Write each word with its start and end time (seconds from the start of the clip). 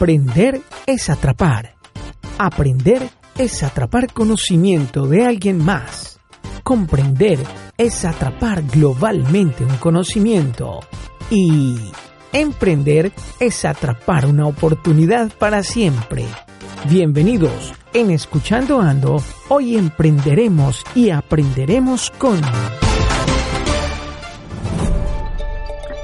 Emprender 0.00 0.62
es 0.86 1.10
atrapar. 1.10 1.74
Aprender 2.38 3.10
es 3.36 3.64
atrapar 3.64 4.12
conocimiento 4.12 5.08
de 5.08 5.26
alguien 5.26 5.58
más. 5.58 6.20
Comprender 6.62 7.40
es 7.76 8.04
atrapar 8.04 8.62
globalmente 8.62 9.64
un 9.64 9.76
conocimiento. 9.78 10.78
Y 11.30 11.90
emprender 12.32 13.10
es 13.40 13.64
atrapar 13.64 14.26
una 14.26 14.46
oportunidad 14.46 15.32
para 15.36 15.64
siempre. 15.64 16.26
Bienvenidos 16.88 17.72
en 17.92 18.12
Escuchando 18.12 18.80
Ando. 18.80 19.20
Hoy 19.48 19.76
emprenderemos 19.76 20.84
y 20.94 21.10
aprenderemos 21.10 22.12
con... 22.12 22.40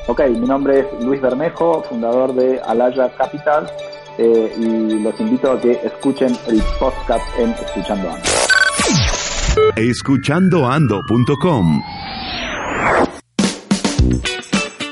Ok, 0.06 0.20
mi 0.28 0.46
nombre 0.46 0.80
es 0.80 0.86
Luis 1.02 1.18
Bermejo, 1.22 1.82
fundador 1.84 2.34
de 2.34 2.60
Alaya 2.60 3.10
Capital, 3.16 3.66
eh, 4.18 4.54
y 4.58 5.02
los 5.02 5.18
invito 5.18 5.52
a 5.52 5.58
que 5.58 5.80
escuchen 5.82 6.36
el 6.46 6.62
podcast 6.78 7.24
en 7.38 7.52
Escuchando 7.52 8.10
Ando. 8.10 8.28
Escuchandoando.com 9.76 11.82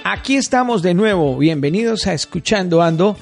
Aquí 0.03 0.37
estamos 0.37 0.81
de 0.81 0.95
nuevo, 0.95 1.37
bienvenidos 1.37 2.07
a 2.07 2.15
Escuchando 2.15 2.81
Ando. 2.81 3.19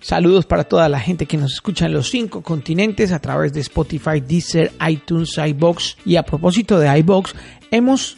Saludos 0.00 0.46
para 0.46 0.64
toda 0.64 0.88
la 0.88 0.98
gente 0.98 1.26
que 1.26 1.36
nos 1.36 1.52
escucha 1.52 1.84
en 1.84 1.92
los 1.92 2.08
cinco 2.08 2.40
continentes 2.40 3.12
a 3.12 3.18
través 3.18 3.52
de 3.52 3.60
Spotify, 3.60 4.20
Deezer, 4.20 4.72
iTunes, 4.88 5.36
iBox. 5.36 5.98
Y 6.06 6.16
a 6.16 6.22
propósito 6.22 6.78
de 6.78 6.98
iBox, 7.00 7.34
hemos 7.70 8.16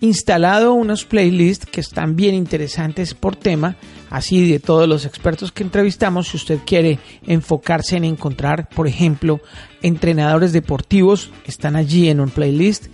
instalado 0.00 0.74
unos 0.74 1.04
playlists 1.04 1.66
que 1.66 1.80
están 1.80 2.16
bien 2.16 2.34
interesantes 2.34 3.14
por 3.14 3.36
tema, 3.36 3.76
así 4.10 4.50
de 4.50 4.60
todos 4.60 4.88
los 4.88 5.04
expertos 5.04 5.52
que 5.52 5.62
entrevistamos. 5.62 6.28
Si 6.28 6.36
usted 6.36 6.58
quiere 6.66 6.98
enfocarse 7.26 7.96
en 7.96 8.04
encontrar, 8.04 8.68
por 8.68 8.86
ejemplo, 8.86 9.40
entrenadores 9.82 10.52
deportivos, 10.52 11.30
están 11.46 11.76
allí 11.76 12.08
en 12.08 12.20
un 12.20 12.30
playlist, 12.30 12.86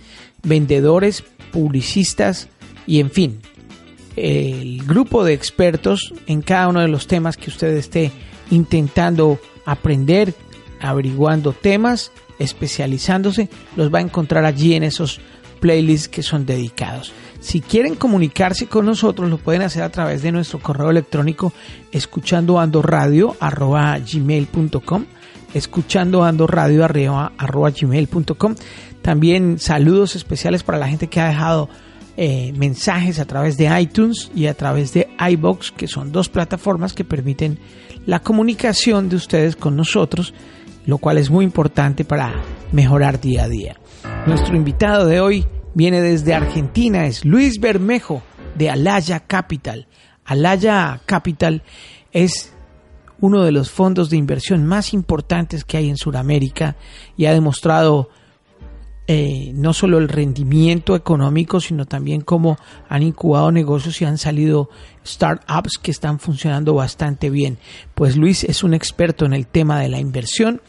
vendedores, 0.43 1.23
publicistas 1.51 2.47
y 2.87 2.99
en 2.99 3.11
fin, 3.11 3.39
el 4.15 4.83
grupo 4.85 5.23
de 5.23 5.33
expertos 5.33 6.13
en 6.27 6.41
cada 6.41 6.67
uno 6.67 6.81
de 6.81 6.87
los 6.87 7.07
temas 7.07 7.37
que 7.37 7.49
usted 7.49 7.75
esté 7.75 8.11
intentando 8.51 9.39
aprender, 9.65 10.33
averiguando 10.79 11.53
temas, 11.53 12.11
especializándose, 12.39 13.49
los 13.75 13.93
va 13.93 13.99
a 13.99 14.03
encontrar 14.03 14.45
allí 14.45 14.73
en 14.73 14.83
esos 14.83 15.19
playlists 15.63 16.09
que 16.09 16.23
son 16.23 16.45
dedicados. 16.45 17.13
Si 17.39 17.61
quieren 17.61 17.95
comunicarse 17.95 18.67
con 18.67 18.85
nosotros, 18.85 19.29
lo 19.29 19.37
pueden 19.37 19.61
hacer 19.61 19.81
a 19.83 19.89
través 19.89 20.21
de 20.21 20.33
nuestro 20.33 20.59
correo 20.59 20.89
electrónico 20.89 21.53
escuchando 21.93 22.59
ando 22.59 22.81
radio 22.81 23.33
arroba 23.39 23.97
gmail.com 23.97 25.05
escuchando 25.53 26.25
ando 26.25 26.47
radio 26.47 26.83
arroba, 26.83 27.31
arroba 27.37 27.69
gmail.com 27.71 28.55
también 29.01 29.57
saludos 29.57 30.17
especiales 30.17 30.63
para 30.63 30.79
la 30.79 30.89
gente 30.89 31.07
que 31.07 31.21
ha 31.21 31.29
dejado 31.29 31.69
eh, 32.17 32.51
mensajes 32.57 33.19
a 33.19 33.25
través 33.25 33.55
de 33.55 33.79
iTunes 33.79 34.31
y 34.35 34.47
a 34.47 34.55
través 34.55 34.93
de 34.93 35.07
iBox 35.29 35.71
que 35.71 35.87
son 35.87 36.11
dos 36.11 36.27
plataformas 36.27 36.91
que 36.91 37.05
permiten 37.05 37.57
la 38.05 38.19
comunicación 38.19 39.07
de 39.07 39.15
ustedes 39.15 39.55
con 39.55 39.77
nosotros 39.77 40.33
lo 40.85 40.97
cual 40.97 41.17
es 41.17 41.29
muy 41.29 41.45
importante 41.45 42.03
para 42.03 42.33
mejorar 42.73 43.21
día 43.21 43.45
a 43.45 43.47
día 43.47 43.77
nuestro 44.25 44.55
invitado 44.55 45.05
de 45.05 45.19
hoy 45.19 45.45
viene 45.73 46.01
desde 46.01 46.33
Argentina, 46.33 47.05
es 47.07 47.25
Luis 47.25 47.59
Bermejo 47.59 48.21
de 48.55 48.69
Alaya 48.69 49.19
Capital. 49.19 49.87
Alaya 50.23 51.01
Capital 51.05 51.63
es 52.11 52.53
uno 53.19 53.43
de 53.43 53.51
los 53.51 53.69
fondos 53.69 54.09
de 54.09 54.17
inversión 54.17 54.65
más 54.65 54.93
importantes 54.93 55.65
que 55.65 55.77
hay 55.77 55.89
en 55.89 55.97
Sudamérica 55.97 56.77
y 57.17 57.25
ha 57.25 57.33
demostrado 57.33 58.09
eh, 59.07 59.51
no 59.53 59.73
solo 59.73 59.97
el 59.97 60.07
rendimiento 60.07 60.95
económico, 60.95 61.59
sino 61.59 61.85
también 61.85 62.21
cómo 62.21 62.57
han 62.87 63.03
incubado 63.03 63.51
negocios 63.51 64.01
y 64.01 64.05
han 64.05 64.17
salido 64.17 64.69
startups 65.05 65.77
que 65.81 65.91
están 65.91 66.19
funcionando 66.19 66.73
bastante 66.73 67.29
bien. 67.29 67.57
Pues 67.93 68.15
Luis 68.15 68.45
es 68.45 68.63
un 68.63 68.73
experto 68.73 69.25
en 69.25 69.33
el 69.33 69.47
tema 69.47 69.81
de 69.81 69.89
la 69.89 69.99
inversión 69.99 70.61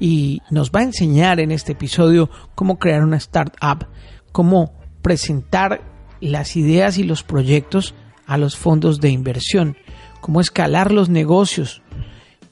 y 0.00 0.42
nos 0.50 0.72
va 0.72 0.80
a 0.80 0.84
enseñar 0.84 1.38
en 1.38 1.52
este 1.52 1.72
episodio 1.72 2.28
cómo 2.56 2.78
crear 2.78 3.04
una 3.04 3.18
startup, 3.18 3.86
cómo 4.32 4.72
presentar 5.02 5.82
las 6.20 6.56
ideas 6.56 6.98
y 6.98 7.04
los 7.04 7.22
proyectos 7.22 7.94
a 8.26 8.38
los 8.38 8.56
fondos 8.56 9.00
de 9.00 9.10
inversión, 9.10 9.76
cómo 10.20 10.40
escalar 10.40 10.90
los 10.90 11.08
negocios 11.08 11.82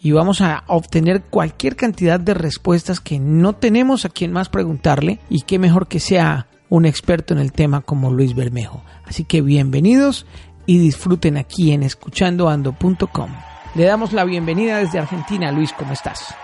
y 0.01 0.13
vamos 0.13 0.41
a 0.41 0.65
obtener 0.69 1.23
cualquier 1.23 1.75
cantidad 1.75 2.21
de 2.21 2.35
respuestas 2.35 3.01
que 3.01 3.19
no 3.19 3.55
tenemos 3.55 4.05
a 4.05 4.11
quien 4.11 4.33
más 4.33 4.49
preguntarle 4.49 5.19
y 5.29 5.43
qué 5.43 5.59
mejor 5.59 5.89
que 5.89 6.01
sea 6.01 6.47
un 6.69 6.85
experto 6.85 7.35
en 7.35 7.41
el 7.41 7.53
tema 7.53 7.81
como 7.81 8.13
Luis 8.13 8.35
Bermejo. 8.35 8.83
Así 9.05 9.25
que 9.25 9.43
bienvenidos 9.43 10.27
y 10.67 10.79
disfruten 10.79 11.37
aquí 11.37 11.73
en 11.73 11.83
escuchandoando.com. 11.83 13.31
Le 13.75 13.85
damos 13.85 14.13
la 14.13 14.25
bienvenida 14.25 14.79
desde 14.79 14.99
Argentina. 14.99 15.51
Luis, 15.51 15.73
¿cómo 15.73 15.93
estás? 15.93 16.35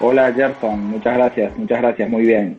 Hola 0.00 0.32
Gerson, 0.32 0.90
muchas 0.90 1.16
gracias, 1.16 1.58
muchas 1.58 1.82
gracias, 1.82 2.08
muy 2.08 2.22
bien. 2.22 2.58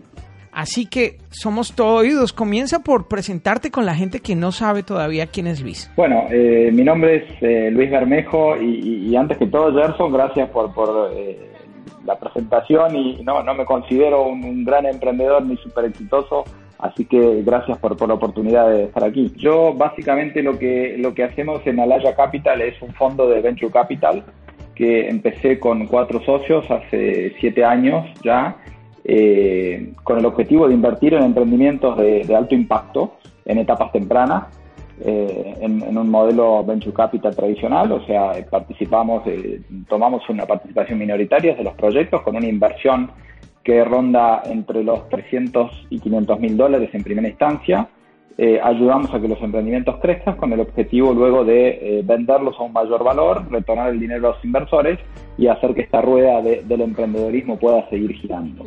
Así 0.52 0.88
que 0.88 1.18
somos 1.30 1.74
todo 1.74 1.96
oídos. 1.96 2.34
Comienza 2.34 2.80
por 2.80 3.08
presentarte 3.08 3.72
con 3.72 3.86
la 3.86 3.96
gente 3.96 4.20
que 4.20 4.36
no 4.36 4.52
sabe 4.52 4.84
todavía 4.84 5.28
quién 5.28 5.48
es 5.48 5.62
Luis. 5.62 5.90
Bueno, 5.96 6.26
eh, 6.32 6.70
mi 6.74 6.84
nombre 6.84 7.18
es 7.18 7.24
eh, 7.42 7.72
Luis 7.72 7.90
Bermejo 7.90 8.58
y, 8.58 9.16
antes 9.16 9.38
que 9.38 9.48
todo 9.48 9.74
Gerson, 9.74 10.12
gracias 10.12 10.50
por, 10.50 10.74
por 10.74 11.12
eh, 11.14 11.50
la 12.06 12.20
presentación 12.20 12.96
y 12.96 13.24
no, 13.24 13.44
no 13.44 13.54
me 13.54 13.66
considero 13.66 14.28
un, 14.28 14.66
gran 14.66 14.86
emprendedor 14.86 15.46
ni 15.46 15.56
súper 15.58 15.86
exitoso, 15.86 16.44
así 16.80 17.06
que 17.06 17.42
gracias 17.44 17.78
por, 17.78 17.96
por, 17.96 18.08
la 18.08 18.16
oportunidad 18.16 18.70
de 18.70 18.86
estar 18.86 19.04
aquí. 19.04 19.32
Yo 19.38 19.74
básicamente 19.74 20.42
lo 20.42 20.58
que, 20.58 20.96
lo 20.98 21.14
que 21.14 21.24
hacemos 21.24 21.66
en 21.66 21.80
Alaya 21.80 22.16
Capital 22.16 22.62
es 22.62 22.82
un 22.82 22.94
fondo 22.96 23.30
de 23.30 23.42
Venture 23.42 23.72
Capital 23.72 24.24
que 24.80 25.10
empecé 25.10 25.60
con 25.60 25.88
cuatro 25.88 26.22
socios 26.22 26.64
hace 26.72 27.36
siete 27.42 27.66
años 27.66 28.06
ya, 28.24 28.56
eh, 29.04 29.92
con 30.06 30.18
el 30.18 30.26
objetivo 30.26 30.70
de 30.70 30.74
invertir 30.74 31.14
en 31.16 31.24
emprendimientos 31.24 31.98
de, 31.98 32.34
alto 32.34 32.56
impacto 32.56 33.18
en 33.44 33.58
etapas 33.58 33.92
tempranas, 33.92 34.46
eh, 35.04 35.58
en, 35.60 35.98
un 35.98 36.10
modelo 36.10 36.64
venture 36.64 36.94
capital 36.94 37.36
tradicional, 37.36 37.92
o 37.92 38.06
sea, 38.06 38.32
participamos, 38.50 39.24
eh, 39.28 39.60
tomamos 39.90 40.22
una 40.30 40.46
participación 40.46 40.98
minoritaria 40.98 41.56
de 41.56 41.64
los 41.66 41.74
proyectos 41.74 42.22
con 42.22 42.38
una 42.38 42.48
inversión 42.48 43.12
que 43.62 43.84
ronda 43.84 44.44
entre 44.46 44.82
los 44.86 45.10
300 45.10 45.88
y 45.90 46.00
500 46.00 46.40
mil 46.40 46.56
dólares 46.56 46.90
en 46.94 47.04
primera 47.04 47.28
instancia 47.28 47.90
eh, 48.42 48.58
ayudamos 48.64 49.14
a 49.14 49.20
que 49.20 49.28
los 49.28 49.42
emprendimientos 49.42 49.98
crezcan 50.02 50.38
con 50.38 50.54
el 50.54 50.62
objetivo 50.62 51.14
luego 51.14 51.44
de 51.44 52.00
eh, 52.00 52.02
venderlos 52.06 52.56
a 52.58 52.64
un 52.64 52.72
mayor 52.72 53.04
valor, 53.04 53.44
retornar 53.52 53.90
el 53.90 54.00
dinero 54.00 54.30
a 54.30 54.32
los 54.32 54.46
inversores 54.46 54.98
y 55.38 55.48
hacer 55.48 55.74
que 55.74 55.82
esta 55.82 56.00
rueda 56.00 56.42
del 56.42 56.80
emprendedorismo 56.80 57.60
pueda 57.60 57.90
seguir 57.90 58.14
girando. 58.14 58.64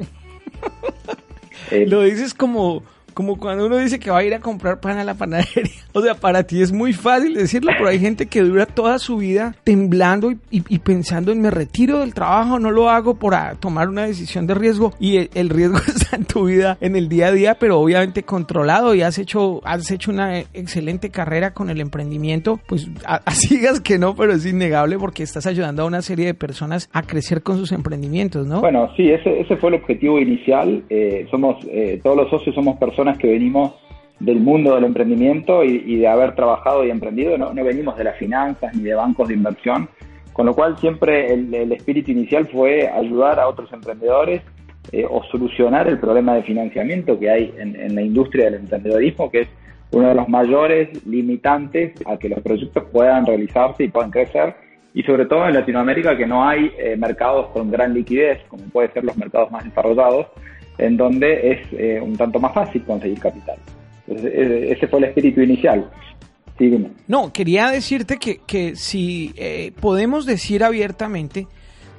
Lo 1.87 2.03
dices 2.03 2.35
como 2.35 2.83
como 3.15 3.39
cuando 3.39 3.67
uno 3.67 3.77
dice 3.79 3.99
que 3.99 4.11
va 4.11 4.19
a 4.19 4.25
ir 4.25 4.35
a 4.35 4.41
comprar 4.41 4.81
pan 4.81 4.99
a 4.99 5.05
la 5.05 5.15
panadería. 5.15 5.73
O 5.95 6.01
sea, 6.01 6.15
para 6.15 6.45
ti 6.45 6.63
es 6.63 6.73
muy 6.73 6.95
fácil 6.95 7.35
decirlo, 7.35 7.71
pero 7.77 7.91
hay 7.91 7.99
gente 7.99 8.25
que 8.25 8.41
dura 8.41 8.65
toda 8.65 8.99
su 8.99 9.19
vida 9.19 9.55
temblando 9.63 10.33
y, 10.51 10.79
pensando 10.79 11.33
en 11.33 11.43
me 11.43 11.51
retiro 11.51 11.99
del 11.99 12.15
trabajo, 12.15 12.59
no 12.59 12.71
lo 12.71 12.89
hago 12.89 13.17
por 13.17 13.35
tomar 13.61 13.91
una 13.91 14.07
decisión 14.07 14.47
de 14.47 14.55
riesgo. 14.55 14.95
Y 14.99 15.29
el, 15.39 15.51
riesgo 15.51 15.77
está 15.87 16.17
en 16.17 16.25
tu 16.25 16.47
vida 16.47 16.79
en 16.81 16.97
el 16.97 17.11
día 17.11 17.27
a 17.27 17.33
día, 17.33 17.57
pero 17.61 17.79
obviamente 17.79 18.23
controlado 18.23 18.95
y 18.95 19.03
has 19.03 19.19
hecho, 19.19 19.61
has 19.65 19.91
hecho 19.91 20.11
una 20.11 20.39
excelente 20.39 21.11
carrera 21.11 21.53
con 21.53 21.69
el 21.69 21.79
emprendimiento. 21.79 22.59
Pues 22.67 22.89
así 23.05 23.57
digas 23.57 23.81
que 23.81 23.99
no, 23.99 24.17
pero 24.17 24.33
es 24.33 24.47
innegable 24.47 24.99
porque 24.99 25.23
estás 25.23 25.47
ayudando 25.47 25.83
a 25.83 25.85
una 25.85 26.01
serie 26.01 26.25
de 26.25 26.35
personas 26.35 26.89
a 26.93 27.03
crecer 27.03 27.43
con 27.43 27.59
sus 27.59 27.73
emprendimientos, 27.73 28.47
¿no? 28.47 28.61
Bueno, 28.61 28.89
sí, 28.97 29.11
ese, 29.11 29.41
ese 29.41 29.57
fue 29.57 29.69
el 29.69 29.75
objetivo 29.75 30.19
inicial. 30.19 30.85
Eh, 30.89 31.27
somos, 31.31 31.57
eh, 31.69 32.01
todos 32.03 32.17
los 32.17 32.31
socios 32.31 32.55
somos 32.55 32.79
personas 32.79 33.02
que 33.19 33.29
venimos 33.29 33.75
del 34.21 34.39
mundo 34.39 34.77
del 34.77 34.85
emprendimiento 34.85 35.65
y, 35.65 35.97
de 35.97 36.07
haber 36.07 36.35
trabajado 36.37 36.85
y 36.85 36.91
emprendido, 36.91 37.37
no, 37.37 37.53
venimos 37.53 37.97
de 37.97 38.05
las 38.05 38.17
finanzas 38.19 38.73
ni 38.75 38.85
de 38.85 38.95
bancos 38.95 39.29
de 39.29 39.35
inversión, 39.35 39.89
con 40.33 40.47
lo 40.47 40.55
cual 40.55 40.79
siempre 40.79 41.33
el, 41.35 41.73
espíritu 41.73 42.13
inicial 42.13 42.47
fue 42.47 42.89
ayudar 42.89 43.41
a 43.41 43.49
otros 43.49 43.73
emprendedores 43.73 44.43
eh, 44.93 45.05
o 45.09 45.23
solucionar 45.25 45.89
el 45.89 45.99
problema 45.99 46.35
de 46.35 46.45
financiamiento 46.45 47.19
que 47.19 47.31
hay 47.31 47.55
en, 47.59 47.95
la 47.95 48.03
industria 48.03 48.45
del 48.45 48.55
emprendedorismo, 48.55 49.31
que 49.31 49.41
es 49.41 49.49
uno 49.91 50.09
de 50.09 50.15
los 50.15 50.29
mayores 50.29 51.05
limitantes 51.05 51.93
a 52.07 52.17
que 52.17 52.29
los 52.29 52.41
proyectos 52.41 52.85
puedan 52.93 53.27
realizarse 53.27 53.85
y 53.85 53.89
puedan 53.89 54.11
crecer, 54.11 54.55
y 54.95 55.03
sobre 55.03 55.27
todo 55.27 55.49
en 55.49 55.55
Latinoamérica 55.55 56.17
que 56.17 56.27
no 56.27 56.47
hay 56.47 56.71
eh, 56.79 56.97
mercados 56.97 57.49
con 57.49 57.71
gran 57.73 57.93
liquidez, 57.93 58.41
como 58.47 58.63
pueden 58.65 58.93
ser 58.93 59.05
los 59.05 59.17
mercados 59.17 59.51
más 59.51 59.65
desarrollados, 59.65 60.29
en 60.79 60.97
donde 60.97 61.53
es 61.53 61.73
eh, 61.73 62.01
un 62.01 62.17
tanto 62.17 62.41
más 62.41 62.55
fácil 62.55 62.83
conseguir 62.83 63.19
capital. 63.19 63.57
ese 64.07 64.87
fue 64.89 64.99
el 65.01 65.05
espíritu 65.07 65.41
inicial. 65.41 65.89
No, 67.09 67.33
quería 67.33 67.71
decirte 67.71 68.19
que, 68.19 68.39
que 68.47 68.77
si 68.77 69.33
eh, 69.37 69.73
podemos 69.81 70.27
decir 70.27 70.63
abiertamente 70.63 71.47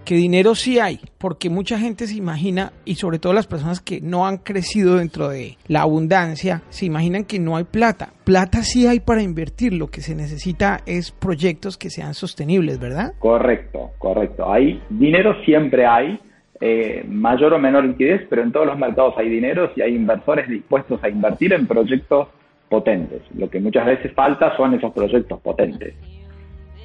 que 0.06 0.16
dinero 0.16 0.54
sí 0.54 0.80
hay, 0.80 1.00
porque 1.18 1.50
mucha 1.50 1.80
gente 1.80 2.08
se 2.08 2.16
imagina, 2.16 2.74
y 2.84 2.96
sobre 2.96 3.20
todo 3.20 3.32
las 3.32 3.48
personas 3.48 3.80
que 3.80 4.02
no 4.02 4.28
han 4.28 4.38
crecido 4.38 4.98
dentro 4.98 5.30
de 5.30 5.58
la 5.68 5.82
abundancia, 5.82 6.62
se 6.70 6.86
imaginan 6.86 7.24
que 7.24 7.40
no 7.40 7.56
hay 7.56 7.64
plata. 7.64 8.10
Plata 8.26 8.64
sí 8.64 8.86
hay 8.86 9.00
para 9.00 9.22
invertir, 9.22 9.74
lo 9.74 9.88
que 9.88 10.02
se 10.02 10.14
necesita 10.14 10.82
es 10.86 11.12
proyectos 11.12 11.78
que 11.78 11.90
sean 11.90 12.14
sostenibles, 12.14 12.80
¿verdad? 12.80 13.14
Correcto, 13.20 13.92
correcto. 13.98 14.52
Hay 14.52 14.82
dinero 14.90 15.36
siempre 15.46 15.86
hay, 15.86 16.20
eh, 16.66 17.04
mayor 17.10 17.54
o 17.54 17.60
menor 17.60 17.84
liquidez, 17.84 18.26
pero 18.30 18.42
en 18.42 18.54
todos 18.54 18.66
los 18.66 18.80
mercados 18.80 19.16
hay 19.18 19.28
dinero 19.28 19.70
y 19.76 19.82
hay 19.82 19.96
inversores 19.98 20.48
dispuestos 20.48 21.04
a 21.04 21.10
invertir 21.10 21.52
en 21.52 21.68
proyectos 21.68 22.30
potentes. 22.70 23.22
Lo 23.36 23.50
que 23.50 23.60
muchas 23.60 23.86
veces 23.86 24.14
falta 24.14 24.56
son 24.56 24.74
esos 24.74 24.94
proyectos 24.94 25.42
potentes. 25.42 25.94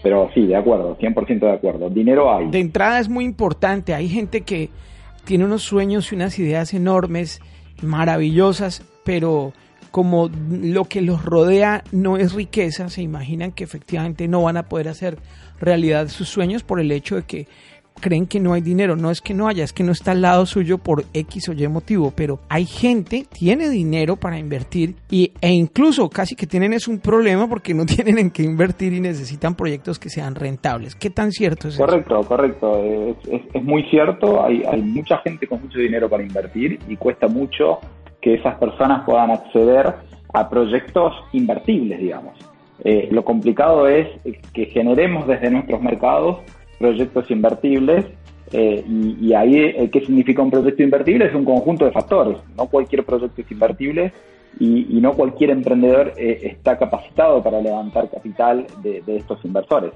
Pero 0.02 0.30
sí, 0.34 0.48
de 0.48 0.56
acuerdo, 0.56 0.98
100% 0.98 1.38
de 1.38 1.52
acuerdo. 1.52 1.90
Dinero 1.90 2.34
hay. 2.34 2.50
De 2.50 2.58
entrada 2.58 2.98
es 2.98 3.08
muy 3.08 3.24
importante. 3.24 3.94
Hay 3.94 4.08
gente 4.08 4.40
que 4.40 4.68
tiene 5.24 5.44
unos 5.44 5.62
sueños 5.62 6.10
y 6.10 6.16
unas 6.16 6.36
ideas 6.40 6.74
enormes, 6.74 7.40
maravillosas, 7.80 8.82
pero 9.04 9.52
como 9.92 10.28
lo 10.50 10.86
que 10.86 11.02
los 11.02 11.24
rodea 11.24 11.84
no 11.92 12.16
es 12.16 12.32
riqueza, 12.32 12.88
se 12.88 13.02
imaginan 13.02 13.52
que 13.52 13.62
efectivamente 13.62 14.26
no 14.26 14.42
van 14.42 14.56
a 14.56 14.64
poder 14.64 14.88
hacer 14.88 15.18
realidad 15.60 16.08
sus 16.08 16.28
sueños 16.28 16.64
por 16.64 16.80
el 16.80 16.90
hecho 16.90 17.14
de 17.14 17.22
que 17.22 17.46
creen 17.98 18.26
que 18.26 18.40
no 18.40 18.52
hay 18.52 18.60
dinero. 18.60 18.96
No 18.96 19.10
es 19.10 19.20
que 19.20 19.34
no 19.34 19.48
haya, 19.48 19.64
es 19.64 19.72
que 19.72 19.84
no 19.84 19.92
está 19.92 20.12
al 20.12 20.22
lado 20.22 20.46
suyo 20.46 20.78
por 20.78 21.04
X 21.12 21.48
o 21.48 21.52
Y 21.52 21.66
motivo, 21.68 22.12
pero 22.14 22.40
hay 22.48 22.64
gente, 22.64 23.26
tiene 23.30 23.68
dinero 23.68 24.16
para 24.16 24.38
invertir 24.38 24.94
y, 25.10 25.32
e 25.40 25.50
incluso 25.50 26.08
casi 26.08 26.34
que 26.34 26.46
tienen 26.46 26.72
es 26.72 26.88
un 26.88 27.00
problema 27.00 27.48
porque 27.48 27.74
no 27.74 27.86
tienen 27.86 28.18
en 28.18 28.30
qué 28.30 28.42
invertir 28.42 28.92
y 28.92 29.00
necesitan 29.00 29.54
proyectos 29.54 29.98
que 29.98 30.08
sean 30.08 30.34
rentables. 30.34 30.94
¿Qué 30.94 31.10
tan 31.10 31.32
cierto 31.32 31.68
es 31.68 31.76
correcto, 31.76 32.20
eso? 32.20 32.28
Correcto, 32.28 32.74
correcto. 32.78 33.44
Es, 33.54 33.62
muy 33.62 33.82
cierto. 33.90 34.44
Hay, 34.44 34.62
hay 34.70 34.82
mucha 34.82 35.18
gente 35.18 35.46
con 35.46 35.60
mucho 35.62 35.78
dinero 35.78 36.08
para 36.08 36.22
invertir 36.22 36.78
y 36.88 36.96
cuesta 36.96 37.28
mucho 37.28 37.80
que 38.20 38.34
esas 38.34 38.56
personas 38.58 39.04
puedan 39.04 39.30
acceder 39.30 39.94
a 40.34 40.48
proyectos 40.48 41.14
invertibles, 41.32 42.00
digamos. 42.00 42.38
Eh, 42.84 43.08
lo 43.10 43.24
complicado 43.24 43.88
es 43.88 44.06
que 44.52 44.66
generemos 44.66 45.26
desde 45.26 45.50
nuestros 45.50 45.82
mercados 45.82 46.38
proyectos 46.78 47.30
invertibles. 47.30 48.06
Eh, 48.50 48.82
y, 49.20 49.34
ahí, 49.34 49.56
eh, 49.56 49.90
¿qué 49.92 50.00
significa 50.00 50.42
un 50.42 50.50
proyecto 50.50 50.82
invertible? 50.82 51.26
Es 51.26 51.34
un 51.34 51.44
conjunto 51.44 51.84
de 51.84 51.92
factores. 51.92 52.38
No 52.56 52.66
cualquier 52.66 53.04
proyecto 53.04 53.42
es 53.42 53.50
invertible 53.50 54.12
y, 54.58 54.98
no 55.00 55.12
cualquier 55.12 55.50
emprendedor 55.50 56.14
eh, 56.16 56.40
está 56.42 56.78
capacitado 56.78 57.42
para 57.42 57.60
levantar 57.60 58.10
capital 58.10 58.66
de, 58.82 59.02
estos 59.06 59.44
inversores. 59.44 59.92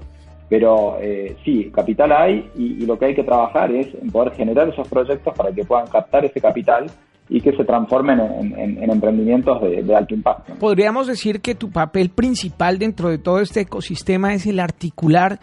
Pero 0.49 0.97
sí, 1.43 1.71
capital 1.73 2.11
hay 2.11 2.47
y, 2.55 2.85
lo 2.85 2.99
que 2.99 3.05
hay 3.05 3.15
que 3.15 3.23
trabajar 3.23 3.71
es 3.71 3.87
en 3.95 4.11
poder 4.11 4.33
generar 4.33 4.69
esos 4.69 4.87
proyectos 4.87 5.33
para 5.35 5.51
que 5.51 5.63
puedan 5.63 5.87
captar 5.87 6.25
ese 6.25 6.39
capital 6.39 6.85
y 7.29 7.41
que 7.41 7.53
se 7.53 7.63
transformen 7.63 8.19
en, 8.19 8.91
emprendimientos 8.91 9.59
de, 9.61 9.95
alto 9.95 10.13
impacto. 10.13 10.53
Podríamos 10.59 11.07
decir 11.07 11.41
que 11.41 11.55
tu 11.55 11.71
papel 11.71 12.09
principal 12.09 12.77
dentro 12.77 13.09
de 13.09 13.17
todo 13.17 13.39
este 13.39 13.61
ecosistema 13.61 14.33
es 14.33 14.45
el 14.45 14.59
articular 14.59 15.39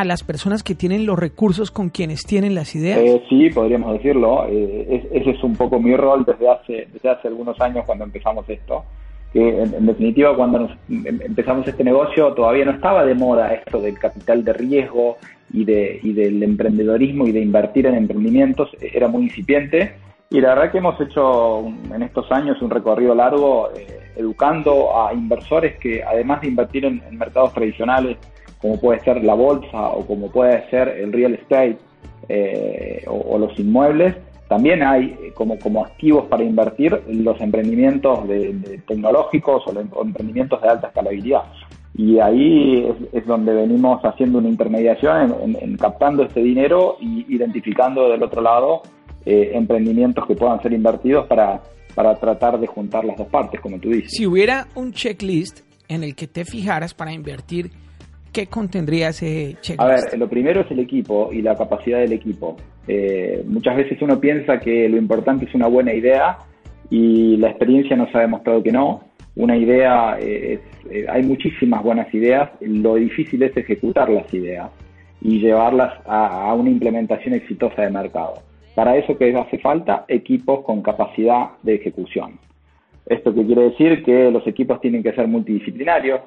a 0.00 0.04
las 0.04 0.24
personas 0.24 0.64
que 0.64 0.74
tienen 0.74 1.06
los 1.06 1.16
recursos 1.16 1.70
con 1.70 1.88
quienes 1.88 2.24
tienen 2.24 2.56
las 2.56 2.74
ideas? 2.74 2.98
Eh, 2.98 3.22
sí, 3.28 3.48
podríamos 3.50 3.92
decirlo. 3.92 4.44
Eh, 4.48 5.08
ese 5.12 5.30
es 5.30 5.44
un 5.44 5.54
poco 5.54 5.78
mi 5.78 5.94
rol 5.94 6.24
desde 6.24 6.50
hace, 6.50 6.88
desde 6.92 7.10
hace 7.10 7.28
algunos 7.28 7.60
años 7.60 7.84
cuando 7.86 8.04
empezamos 8.04 8.48
esto. 8.50 8.84
Que 9.32 9.62
en, 9.62 9.86
definitiva, 9.86 10.34
cuando 10.34 10.68
em, 10.88 11.20
empezamos 11.22 11.68
este 11.68 11.84
negocio, 11.84 12.32
todavía 12.34 12.64
no 12.64 12.72
estaba 12.72 13.04
de 13.04 13.14
moda 13.14 13.54
esto 13.54 13.80
del 13.80 13.96
capital 13.96 14.42
de 14.42 14.52
riesgo 14.52 15.16
y, 15.52 15.64
de, 15.64 16.00
y 16.02 16.12
del 16.12 16.42
emprendedorismo 16.42 17.28
y 17.28 17.32
de 17.32 17.40
invertir 17.40 17.86
en 17.86 17.94
emprendimientos. 17.94 18.70
Era 18.80 19.06
muy 19.06 19.22
incipiente. 19.24 19.94
Y 20.28 20.40
la 20.40 20.54
verdad 20.54 20.72
que 20.72 20.78
hemos 20.78 21.00
hecho 21.00 21.66
en 21.94 22.02
estos 22.02 22.32
años 22.32 22.60
un 22.60 22.70
recorrido 22.70 23.14
largo 23.14 23.70
eh, 23.76 24.10
educando 24.16 25.00
a 25.00 25.14
inversores 25.14 25.78
que, 25.78 26.02
además 26.02 26.40
de 26.40 26.48
invertir 26.48 26.84
en 26.84 27.00
mercados 27.16 27.52
tradicionales, 27.52 28.16
como 28.64 28.80
puede 28.80 29.00
ser 29.00 29.22
la 29.22 29.34
bolsa 29.34 29.90
o 29.90 30.06
como 30.06 30.30
puede 30.30 30.66
ser 30.70 30.88
el 30.88 31.12
real 31.12 31.34
estate 31.34 31.76
eh, 32.30 33.04
o, 33.06 33.36
los 33.36 33.58
inmuebles, 33.58 34.16
también 34.48 34.82
hay 34.82 35.14
eh, 35.22 35.32
como, 35.34 35.58
como 35.58 35.84
activos 35.84 36.24
para 36.28 36.44
invertir 36.44 36.98
los 37.08 37.38
emprendimientos 37.42 38.26
de, 38.26 38.80
tecnológicos 38.88 39.64
o 39.66 40.00
emprendimientos 40.00 40.62
de 40.62 40.68
alta 40.70 40.86
escalabilidad. 40.86 41.42
Y 41.94 42.18
ahí 42.20 42.90
es, 43.12 43.26
donde 43.26 43.52
venimos 43.52 44.02
haciendo 44.02 44.38
una 44.38 44.48
intermediación 44.48 45.34
en, 45.60 45.76
captando 45.76 46.22
este 46.22 46.40
dinero 46.40 46.96
y 47.00 47.26
identificando 47.34 48.08
del 48.08 48.22
otro 48.22 48.40
lado 48.40 48.80
eh, 49.26 49.50
emprendimientos 49.52 50.26
que 50.26 50.36
puedan 50.36 50.62
ser 50.62 50.72
invertidos 50.72 51.26
para, 51.26 51.60
para 51.94 52.14
tratar 52.14 52.58
de 52.58 52.66
juntar 52.66 53.04
las 53.04 53.18
dos 53.18 53.28
partes, 53.28 53.60
como 53.60 53.78
tú 53.78 53.90
dices. 53.90 54.12
Si 54.12 54.26
hubiera 54.26 54.68
un 54.74 54.92
checklist 54.92 55.60
en 55.86 56.02
el 56.02 56.14
que 56.14 56.26
te 56.26 56.46
fijaras 56.46 56.94
para 56.94 57.12
invertir 57.12 57.83
¿qué 58.34 58.46
contendría 58.48 59.08
ese 59.08 59.56
checklist? 59.60 59.80
A 59.80 59.86
ver, 59.86 60.18
lo 60.18 60.28
primero 60.28 60.62
es 60.62 60.70
el 60.70 60.80
equipo 60.80 61.30
y 61.32 61.40
la 61.40 61.54
capacidad 61.54 62.00
del 62.00 62.12
equipo. 62.12 62.56
Eh, 62.86 63.42
muchas 63.46 63.76
veces 63.76 64.02
uno 64.02 64.20
piensa 64.20 64.58
que 64.58 64.88
lo 64.88 64.98
importante 64.98 65.46
es 65.46 65.54
una 65.54 65.68
buena 65.68 65.94
idea 65.94 66.38
y 66.90 67.36
la 67.38 67.48
experiencia 67.50 67.96
nos 67.96 68.14
ha 68.14 68.20
demostrado 68.20 68.62
que 68.62 68.72
no. 68.72 69.04
Una 69.36 69.56
idea, 69.56 70.18
eh, 70.20 70.54
es, 70.54 70.90
eh, 70.90 71.06
hay 71.08 71.22
muchísimas 71.22 71.82
buenas 71.82 72.12
ideas, 72.12 72.50
lo 72.60 72.96
difícil 72.96 73.42
es 73.42 73.56
ejecutar 73.56 74.10
las 74.10 74.32
ideas 74.34 74.70
y 75.20 75.38
llevarlas 75.40 75.94
a, 76.04 76.48
a 76.50 76.54
una 76.54 76.70
implementación 76.70 77.34
exitosa 77.34 77.82
de 77.82 77.90
mercado. 77.90 78.34
Para 78.74 78.96
eso 78.96 79.16
que 79.16 79.34
hace 79.34 79.58
falta 79.58 80.04
equipos 80.08 80.64
con 80.64 80.82
capacidad 80.82 81.50
de 81.62 81.76
ejecución. 81.76 82.38
Esto 83.06 83.34
que 83.34 83.46
quiere 83.46 83.70
decir 83.70 84.02
que 84.02 84.30
los 84.30 84.46
equipos 84.46 84.80
tienen 84.80 85.02
que 85.02 85.12
ser 85.12 85.28
multidisciplinarios, 85.28 86.20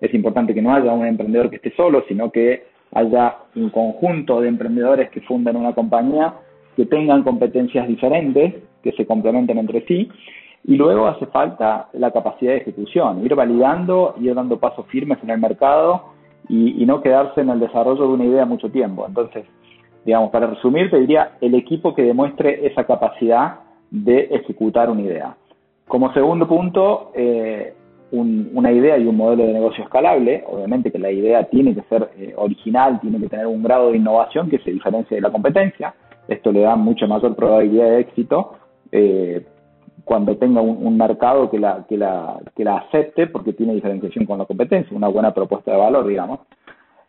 es 0.00 0.12
importante 0.14 0.54
que 0.54 0.62
no 0.62 0.74
haya 0.74 0.92
un 0.92 1.06
emprendedor 1.06 1.50
que 1.50 1.56
esté 1.56 1.72
solo, 1.76 2.04
sino 2.08 2.30
que 2.30 2.64
haya 2.92 3.36
un 3.56 3.70
conjunto 3.70 4.40
de 4.40 4.48
emprendedores 4.48 5.10
que 5.10 5.20
funden 5.22 5.56
una 5.56 5.72
compañía 5.72 6.34
que 6.76 6.86
tengan 6.86 7.22
competencias 7.22 7.86
diferentes, 7.86 8.54
que 8.82 8.92
se 8.92 9.06
complementen 9.06 9.58
entre 9.58 9.84
sí, 9.86 10.08
y 10.64 10.76
luego 10.76 11.06
hace 11.06 11.26
falta 11.26 11.88
la 11.92 12.10
capacidad 12.10 12.52
de 12.52 12.58
ejecución, 12.58 13.24
ir 13.24 13.34
validando, 13.34 14.14
ir 14.20 14.34
dando 14.34 14.58
pasos 14.58 14.86
firmes 14.86 15.18
en 15.22 15.30
el 15.30 15.38
mercado 15.38 16.14
y, 16.48 16.82
y 16.82 16.86
no 16.86 17.00
quedarse 17.00 17.42
en 17.42 17.50
el 17.50 17.60
desarrollo 17.60 18.02
de 18.02 18.14
una 18.14 18.24
idea 18.24 18.44
mucho 18.44 18.70
tiempo. 18.70 19.04
Entonces, 19.06 19.44
digamos, 20.04 20.30
para 20.30 20.46
resumir, 20.46 20.90
te 20.90 21.00
diría 21.00 21.32
el 21.40 21.54
equipo 21.54 21.94
que 21.94 22.02
demuestre 22.02 22.66
esa 22.66 22.84
capacidad 22.84 23.60
de 23.90 24.28
ejecutar 24.30 24.90
una 24.90 25.02
idea. 25.02 25.36
Como 25.86 26.12
segundo 26.12 26.48
punto, 26.48 27.12
eh, 27.14 27.74
una 28.20 28.72
idea 28.72 28.98
y 28.98 29.06
un 29.06 29.16
modelo 29.16 29.46
de 29.46 29.52
negocio 29.52 29.84
escalable, 29.84 30.44
obviamente 30.46 30.90
que 30.90 30.98
la 30.98 31.10
idea 31.10 31.44
tiene 31.44 31.74
que 31.74 31.82
ser 31.82 32.10
eh, 32.16 32.32
original, 32.36 33.00
tiene 33.00 33.18
que 33.18 33.28
tener 33.28 33.46
un 33.46 33.62
grado 33.62 33.90
de 33.90 33.98
innovación 33.98 34.48
que 34.48 34.58
se 34.58 34.70
diferencie 34.70 35.16
de 35.16 35.20
la 35.20 35.30
competencia. 35.30 35.94
Esto 36.28 36.52
le 36.52 36.60
da 36.60 36.76
mucha 36.76 37.06
mayor 37.06 37.34
probabilidad 37.34 37.90
de 37.90 38.00
éxito 38.00 38.54
eh, 38.92 39.44
cuando 40.04 40.36
tenga 40.36 40.60
un, 40.60 40.96
mercado 40.96 41.50
que 41.50 41.58
la, 41.58 41.84
que, 41.88 41.96
la, 41.96 42.38
que 42.54 42.64
la 42.64 42.76
acepte 42.76 43.26
porque 43.26 43.52
tiene 43.52 43.74
diferenciación 43.74 44.26
con 44.26 44.38
la 44.38 44.44
competencia, 44.44 44.96
una 44.96 45.08
buena 45.08 45.32
propuesta 45.32 45.72
de 45.72 45.78
valor, 45.78 46.06
digamos. 46.06 46.40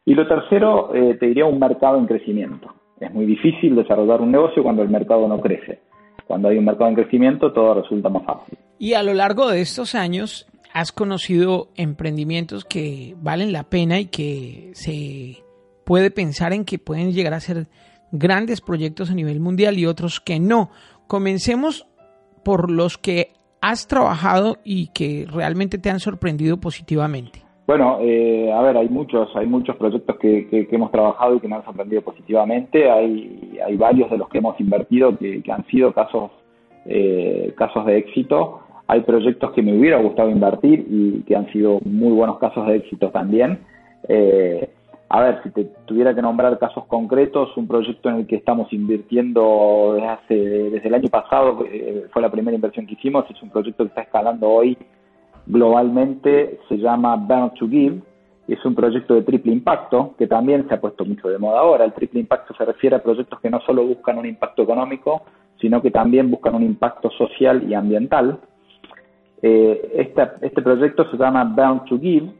Y 0.05 0.13
lo 0.13 0.27
tercero, 0.27 0.93
eh, 0.93 1.17
te 1.19 1.27
diría 1.27 1.45
un 1.45 1.59
mercado 1.59 1.97
en 1.97 2.05
crecimiento. 2.05 2.73
Es 2.99 3.13
muy 3.13 3.25
difícil 3.25 3.75
desarrollar 3.75 4.21
un 4.21 4.31
negocio 4.31 4.63
cuando 4.63 4.81
el 4.81 4.89
mercado 4.89 5.27
no 5.27 5.41
crece. 5.41 5.79
Cuando 6.25 6.47
hay 6.47 6.57
un 6.57 6.65
mercado 6.65 6.89
en 6.89 6.95
crecimiento, 6.95 7.51
todo 7.51 7.81
resulta 7.81 8.09
más 8.09 8.23
fácil. 8.23 8.57
Y 8.79 8.93
a 8.93 9.03
lo 9.03 9.13
largo 9.13 9.49
de 9.49 9.61
estos 9.61 9.95
años, 9.95 10.47
has 10.75 10.91
conocido 10.91 11.69
emprendimientos 11.77 12.65
que 12.65 13.15
valen 13.21 13.53
la 13.53 13.63
pena 13.63 13.97
y 14.01 14.07
que 14.07 14.71
se 14.73 15.41
puede 15.85 16.11
pensar 16.11 16.51
en 16.51 16.65
que 16.65 16.79
pueden 16.79 17.13
llegar 17.13 17.33
a 17.33 17.39
ser 17.39 17.67
grandes 18.11 18.59
proyectos 18.59 19.09
a 19.09 19.15
nivel 19.15 19.39
mundial 19.39 19.79
y 19.79 19.85
otros 19.85 20.19
que 20.19 20.37
no. 20.37 20.69
Comencemos 21.07 21.87
por 22.43 22.69
los 22.69 22.97
que 22.97 23.31
has 23.61 23.87
trabajado 23.87 24.57
y 24.65 24.87
que 24.87 25.25
realmente 25.31 25.77
te 25.77 25.89
han 25.89 26.01
sorprendido 26.01 26.57
positivamente. 26.57 27.41
Bueno, 27.65 27.99
eh, 28.01 28.51
a 28.51 28.61
ver, 28.61 28.75
hay 28.75 28.89
muchos, 28.89 29.33
hay 29.33 29.47
muchos 29.47 29.77
proyectos 29.77 30.17
que, 30.17 30.67
hemos 30.69 30.91
trabajado 30.91 31.37
y 31.37 31.39
que 31.39 31.47
nos 31.47 31.59
han 31.59 31.65
sorprendido 31.67 32.01
positivamente. 32.01 32.91
Hay, 32.91 33.57
hay 33.65 33.77
varios 33.77 34.11
de 34.11 34.17
los 34.17 34.27
que 34.27 34.39
hemos 34.39 34.59
invertido 34.59 35.17
que, 35.17 35.41
han 35.49 35.65
sido 35.67 35.93
casos, 35.93 36.31
eh, 36.85 37.53
casos 37.55 37.85
de 37.85 37.97
éxito. 37.97 38.64
Hay 38.87 39.01
proyectos 39.01 39.51
que 39.51 39.61
me 39.61 39.77
hubiera 39.77 39.97
gustado 39.97 40.29
invertir 40.29 40.85
y 40.89 41.21
que 41.23 41.35
han 41.35 41.51
sido 41.51 41.79
muy 41.85 42.11
buenos 42.11 42.37
casos 42.39 42.67
de 42.67 42.75
éxito 42.75 43.09
también. 43.09 43.59
Eh, 44.07 44.69
a 45.09 45.21
ver, 45.21 45.39
si 45.43 45.49
te 45.51 45.65
tuviera 45.85 46.13
que 46.13 46.21
nombrar 46.21 46.57
casos 46.59 46.85
concretos, 46.85 47.55
un 47.57 47.67
proyecto 47.67 48.09
en 48.09 48.17
el 48.17 48.27
que 48.27 48.35
estamos 48.35 48.71
invirtiendo 48.73 49.93
desde, 49.95 50.07
hace, 50.07 50.35
desde 50.35 50.87
el 50.87 50.93
año 50.93 51.09
pasado, 51.09 51.65
eh, 51.71 52.05
fue 52.11 52.21
la 52.21 52.31
primera 52.31 52.55
inversión 52.55 52.85
que 52.85 52.93
hicimos, 52.93 53.25
es 53.29 53.41
un 53.41 53.49
proyecto 53.49 53.83
que 53.83 53.89
está 53.89 54.01
escalando 54.01 54.49
hoy 54.49 54.77
globalmente, 55.47 56.59
se 56.67 56.77
llama 56.77 57.15
Burn 57.15 57.53
to 57.53 57.67
Give, 57.67 58.01
es 58.47 58.63
un 58.63 58.75
proyecto 58.75 59.15
de 59.15 59.23
triple 59.23 59.51
impacto, 59.51 60.13
que 60.17 60.27
también 60.27 60.67
se 60.67 60.75
ha 60.75 60.81
puesto 60.81 61.03
mucho 61.03 61.29
de 61.29 61.39
moda 61.39 61.59
ahora. 61.59 61.85
El 61.85 61.93
triple 61.93 62.19
impacto 62.19 62.53
se 62.55 62.65
refiere 62.65 62.95
a 62.95 63.03
proyectos 63.03 63.39
que 63.39 63.49
no 63.49 63.59
solo 63.61 63.83
buscan 63.85 64.19
un 64.19 64.25
impacto 64.27 64.61
económico, 64.61 65.23
sino 65.59 65.81
que 65.81 65.89
también 65.89 66.29
buscan 66.29 66.53
un 66.55 66.63
impacto 66.63 67.09
social 67.11 67.63
y 67.67 67.73
ambiental. 67.73 68.39
Eh, 69.47 70.09
este 70.41 70.61
proyecto 70.63 71.07
se 71.11 71.17
llama 71.17 71.43
Bound 71.43 71.85
to 71.85 71.99
Give 71.99 72.31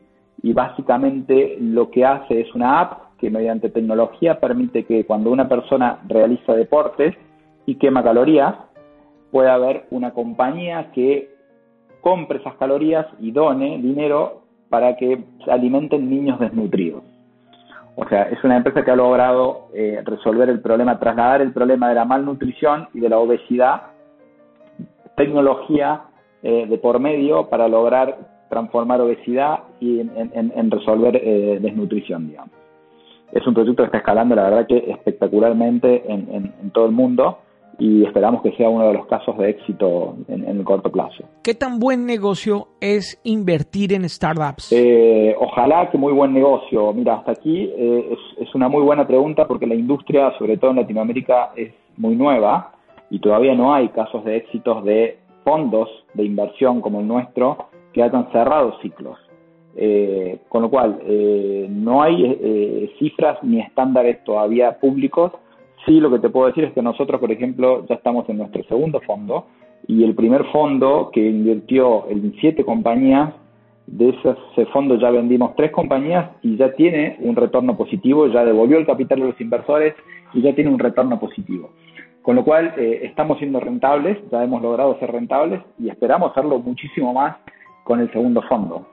y 0.42 0.54
básicamente 0.54 1.56
lo 1.62 1.92
que 1.92 2.04
hace 2.04 2.42
es 2.42 2.56
una 2.56 2.80
app 2.80 3.20
que 3.20 3.30
mediante 3.30 3.70
tecnología 3.70 4.40
permite 4.40 4.86
que 4.86 5.06
cuando 5.06 5.30
una 5.30 5.48
persona 5.48 6.00
realiza 6.08 6.56
deportes 6.56 7.14
y 7.68 7.76
quema 7.76 8.02
calorías, 8.02 8.56
pueda 9.30 9.54
haber 9.54 9.86
una 9.92 10.16
compañía 10.16 10.90
que 10.94 11.30
compre 12.02 12.40
esas 12.40 12.56
calorías 12.56 13.06
y 13.20 13.30
done 13.30 13.78
dinero 13.84 14.42
para 14.70 14.96
que 14.96 15.24
se 15.44 15.52
alimenten 15.52 16.10
niños 16.10 16.40
desnutridos. 16.40 17.04
O 17.98 18.08
sea, 18.08 18.24
es 18.24 18.44
una 18.44 18.58
empresa 18.58 18.84
que 18.84 18.90
ha 18.90 18.96
logrado 18.96 19.68
eh, 19.76 20.02
resolver 20.04 20.50
el 20.50 20.60
problema, 20.60 20.98
trasladar 20.98 21.42
el 21.42 21.54
problema 21.54 21.88
de 21.88 21.96
la 21.96 22.06
malnutrición 22.06 22.88
y 22.96 23.00
de 23.00 23.10
la 23.10 23.20
obesidad, 23.20 23.92
tecnología 25.16 26.02
eh, 26.46 26.66
de 26.68 26.78
por 26.78 27.00
medio 27.00 27.50
para 27.50 27.68
lograr 27.68 28.46
transformar 28.50 29.02
obesidad 29.02 29.60
y 29.80 30.00
en, 30.00 30.72
resolver 30.72 31.16
eh, 31.18 31.60
desnutrición, 31.60 32.30
digamos. 32.30 32.52
Es 33.32 33.46
un 33.46 33.54
proyecto 33.54 33.84
que 33.84 33.88
está 33.88 33.98
escalando, 33.98 34.36
la 34.36 34.44
verdad 34.44 34.68
que 34.68 34.78
espectacularmente 34.92 36.04
en 36.08 36.70
todo 36.72 36.86
el 36.86 36.92
mundo 36.92 37.40
y 37.78 38.06
esperamos 38.06 38.42
que 38.42 38.52
sea 38.54 38.70
uno 38.70 38.88
de 38.88 38.94
los 38.94 39.06
casos 39.08 39.38
de 39.38 39.50
éxito 39.50 40.16
en, 40.28 40.44
el 40.46 40.64
corto 40.64 40.92
plazo. 40.92 41.26
¿Qué 41.44 41.54
tan 41.54 41.80
buen 41.80 42.06
negocio 42.06 42.70
es 42.80 43.20
invertir 43.24 43.94
en 43.94 44.08
startups? 44.08 44.72
Eh, 44.72 45.36
ojalá 45.40 45.90
que 45.92 45.98
muy 45.98 46.14
buen 46.14 46.34
negocio. 46.34 46.94
Mira, 46.94 47.16
hasta 47.16 47.32
aquí 47.32 47.70
eh, 47.76 48.18
es, 48.40 48.56
una 48.56 48.70
muy 48.70 48.82
buena 48.82 49.06
pregunta 49.06 49.48
porque 49.48 49.68
la 49.68 49.76
industria, 49.76 50.32
sobre 50.38 50.58
todo 50.58 50.72
en 50.72 50.78
Latinoamérica, 50.78 51.52
es 51.56 51.74
muy 51.98 52.16
nueva 52.16 52.72
y 53.10 53.20
todavía 53.20 53.54
no 53.56 53.74
hay 53.74 53.90
casos 53.90 54.24
de 54.24 54.38
éxitos 54.38 54.84
de 54.84 55.20
fondos 55.46 55.88
de 56.14 56.26
inversión 56.26 56.82
como 56.82 57.00
el 57.00 57.08
nuestro 57.08 57.70
que 57.94 58.04
hayan 58.04 58.30
cerrado 58.34 58.78
ciclos. 58.82 59.18
Eh, 59.78 60.40
con 60.50 60.64
lo 60.64 60.70
cual, 60.70 61.00
no 61.70 62.02
hay 62.02 62.92
cifras 63.00 63.42
ni 63.44 63.62
estándares 63.62 64.24
todavía 64.24 64.78
públicos 64.80 65.32
Sí, 65.86 66.00
lo 66.00 66.10
que 66.10 66.20
te 66.20 66.30
puedo 66.30 66.48
decir 66.48 66.64
es 66.64 66.74
que 66.74 66.82
nosotros, 66.82 67.20
por 67.20 67.32
ejemplo, 67.32 67.86
ya 67.88 67.96
estamos 67.96 68.28
en 68.28 68.40
nuestro 68.40 68.64
segundo 68.64 69.02
fondo 69.02 69.46
y 69.88 70.04
el 70.04 70.16
primer 70.16 70.44
fondo 70.46 71.12
que 71.14 71.30
invirtió 71.30 72.10
en 72.10 72.34
siete 72.42 72.66
compañías, 72.66 73.34
de 73.86 74.10
ese 74.10 74.66
fondo 74.74 74.98
ya 75.00 75.12
vendimos 75.12 75.56
tres 75.56 75.70
compañías 75.70 76.32
y 76.42 76.58
ya 76.58 76.74
tiene 76.74 77.18
un 77.20 77.36
retorno 77.36 77.78
positivo, 77.78 78.26
ya 78.28 78.44
devolvió 78.44 78.80
el 78.80 78.88
capital 78.88 79.22
a 79.22 79.26
los 79.26 79.40
inversores 79.40 79.94
y 80.34 80.42
ya 80.42 80.56
tiene 80.56 80.72
un 80.72 80.80
retorno 80.80 81.20
positivo. 81.20 81.70
Con 82.26 82.36
lo 82.36 82.44
cual, 82.44 82.74
eh, 82.76 83.02
estamos 83.04 83.38
siendo 83.38 83.60
rentables, 83.60 84.18
ya 84.32 84.44
hemos 84.44 84.60
logrado 84.60 84.98
ser 84.98 85.12
rentables 85.12 85.62
y 85.78 85.90
esperamos 85.90 86.32
hacerlo 86.32 86.58
muchísimo 86.58 87.14
más 87.14 87.38
con 87.84 88.00
el 88.00 88.12
segundo 88.12 88.42
fondo. 88.42 88.88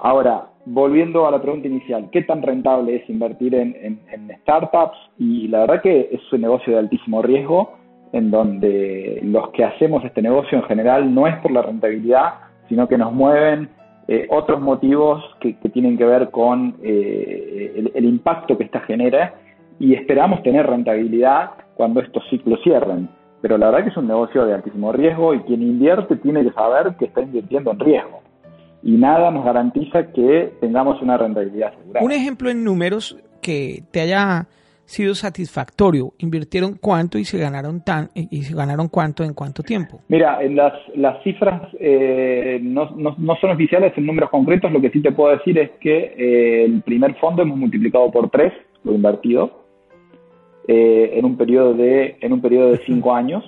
Ahora, 0.00 0.46
volviendo 0.66 1.28
a 1.28 1.30
la 1.30 1.40
pregunta 1.40 1.68
inicial, 1.68 2.08
¿qué 2.10 2.22
tan 2.22 2.42
rentable 2.42 2.96
es 2.96 3.08
invertir 3.08 3.54
en, 3.54 4.00
startups? 4.42 4.98
Y 5.16 5.46
la 5.46 5.60
verdad 5.60 5.80
que 5.80 6.08
es 6.10 6.32
un 6.32 6.40
negocio 6.40 6.72
de 6.72 6.80
altísimo 6.80 7.22
riesgo, 7.22 7.74
en 8.12 8.32
donde 8.32 9.20
los 9.22 9.50
que 9.50 9.62
hacemos 9.62 10.04
este 10.04 10.20
negocio 10.20 10.58
en 10.58 10.64
general 10.64 11.14
no 11.14 11.28
es 11.28 11.36
por 11.36 11.52
la 11.52 11.62
rentabilidad, 11.62 12.34
sino 12.68 12.88
que 12.88 12.98
nos 12.98 13.12
mueven 13.12 13.68
eh, 14.08 14.26
otros 14.28 14.60
motivos 14.60 15.22
que, 15.38 15.52
tienen 15.72 15.96
que 15.96 16.04
ver 16.04 16.30
con 16.32 16.74
eh, 16.82 17.90
el, 17.94 18.04
impacto 18.04 18.58
que 18.58 18.64
esta 18.64 18.80
genera 18.80 19.34
y 19.78 19.94
esperamos 19.94 20.42
tener 20.42 20.66
rentabilidad 20.66 21.52
cuando 21.80 22.00
estos 22.00 22.22
ciclos 22.28 22.60
cierren. 22.62 23.08
Pero 23.40 23.56
la 23.56 23.70
verdad 23.70 23.84
que 23.84 23.88
es 23.88 23.96
un 23.96 24.06
negocio 24.06 24.44
de 24.44 24.52
altísimo 24.52 24.92
riesgo 24.92 25.32
y 25.32 25.40
quien 25.44 25.62
invierte 25.62 26.16
tiene 26.16 26.44
que 26.44 26.52
saber 26.52 26.94
que 26.98 27.06
está 27.06 27.22
invirtiendo 27.22 27.70
en 27.70 27.78
riesgo 27.78 28.20
y 28.82 28.98
nada 28.98 29.30
nos 29.30 29.46
garantiza 29.46 30.12
que 30.12 30.52
tengamos 30.60 31.00
una 31.00 31.16
rentabilidad 31.16 31.72
asegurada. 31.72 32.04
Un 32.04 32.12
ejemplo 32.12 32.50
en 32.50 32.64
números 32.64 33.16
que 33.40 33.82
te 33.90 34.02
haya 34.02 34.46
sido 34.84 35.14
satisfactorio. 35.14 36.12
¿Invirtieron 36.18 36.76
cuánto 36.78 37.16
y 37.16 37.24
se 37.24 37.38
ganaron 37.38 37.82
tan 37.82 38.10
y 38.14 38.42
se 38.42 38.54
ganaron 38.54 38.88
cuánto 38.88 39.24
en 39.24 39.32
cuánto 39.32 39.62
tiempo? 39.62 40.02
Mira, 40.08 40.42
en 40.42 40.56
las, 40.56 40.74
las 40.96 41.22
cifras 41.22 41.62
eh, 41.80 42.60
no, 42.62 42.90
no, 42.90 43.36
son 43.40 43.52
oficiales 43.52 43.94
en 43.96 44.04
números 44.04 44.28
concretos. 44.28 44.70
Lo 44.70 44.82
que 44.82 44.90
sí 44.90 45.00
te 45.00 45.12
puedo 45.12 45.34
decir 45.34 45.58
es 45.58 45.70
que 45.80 46.14
eh, 46.14 46.64
el 46.66 46.82
primer 46.82 47.14
fondo 47.14 47.40
hemos 47.40 47.56
multiplicado 47.56 48.10
por 48.10 48.28
tres 48.28 48.52
lo 48.84 48.92
invertido 48.92 49.59
eh, 50.68 51.12
en 51.14 51.24
un 51.24 51.36
periodo 51.36 51.74
de 51.74 52.16
en 52.20 52.32
un 52.32 52.40
periodo 52.40 52.70
de 52.70 52.78
cinco 52.86 53.14
años 53.14 53.44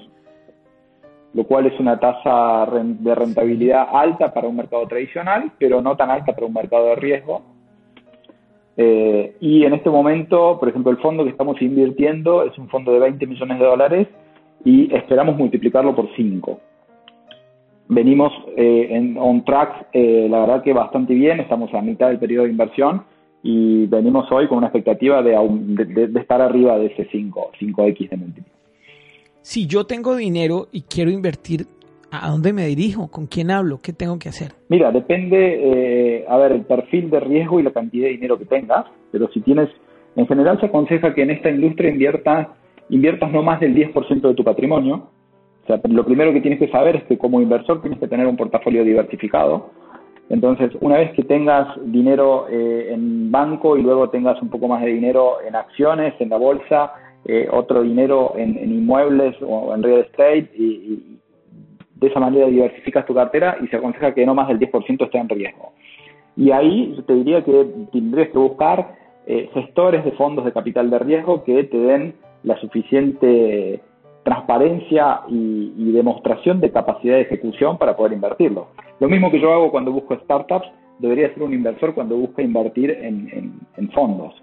lo 1.35 1.45
cual 1.45 1.66
es 1.66 1.78
una 1.81 1.99
tasa 1.99 2.66
de 2.71 3.14
rentabilidad 3.14 3.88
alta 3.92 4.33
para 4.33 4.49
un 4.49 4.57
mercado 4.57 4.87
tradicional, 4.87 5.50
pero 5.59 5.81
no 5.81 5.97
tan 5.97 6.11
alta 6.11 6.35
para 6.35 6.47
un 6.47 6.52
mercado 6.52 6.88
de 6.88 6.97
riesgo. 6.97 7.42
Eh, 8.76 9.37
y 9.40 9.64
en 9.64 9.75
este 9.75 9.90
momento, 9.90 10.59
por 10.59 10.69
ejemplo, 10.69 10.90
el 10.90 10.99
fondo 10.99 11.25
que 11.25 11.31
estamos 11.31 11.61
invirtiendo 11.61 12.42
es 12.45 12.57
un 12.59 12.69
fondo 12.69 12.92
de 12.92 12.99
20 13.00 13.26
millones 13.26 13.59
de 13.59 13.64
dólares 13.64 14.09
y 14.64 14.95
esperamos 14.95 15.37
multiplicarlo 15.37 15.95
por 15.95 16.09
5. 16.14 16.61
Venimos 17.88 18.33
eh, 18.57 18.88
en 18.90 19.16
on 19.19 19.45
track, 19.45 19.88
eh, 19.92 20.26
la 20.31 20.40
verdad 20.40 20.62
que 20.62 20.73
bastante 20.73 21.14
bien, 21.14 21.40
estamos 21.40 21.73
a 21.75 21.83
mitad 21.83 22.09
del 22.09 22.19
periodo 22.19 22.45
de 22.45 22.50
inversión 22.50 23.04
y 23.42 23.87
venimos 23.87 24.30
hoy 24.30 24.49
con 24.49 24.58
una 24.58 24.68
expectativa 24.68 25.22
de, 25.22 25.37
de, 26.11 26.20
estar 26.20 26.40
arriba 26.40 26.78
de 26.78 26.87
ese 26.87 27.08
5, 27.11 27.52
5X 27.58 28.08
de 28.11 28.16
multiplicación 28.16 28.62
si 29.42 29.66
yo 29.66 29.84
tengo 29.84 30.16
dinero 30.16 30.68
y 30.72 30.82
quiero 30.82 31.11
invertir, 31.11 31.66
¿a 32.11 32.30
dónde 32.30 32.52
me 32.52 32.66
dirijo? 32.66 33.11
¿Con 33.11 33.26
quién 33.26 33.50
hablo? 33.50 33.78
¿Qué 33.82 33.92
tengo 33.92 34.18
que 34.18 34.28
hacer? 34.28 34.52
Mira, 34.68 34.92
depende, 34.92 36.18
eh, 36.18 36.25
a 36.28 36.37
ver, 36.38 36.52
el 36.52 36.62
perfil 36.62 37.11
de 37.11 37.20
riesgo 37.20 37.58
y 37.58 37.64
la 37.64 37.72
cantidad 37.72 38.06
de 38.06 38.12
dinero 38.12 38.38
que 38.38 38.46
tengas, 38.46 38.87
pero 39.11 39.28
si 39.32 39.40
tienes, 39.40 39.68
en 40.14 40.26
general 40.28 40.61
se 40.61 40.66
aconseja 40.66 41.12
que 41.12 41.22
en 41.22 41.30
esta 41.30 41.50
industria 41.50 41.90
inviertas, 41.90 42.49
inviertas 42.88 43.32
no 43.32 43.42
más 43.42 43.61
del 43.61 43.75
10% 43.75 44.20
de 44.20 44.34
tu 44.34 44.44
patrimonio. 44.44 45.08
O 45.64 45.66
sea, 45.66 45.80
lo 45.84 46.04
primero 46.04 46.32
que 46.32 46.40
tienes 46.40 46.58
que 46.58 46.68
saber 46.68 46.96
es 46.96 47.04
que 47.04 47.18
como 47.18 47.40
inversor 47.40 47.80
tienes 47.80 47.99
que 47.99 48.08
tener 48.08 48.26
un 48.26 48.37
portafolio 48.37 48.84
diversificado. 48.84 49.70
Entonces, 50.32 50.70
una 50.80 50.96
vez 50.96 51.12
que 51.12 51.24
tengas 51.24 51.68
dinero 51.84 52.46
eh, 52.48 52.88
en 52.90 53.30
banco 53.30 53.76
y 53.76 53.82
luego 53.82 54.08
tengas 54.08 54.40
un 54.40 54.48
poco 54.48 54.66
más 54.66 54.80
de 54.80 54.88
dinero 54.88 55.42
en 55.46 55.54
acciones, 55.54 56.14
en 56.20 56.30
la 56.30 56.38
bolsa, 56.38 56.94
eh, 57.26 57.46
otro 57.52 57.82
dinero 57.82 58.32
en, 58.38 58.56
inmuebles 58.56 59.36
o 59.42 59.74
en 59.74 59.82
real 59.82 60.00
estate 60.00 60.50
y, 60.54 61.18
de 61.96 62.08
esa 62.08 62.18
manera 62.18 62.46
diversificas 62.46 63.04
tu 63.04 63.14
cartera 63.14 63.58
y 63.60 63.68
se 63.68 63.76
aconseja 63.76 64.14
que 64.14 64.24
no 64.24 64.34
más 64.34 64.48
del 64.48 64.58
10% 64.58 65.04
esté 65.04 65.18
en 65.18 65.28
riesgo. 65.28 65.74
Y 66.34 66.50
ahí 66.50 66.94
yo 66.96 67.04
te 67.04 67.12
diría 67.12 67.44
que 67.44 67.66
tendrías 67.92 68.30
que 68.30 68.38
buscar 68.38 68.94
eh, 69.26 69.50
gestores 69.52 70.02
de 70.02 70.12
fondos 70.12 70.46
de 70.46 70.52
capital 70.52 70.88
de 70.88 70.98
riesgo 70.98 71.44
que 71.44 71.62
te 71.64 71.76
den 71.76 72.14
la 72.42 72.56
suficiente 72.56 73.82
transparencia 74.23 75.21
y, 75.29 75.93
demostración 75.93 76.61
de 76.61 76.73
capacidad 76.73 77.17
de 77.17 77.23
ejecución 77.23 77.76
para 77.79 77.97
poder 77.97 78.14
invertirlo. 78.14 78.69
Lo 78.99 79.09
mismo 79.09 79.31
que 79.31 79.41
yo 79.41 79.52
hago 79.52 79.71
cuando 79.71 79.93
busco 79.93 80.17
startups, 80.17 80.67
debería 80.99 81.33
ser 81.35 81.43
un 81.43 81.52
inversor 81.52 81.95
cuando 81.95 82.17
busca 82.17 82.43
invertir 82.43 82.91
en 82.91 83.91
fondos. 83.93 84.35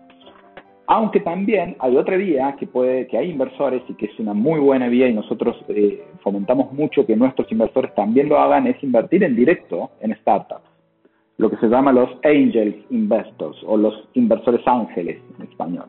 Aunque 0.92 1.20
también 1.20 1.76
hay 1.78 1.96
otra 1.98 2.18
vía 2.18 2.56
que 2.58 2.66
puede, 2.66 3.06
que 3.06 3.16
hay 3.16 3.30
inversores 3.30 3.84
y 3.88 3.94
que 3.94 4.08
es 4.08 4.20
una 4.20 4.34
muy 4.34 4.60
buena 4.60 4.88
vía 4.88 5.08
y 5.08 5.14
nosotros 5.14 5.56
eh, 5.68 6.04
fomentamos 6.24 6.74
mucho 6.74 7.06
que 7.06 7.16
nuestros 7.16 7.52
inversores 7.52 7.94
también 7.94 8.28
lo 8.28 8.40
hagan, 8.40 8.66
es 8.66 8.84
invertir 8.84 9.24
en 9.24 9.36
directo 9.36 9.92
en 10.02 10.16
startups, 10.16 10.64
lo 11.38 11.48
que 11.52 11.58
se 11.58 11.68
llama 11.68 11.92
los 11.92 12.10
angel 12.24 12.88
investors 12.90 13.56
o 13.68 13.78
los 13.78 14.10
inversores 14.16 14.66
ángeles 14.66 15.22
en 15.38 15.46
español. 15.46 15.86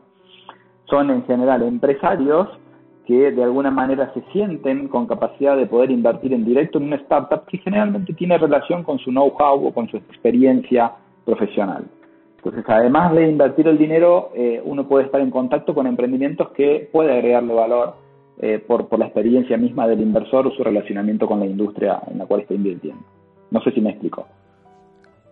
Son 0.85 1.09
en 1.09 1.25
general 1.25 1.63
empresarios 1.63 2.49
que 3.11 3.29
de 3.29 3.43
alguna 3.43 3.71
manera 3.71 4.09
se 4.13 4.21
sienten 4.31 4.87
con 4.87 5.05
capacidad 5.05 5.57
de 5.57 5.65
poder 5.65 5.91
invertir 5.91 6.31
en 6.31 6.45
directo 6.45 6.77
en 6.77 6.85
una 6.85 6.95
startup 6.95 7.45
que 7.45 7.57
generalmente 7.57 8.13
tiene 8.13 8.37
relación 8.37 8.83
con 8.83 8.99
su 8.99 9.09
know-how 9.09 9.67
o 9.67 9.73
con 9.73 9.89
su 9.89 9.97
experiencia 9.97 10.93
profesional. 11.25 11.83
Entonces, 12.37 12.63
además 12.65 13.13
de 13.13 13.29
invertir 13.29 13.67
el 13.67 13.77
dinero, 13.77 14.29
eh, 14.33 14.61
uno 14.63 14.87
puede 14.87 15.07
estar 15.07 15.19
en 15.19 15.29
contacto 15.29 15.73
con 15.73 15.87
emprendimientos 15.87 16.51
que 16.51 16.87
puede 16.89 17.11
agregarle 17.11 17.53
valor 17.53 17.95
eh, 18.39 18.63
por, 18.65 18.87
por 18.87 18.97
la 18.97 19.07
experiencia 19.07 19.57
misma 19.57 19.89
del 19.89 19.99
inversor 19.99 20.47
o 20.47 20.51
su 20.51 20.63
relacionamiento 20.63 21.27
con 21.27 21.41
la 21.41 21.45
industria 21.45 22.01
en 22.09 22.17
la 22.17 22.25
cual 22.25 22.39
está 22.41 22.53
invirtiendo. 22.53 23.03
No 23.49 23.61
sé 23.61 23.71
si 23.71 23.81
me 23.81 23.89
explico. 23.89 24.25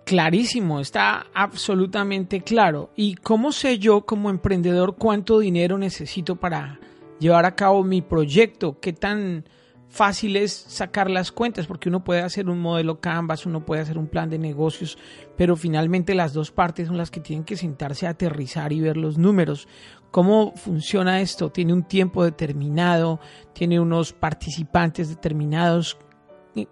Clarísimo, 0.03 0.81
está 0.81 1.27
absolutamente 1.33 2.41
claro. 2.41 2.89
¿Y 2.97 3.15
cómo 3.15 3.53
sé 3.53 3.79
yo 3.79 4.01
como 4.01 4.29
emprendedor 4.29 4.95
cuánto 4.97 5.39
dinero 5.39 5.77
necesito 5.77 6.35
para 6.35 6.77
llevar 7.19 7.45
a 7.45 7.55
cabo 7.55 7.83
mi 7.83 8.01
proyecto? 8.01 8.79
¿Qué 8.79 8.93
tan 8.93 9.43
fácil 9.89 10.35
es 10.35 10.53
sacar 10.53 11.09
las 11.09 11.31
cuentas 11.31 11.67
porque 11.67 11.89
uno 11.89 12.03
puede 12.03 12.21
hacer 12.21 12.47
un 12.49 12.61
modelo 12.61 12.99
Canvas, 12.99 13.45
uno 13.45 13.65
puede 13.65 13.81
hacer 13.81 13.97
un 13.97 14.07
plan 14.07 14.29
de 14.29 14.37
negocios, 14.37 14.97
pero 15.35 15.55
finalmente 15.55 16.15
las 16.15 16.33
dos 16.33 16.51
partes 16.51 16.87
son 16.87 16.97
las 16.97 17.11
que 17.11 17.19
tienen 17.19 17.43
que 17.43 17.55
sentarse 17.55 18.07
a 18.07 18.11
aterrizar 18.11 18.71
y 18.71 18.81
ver 18.81 18.97
los 18.97 19.17
números. 19.17 19.67
¿Cómo 20.11 20.53
funciona 20.55 21.21
esto? 21.21 21.51
¿Tiene 21.51 21.73
un 21.73 21.83
tiempo 21.83 22.23
determinado? 22.23 23.19
¿Tiene 23.53 23.79
unos 23.79 24.13
participantes 24.13 25.09
determinados? 25.09 25.97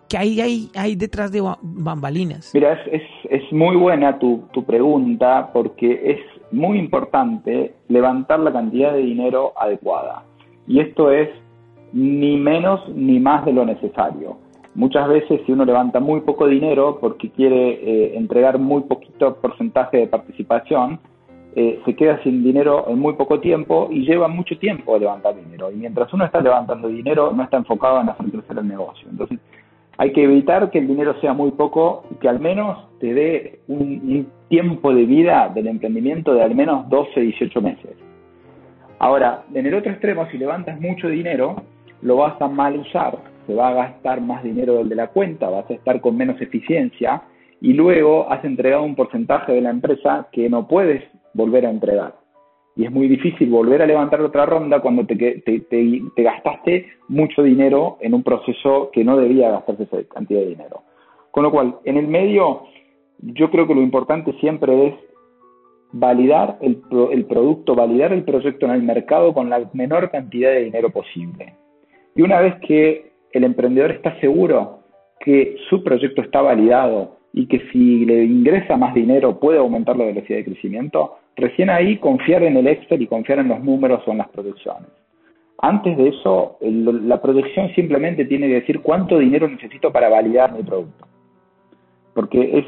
¿Qué 0.10 0.18
hay, 0.18 0.70
hay, 0.76 0.96
detrás 0.96 1.32
de 1.32 1.42
bambalinas? 1.62 2.52
Mira, 2.54 2.74
es, 2.74 3.02
es, 3.02 3.42
es 3.42 3.54
muy 3.54 3.76
buena 3.76 4.18
tu, 4.18 4.48
tu 4.52 4.66
pregunta 4.66 5.52
porque 5.54 6.12
es 6.12 6.20
muy 6.52 6.80
importante 6.80 7.76
levantar 7.88 8.40
la 8.40 8.52
cantidad 8.52 8.94
de 8.94 9.00
dinero 9.00 9.54
adecuada. 9.56 10.24
Y 10.68 10.80
esto 10.80 11.12
es 11.12 11.30
ni 11.94 12.38
menos 12.38 12.88
ni 12.90 13.20
más 13.20 13.46
de 13.46 13.54
lo 13.54 13.66
necesario. 13.66 14.38
Muchas 14.76 15.08
veces 15.08 15.42
si 15.46 15.52
uno 15.52 15.66
levanta 15.66 16.00
muy 16.00 16.22
poco 16.22 16.48
dinero 16.48 17.00
porque 17.02 17.32
quiere 17.32 17.70
eh, 17.72 18.18
entregar 18.18 18.60
muy 18.60 18.84
poquito 18.84 19.36
porcentaje 19.38 19.98
de 19.98 20.08
participación, 20.08 21.00
eh, 21.56 21.82
se 21.86 21.96
queda 21.96 22.22
sin 22.22 22.44
dinero 22.44 22.86
en 22.88 23.00
muy 23.00 23.14
poco 23.14 23.40
tiempo 23.40 23.88
y 23.90 24.06
lleva 24.06 24.28
mucho 24.28 24.60
tiempo 24.60 24.96
levantar 25.00 25.36
dinero. 25.36 25.72
Y 25.72 25.76
mientras 25.78 26.14
uno 26.14 26.26
está 26.26 26.40
levantando 26.40 26.88
dinero, 26.88 27.34
no 27.36 27.42
está 27.42 27.58
enfocado 27.58 28.00
en 28.02 28.10
hacer 28.10 28.30
crecer 28.30 28.60
el 28.60 28.68
negocio. 28.68 29.08
Entonces, 29.10 29.40
hay 29.98 30.14
que 30.14 30.24
evitar 30.24 30.70
que 30.70 30.78
el 30.78 30.88
dinero 30.88 31.20
sea 31.20 31.34
muy 31.34 31.50
poco 31.52 32.04
y 32.12 32.16
que 32.16 32.30
al 32.30 32.40
menos 32.40 32.78
te 33.00 33.14
dé 33.14 33.60
un, 33.68 34.28
tiempo 34.50 34.94
de 34.94 35.06
vida 35.06 35.52
del 35.54 35.68
emprendimiento 35.68 36.34
de 36.34 36.44
al 36.44 36.56
menos 36.56 36.88
12, 36.88 37.20
18 37.20 37.62
meses. 37.62 37.98
Ahora, 39.00 39.44
en 39.54 39.66
el 39.66 39.76
otro 39.76 39.92
extremo, 39.92 40.28
si 40.32 40.38
levantas 40.38 40.80
mucho 40.80 41.08
dinero, 41.08 41.64
lo 42.02 42.18
vas 42.18 42.42
a 42.42 42.48
mal 42.48 42.78
usar, 42.78 43.18
se 43.46 43.54
va 43.54 43.70
a 43.70 43.74
gastar 43.74 44.22
más 44.22 44.44
dinero 44.44 44.76
del 44.76 44.90
de 44.90 44.96
la 44.96 45.08
cuenta, 45.08 45.50
vas 45.50 45.70
a 45.70 45.74
estar 45.74 46.02
con 46.02 46.18
menos 46.18 46.40
eficiencia 46.42 47.22
y 47.62 47.74
luego 47.74 48.32
has 48.32 48.44
entregado 48.44 48.84
un 48.84 48.96
porcentaje 48.96 49.54
de 49.54 49.62
la 49.62 49.70
empresa 49.70 50.28
que 50.32 50.50
no 50.50 50.68
puedes 50.68 51.04
volver 51.34 51.66
a 51.66 51.70
entregar. 51.70 52.16
Y 52.76 52.86
es 52.86 52.92
muy 52.92 53.08
difícil 53.08 53.50
volver 53.50 53.82
a 53.82 53.88
levantar 53.88 54.22
otra 54.22 54.46
ronda 54.46 54.82
cuando 54.82 55.06
te, 55.06 55.16
te, 55.16 55.60
te, 55.62 56.24
gastaste 56.24 56.88
mucho 57.08 57.42
dinero 57.42 57.98
en 58.02 58.14
un 58.14 58.22
proceso 58.22 58.92
que 58.94 59.04
no 59.04 59.18
debía 59.18 59.50
gastarse 59.50 59.84
esa 59.84 59.98
cantidad 60.14 60.42
de 60.42 60.50
dinero. 60.50 60.84
Con 61.32 61.44
lo 61.44 61.52
cual, 61.52 61.78
en 61.86 61.98
el 61.98 62.08
medio, 62.08 62.64
yo 63.20 63.50
creo 63.50 63.68
que 63.68 63.74
lo 63.74 63.82
importante 63.82 64.34
siempre 64.34 64.88
es 64.88 64.94
validar 65.92 66.58
el, 66.62 66.82
el 67.12 67.26
producto, 67.26 67.76
validar 67.76 68.14
el 68.14 68.24
proyecto 68.24 68.66
en 68.66 68.74
el 68.74 68.84
mercado 68.84 69.34
con 69.34 69.50
la 69.50 69.70
menor 69.74 70.10
cantidad 70.12 70.52
de 70.52 70.66
dinero 70.66 70.90
posible. 70.92 71.54
Y 72.16 72.22
una 72.22 72.42
vez 72.42 72.56
que 72.68 73.12
el 73.32 73.44
emprendedor 73.44 73.92
está 73.92 74.20
seguro 74.20 74.80
que 75.20 75.56
su 75.70 75.84
proyecto 75.84 76.22
está 76.22 76.42
validado 76.42 77.18
y 77.34 77.48
que 77.48 77.60
si 77.72 78.06
le 78.06 78.24
ingresa 78.24 78.78
más 78.78 78.94
dinero 78.94 79.40
puede 79.40 79.60
aumentar 79.60 79.98
la 79.98 80.06
velocidad 80.06 80.40
de 80.40 80.46
crecimiento, 80.46 81.18
recién 81.36 81.70
ahí 81.70 81.98
confiar 81.98 82.44
en 82.44 82.58
el 82.58 82.68
Excel 82.68 83.02
y 83.02 83.08
confiar 83.08 83.40
en 83.40 83.50
los 83.50 83.64
números 83.64 84.02
o 84.08 84.12
en 84.12 84.18
las 84.18 84.30
proyecciones. 84.30 84.90
Antes 85.60 85.98
de 85.98 86.10
eso, 86.10 86.58
la 86.62 87.22
proyección 87.22 87.74
simplemente 87.74 88.26
tiene 88.26 88.48
que 88.48 88.54
decir 88.56 88.80
cuánto 88.82 89.18
dinero 89.18 89.48
necesito 89.48 89.92
para 89.92 90.08
validar 90.10 90.54
mi 90.54 90.64
producto. 90.64 91.08
Porque 92.14 92.60
es, 92.60 92.66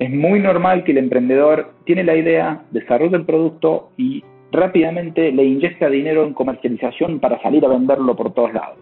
es 0.00 0.10
muy 0.10 0.40
normal 0.40 0.82
que 0.82 0.92
el 0.92 0.98
emprendedor 0.98 1.74
tiene 1.84 2.02
la 2.02 2.16
idea, 2.16 2.62
desarrolla 2.70 3.18
el 3.18 3.26
producto 3.26 3.90
y 3.98 4.24
rápidamente 4.50 5.30
le 5.30 5.44
inyecta 5.44 5.90
dinero 5.90 6.24
en 6.24 6.32
comercialización 6.32 7.20
para 7.20 7.40
salir 7.42 7.62
a 7.66 7.68
venderlo 7.68 8.16
por 8.16 8.32
todos 8.32 8.54
lados. 8.54 8.78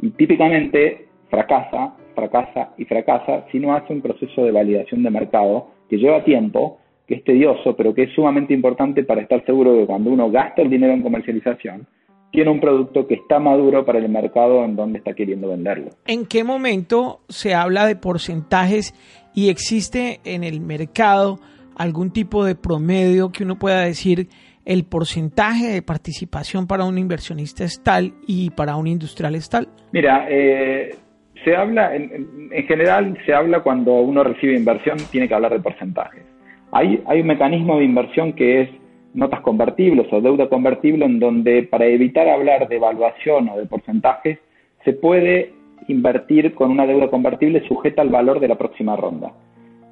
Y 0.00 0.10
típicamente 0.10 1.08
fracasa, 1.30 1.96
fracasa 2.14 2.70
y 2.78 2.84
fracasa 2.84 3.44
si 3.50 3.58
no 3.58 3.74
hace 3.74 3.92
un 3.92 4.00
proceso 4.00 4.44
de 4.44 4.52
validación 4.52 5.02
de 5.02 5.10
mercado 5.10 5.66
que 5.90 5.98
lleva 5.98 6.22
tiempo, 6.22 6.78
que 7.08 7.16
es 7.16 7.24
tedioso, 7.24 7.74
pero 7.74 7.92
que 7.92 8.04
es 8.04 8.14
sumamente 8.14 8.54
importante 8.54 9.02
para 9.02 9.22
estar 9.22 9.44
seguro 9.44 9.72
de 9.72 9.80
que 9.80 9.86
cuando 9.86 10.10
uno 10.10 10.30
gasta 10.30 10.62
el 10.62 10.70
dinero 10.70 10.92
en 10.92 11.02
comercialización, 11.02 11.88
tiene 12.30 12.50
un 12.50 12.60
producto 12.60 13.06
que 13.06 13.14
está 13.14 13.38
maduro 13.38 13.84
para 13.84 13.98
el 13.98 14.08
mercado 14.08 14.64
en 14.64 14.76
donde 14.76 14.98
está 14.98 15.14
queriendo 15.14 15.48
venderlo. 15.48 15.90
¿En 16.06 16.26
qué 16.26 16.44
momento 16.44 17.20
se 17.28 17.54
habla 17.54 17.86
de 17.86 17.96
porcentajes 17.96 18.94
y 19.36 19.50
existe 19.50 20.18
en 20.24 20.42
el 20.42 20.60
mercado 20.60 21.38
algún 21.76 22.10
tipo 22.10 22.44
de 22.44 22.54
promedio 22.56 23.30
que 23.30 23.44
uno 23.44 23.56
pueda 23.58 23.82
decir 23.82 24.28
el 24.64 24.84
porcentaje 24.84 25.68
de 25.68 25.82
participación 25.82 26.66
para 26.66 26.84
un 26.84 26.98
inversionista 26.98 27.62
es 27.62 27.82
tal 27.84 28.14
y 28.26 28.50
para 28.50 28.76
un 28.76 28.86
industrial 28.86 29.34
es 29.36 29.48
tal? 29.48 29.68
Mira, 29.92 30.26
eh, 30.28 30.96
se 31.44 31.54
habla, 31.54 31.94
en, 31.94 32.48
general 32.66 33.16
se 33.26 33.34
habla 33.34 33.60
cuando 33.60 33.92
uno 34.00 34.24
recibe 34.24 34.56
inversión, 34.56 34.96
tiene 35.12 35.28
que 35.28 35.34
hablar 35.34 35.52
de 35.52 35.60
porcentajes. 35.60 36.24
Hay, 36.72 37.02
hay 37.06 37.20
un 37.20 37.26
mecanismo 37.26 37.78
de 37.78 37.84
inversión 37.84 38.32
que 38.32 38.62
es 38.62 38.70
notas 39.12 39.40
convertibles 39.40 40.10
o 40.12 40.20
deuda 40.22 40.48
convertible 40.48 41.04
en 41.04 41.20
donde 41.20 41.62
para 41.62 41.84
evitar 41.84 42.26
hablar 42.28 42.68
de 42.68 42.76
evaluación 42.76 43.50
o 43.50 43.58
de 43.58 43.66
porcentajes, 43.66 44.38
se 44.82 44.94
puede 44.94 45.52
invertir 45.88 46.54
con 46.54 46.70
una 46.70 46.86
deuda 46.86 47.08
convertible 47.08 47.66
sujeta 47.66 48.02
al 48.02 48.08
valor 48.08 48.40
de 48.40 48.48
la 48.48 48.56
próxima 48.56 48.96
ronda. 48.96 49.32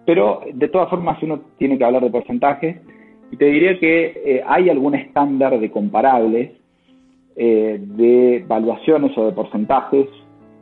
Pero 0.05 0.41
de 0.53 0.69
todas 0.69 0.91
formas 0.91 1.23
uno 1.23 1.41
tiene 1.59 1.79
que 1.79 1.85
hablar 1.85 2.03
de 2.03 2.11
porcentajes 2.11 2.77
y 3.31 3.37
te 3.37 3.47
diría 3.47 3.79
que 3.79 4.23
eh, 4.25 4.43
hay 4.47 4.69
algún 4.69 4.95
estándar 4.95 5.59
de 5.59 5.71
comparables 5.71 6.53
eh, 7.37 7.81
de 7.81 8.37
evaluaciones 8.37 9.17
o 9.17 9.27
de 9.27 9.33
porcentajes 9.33 10.07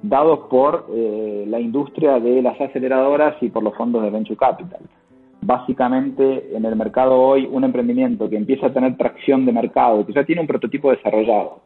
dados 0.02 0.40
por 0.50 0.86
eh, 0.92 1.44
la 1.48 1.60
industria 1.60 2.18
de 2.18 2.42
las 2.42 2.60
aceleradoras 2.60 3.36
y 3.40 3.50
por 3.50 3.62
los 3.62 3.74
fondos 3.76 4.02
de 4.02 4.10
venture 4.10 4.36
capital. 4.36 4.80
Básicamente, 5.40 6.56
en 6.56 6.64
el 6.64 6.76
mercado 6.76 7.20
hoy, 7.20 7.48
un 7.50 7.64
emprendimiento 7.64 8.30
que 8.30 8.36
empieza 8.36 8.66
a 8.66 8.72
tener 8.72 8.96
tracción 8.96 9.44
de 9.44 9.52
mercado, 9.52 10.06
que 10.06 10.12
ya 10.12 10.24
tiene 10.24 10.40
un 10.40 10.46
prototipo 10.46 10.90
desarrollado 10.92 11.62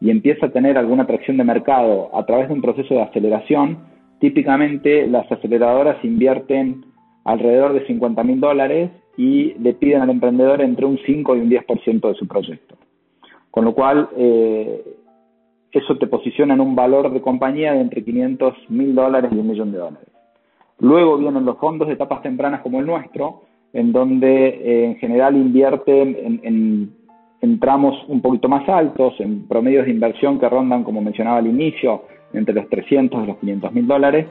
y 0.00 0.10
empieza 0.10 0.46
a 0.46 0.52
tener 0.52 0.76
alguna 0.76 1.06
tracción 1.06 1.36
de 1.36 1.44
mercado 1.44 2.10
a 2.14 2.24
través 2.26 2.48
de 2.48 2.54
un 2.54 2.62
proceso 2.62 2.94
de 2.94 3.02
aceleración, 3.02 3.78
típicamente 4.20 5.06
las 5.06 5.30
aceleradoras 5.30 6.04
invierten 6.04 6.84
alrededor 7.24 7.72
de 7.72 7.86
50 7.86 8.22
mil 8.24 8.40
dólares 8.40 8.90
y 9.16 9.54
le 9.54 9.74
piden 9.74 10.02
al 10.02 10.10
emprendedor 10.10 10.60
entre 10.60 10.86
un 10.86 10.98
5 10.98 11.36
y 11.36 11.40
un 11.40 11.50
10% 11.50 12.08
de 12.08 12.14
su 12.14 12.26
proyecto. 12.26 12.76
Con 13.50 13.64
lo 13.64 13.74
cual, 13.74 14.08
eh, 14.16 14.82
eso 15.74 15.96
te 15.96 16.06
posiciona 16.06 16.54
en 16.54 16.60
un 16.60 16.74
valor 16.74 17.12
de 17.12 17.20
compañía 17.20 17.72
de 17.72 17.80
entre 17.80 18.04
500 18.04 18.70
mil 18.70 18.94
dólares 18.94 19.30
y 19.32 19.38
un 19.38 19.48
millón 19.48 19.72
de 19.72 19.78
dólares. 19.78 20.08
Luego 20.78 21.18
vienen 21.18 21.44
los 21.44 21.58
fondos 21.58 21.88
de 21.88 21.94
etapas 21.94 22.22
tempranas 22.22 22.60
como 22.62 22.80
el 22.80 22.86
nuestro, 22.86 23.42
en 23.72 23.92
donde 23.92 24.46
eh, 24.48 24.84
en 24.84 24.96
general 24.96 25.36
invierten 25.36 26.16
en, 26.20 26.40
en, 26.44 26.96
en, 27.44 27.60
tramos 27.60 27.94
un 28.08 28.20
poquito 28.20 28.48
más 28.48 28.68
altos, 28.68 29.14
en 29.20 29.46
promedios 29.46 29.86
de 29.86 29.92
inversión 29.92 30.38
que 30.38 30.48
rondan, 30.48 30.82
como 30.82 31.00
mencionaba 31.00 31.38
al 31.38 31.46
inicio, 31.46 32.02
entre 32.32 32.54
los 32.54 32.68
300 32.68 33.22
y 33.22 33.26
los 33.26 33.36
500 33.38 33.72
mil 33.72 33.86
dólares, 33.86 34.26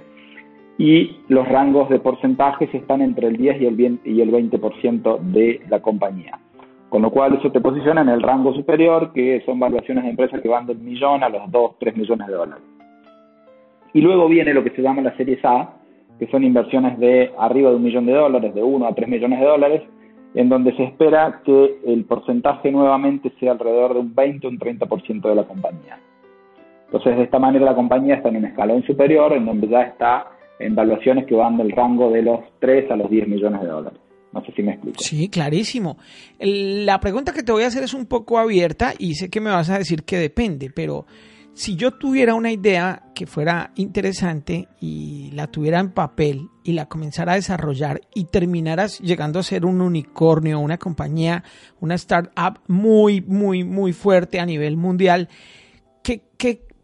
y 0.77 1.17
los 1.29 1.47
rangos 1.47 1.89
de 1.89 1.99
porcentajes 1.99 2.73
están 2.73 3.01
entre 3.01 3.27
el 3.27 3.37
10 3.37 3.61
y 3.61 3.65
el 3.65 3.77
20%, 3.77 3.99
y 4.05 4.21
el 4.21 4.31
20 4.31 4.59
de 5.31 5.61
la 5.69 5.81
compañía. 5.81 6.39
Con 6.89 7.01
lo 7.01 7.11
cual 7.11 7.35
eso 7.35 7.51
te 7.51 7.61
posiciona 7.61 8.01
en 8.01 8.09
el 8.09 8.21
rango 8.21 8.53
superior, 8.53 9.13
que 9.13 9.41
son 9.45 9.59
valuaciones 9.59 10.03
de 10.03 10.11
empresas 10.11 10.41
que 10.41 10.49
van 10.49 10.65
del 10.65 10.79
millón 10.79 11.23
a 11.23 11.29
los 11.29 11.49
2, 11.49 11.77
3 11.79 11.97
millones 11.97 12.27
de 12.27 12.33
dólares. 12.33 12.63
Y 13.93 14.01
luego 14.01 14.27
viene 14.27 14.53
lo 14.53 14.63
que 14.63 14.71
se 14.71 14.81
llama 14.81 15.01
la 15.01 15.15
serie 15.15 15.39
A, 15.43 15.75
que 16.19 16.27
son 16.27 16.43
inversiones 16.43 16.99
de 16.99 17.31
arriba 17.37 17.69
de 17.69 17.75
un 17.77 17.83
millón 17.83 18.05
de 18.05 18.13
dólares, 18.13 18.53
de 18.53 18.63
1 18.63 18.85
a 18.85 18.93
3 18.93 19.07
millones 19.07 19.39
de 19.39 19.45
dólares, 19.45 19.81
en 20.35 20.49
donde 20.49 20.75
se 20.75 20.83
espera 20.83 21.41
que 21.45 21.79
el 21.85 22.05
porcentaje 22.05 22.71
nuevamente 22.71 23.31
sea 23.39 23.51
alrededor 23.51 23.93
de 23.93 23.99
un 23.99 24.15
20 24.15 24.47
o 24.47 24.49
un 24.49 24.59
30% 24.59 25.21
de 25.29 25.35
la 25.35 25.43
compañía. 25.43 25.99
Entonces, 26.85 27.17
de 27.17 27.23
esta 27.23 27.39
manera 27.39 27.65
la 27.65 27.75
compañía 27.75 28.15
está 28.15 28.29
en 28.29 28.37
un 28.37 28.45
escalón 28.45 28.83
superior, 28.83 29.33
en 29.33 29.45
donde 29.45 29.67
ya 29.67 29.81
está 29.81 30.27
en 30.59 30.75
valuaciones 30.75 31.25
que 31.25 31.35
van 31.35 31.57
del 31.57 31.71
rango 31.71 32.11
de 32.11 32.21
los 32.21 32.39
3 32.59 32.91
a 32.91 32.95
los 32.95 33.09
10 33.09 33.27
millones 33.27 33.61
de 33.61 33.67
dólares. 33.67 33.99
No 34.31 34.43
sé 34.43 34.51
si 34.55 34.63
me 34.63 34.73
explico. 34.73 34.99
Sí, 34.99 35.29
clarísimo. 35.29 35.97
La 36.39 36.99
pregunta 36.99 37.33
que 37.33 37.43
te 37.43 37.51
voy 37.51 37.63
a 37.63 37.67
hacer 37.67 37.83
es 37.83 37.93
un 37.93 38.07
poco 38.07 38.39
abierta 38.39 38.93
y 38.97 39.13
sé 39.13 39.29
que 39.29 39.39
me 39.39 39.51
vas 39.51 39.69
a 39.69 39.77
decir 39.77 40.03
que 40.03 40.17
depende, 40.17 40.71
pero 40.75 41.05
si 41.53 41.75
yo 41.75 41.91
tuviera 41.91 42.33
una 42.33 42.51
idea 42.51 43.03
que 43.13 43.27
fuera 43.27 43.71
interesante 43.75 44.67
y 44.79 45.29
la 45.33 45.47
tuviera 45.47 45.79
en 45.79 45.91
papel 45.91 46.49
y 46.63 46.73
la 46.73 46.87
comenzara 46.87 47.33
a 47.33 47.35
desarrollar 47.35 48.01
y 48.15 48.25
terminaras 48.25 48.99
llegando 48.99 49.39
a 49.39 49.43
ser 49.43 49.65
un 49.65 49.81
unicornio, 49.81 50.59
una 50.59 50.77
compañía, 50.77 51.43
una 51.79 51.95
startup 51.95 52.59
muy, 52.67 53.21
muy, 53.21 53.63
muy 53.63 53.93
fuerte 53.93 54.39
a 54.39 54.45
nivel 54.45 54.77
mundial, 54.77 55.29
¿qué, 56.01 56.23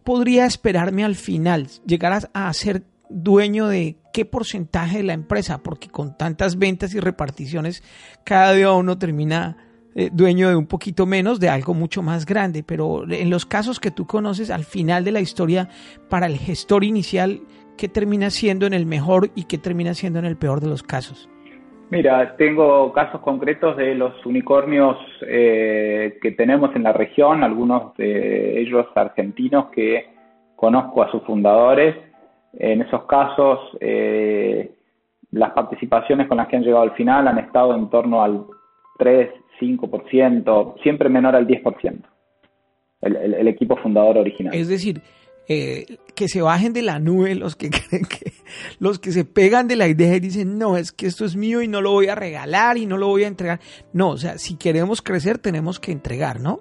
podría 0.04 0.46
esperarme 0.46 1.04
al 1.04 1.16
final? 1.16 1.68
¿Llegar 1.86 2.30
a 2.34 2.54
ser 2.54 2.84
dueño 3.10 3.68
de 3.68 3.98
qué 4.14 4.26
porcentaje 4.26 4.98
de 4.98 5.04
la 5.04 5.14
empresa, 5.14 5.60
porque 5.60 5.90
con 5.90 6.18
tantas 6.18 6.58
ventas 6.58 6.94
y 6.94 7.00
reparticiones, 7.00 7.84
cada 8.24 8.54
día 8.54 8.72
uno 8.72 8.98
termina 8.98 9.69
eh, 10.00 10.10
dueño 10.14 10.48
de 10.48 10.56
un 10.56 10.66
poquito 10.66 11.06
menos 11.06 11.42
de 11.42 11.50
algo 11.50 11.74
mucho 11.74 12.02
más 12.02 12.26
grande. 12.26 12.64
Pero 12.64 13.04
en 13.10 13.30
los 13.30 13.46
casos 13.46 13.82
que 13.82 13.92
tú 13.92 14.08
conoces, 14.08 14.50
al 14.50 14.64
final 14.64 15.04
de 15.04 15.12
la 15.12 15.20
historia, 15.20 15.68
para 16.10 16.26
el 16.28 16.38
gestor 16.38 16.86
inicial, 16.86 17.42
¿qué 17.78 17.90
termina 17.90 18.30
siendo 18.30 18.66
en 18.66 18.74
el 18.74 18.86
mejor 18.86 19.30
y 19.36 19.44
qué 19.44 19.58
termina 19.58 19.94
siendo 19.94 20.20
en 20.20 20.26
el 20.26 20.38
peor 20.38 20.62
de 20.62 20.68
los 20.68 20.84
casos? 20.84 21.30
Mira, 21.90 22.38
tengo 22.38 22.94
casos 22.94 23.20
concretos 23.20 23.76
de 23.76 23.94
los 23.96 24.26
unicornios 24.26 24.96
eh, 25.28 26.18
que 26.22 26.32
tenemos 26.32 26.74
en 26.78 26.84
la 26.84 26.94
región, 26.94 27.44
algunos 27.44 27.98
de 27.98 28.62
ellos 28.62 28.86
argentinos 28.96 29.66
que 29.72 30.14
conozco 30.56 31.04
a 31.04 31.12
sus 31.12 31.24
fundadores. 31.24 31.94
En 32.54 32.82
esos 32.84 33.04
casos, 33.04 33.60
eh, 33.82 34.72
las 35.32 35.52
participaciones 35.52 36.28
con 36.30 36.38
las 36.38 36.48
que 36.48 36.56
han 36.56 36.64
llegado 36.64 36.84
al 36.84 36.96
final 36.96 37.28
han 37.28 37.40
estado 37.40 37.76
en 37.76 37.90
torno 37.90 38.24
al 38.24 38.46
3, 39.00 39.30
5%, 39.60 40.82
siempre 40.82 41.10
menor 41.10 41.36
al 41.36 41.48
10%, 41.48 42.02
el, 43.02 43.16
el 43.16 43.48
equipo 43.48 43.76
fundador 43.78 44.18
original. 44.18 44.54
Es 44.54 44.68
decir, 44.68 45.02
eh, 45.52 45.98
que 46.14 46.28
se 46.28 46.44
bajen 46.44 46.74
de 46.74 46.84
la 46.84 47.00
nube 47.00 47.34
los 47.34 47.56
que 47.56 47.70
creen 47.72 48.06
que 48.06 48.34
los 48.78 49.00
que 49.00 49.12
se 49.12 49.26
pegan 49.26 49.68
de 49.68 49.76
la 49.76 49.88
idea 49.88 50.16
y 50.16 50.20
dicen 50.20 50.60
no 50.60 50.78
es 50.78 50.92
que 50.92 51.08
esto 51.08 51.26
es 51.26 51.36
mío 51.36 51.64
y 51.64 51.68
no 51.68 51.82
lo 51.82 51.92
voy 51.92 52.08
a 52.08 52.14
regalar 52.14 52.78
y 52.78 52.86
no 52.86 52.98
lo 52.98 53.08
voy 53.08 53.24
a 53.24 53.28
entregar 53.28 53.60
no 53.92 54.10
o 54.10 54.18
sea 54.18 54.38
si 54.38 54.58
queremos 54.58 55.02
crecer 55.02 55.40
tenemos 55.40 55.80
que 55.80 55.92
entregar 55.92 56.40
no 56.40 56.60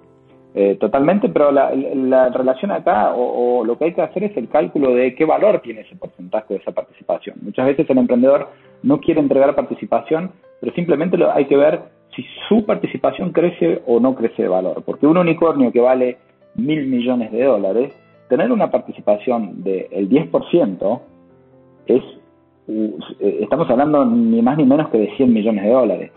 eh, 0.61 0.75
totalmente 0.75 1.29
pero 1.29 1.51
la, 1.53 2.29
relación 2.29 2.71
acá 2.71 3.13
o, 3.15 3.63
lo 3.63 3.77
que 3.77 3.85
hay 3.85 3.93
que 3.93 4.01
hacer 4.01 4.25
es 4.25 4.35
el 4.35 4.49
cálculo 4.49 4.93
de 4.93 5.15
qué 5.15 5.23
valor 5.23 5.61
tiene 5.61 5.81
ese 5.81 5.95
porcentaje 5.95 6.55
de 6.55 6.59
esa 6.59 6.73
participación 6.73 7.37
muchas 7.41 7.65
veces 7.65 7.89
el 7.89 7.97
emprendedor 7.97 8.49
no 8.83 8.99
quiere 8.99 9.21
entregar 9.21 9.55
participación 9.55 10.31
pero 10.59 10.73
simplemente 10.73 11.17
hay 11.33 11.45
que 11.45 11.55
ver 11.55 11.79
si 12.13 12.25
su 12.49 12.65
participación 12.65 13.31
crece 13.31 13.81
o 13.87 14.01
no 14.01 14.15
crece 14.15 14.43
de 14.43 14.49
valor 14.49 14.83
porque 14.85 15.07
un 15.07 15.17
unicornio 15.17 15.71
que 15.71 15.79
vale 15.79 16.17
mil 16.55 16.87
millones 16.87 17.31
de 17.31 17.43
dólares 17.45 17.93
tener 18.27 18.51
una 18.51 18.69
participación 18.69 19.63
del 19.63 20.09
10% 20.09 20.99
es, 21.87 22.03
estamos 23.19 23.69
hablando 23.69 24.05
ni 24.05 24.41
más 24.41 24.57
ni 24.57 24.65
menos 24.65 24.89
que 24.89 24.97
de 24.99 25.15
100 25.15 25.33
millones 25.33 25.63
de 25.63 25.71
dólares. 25.71 26.11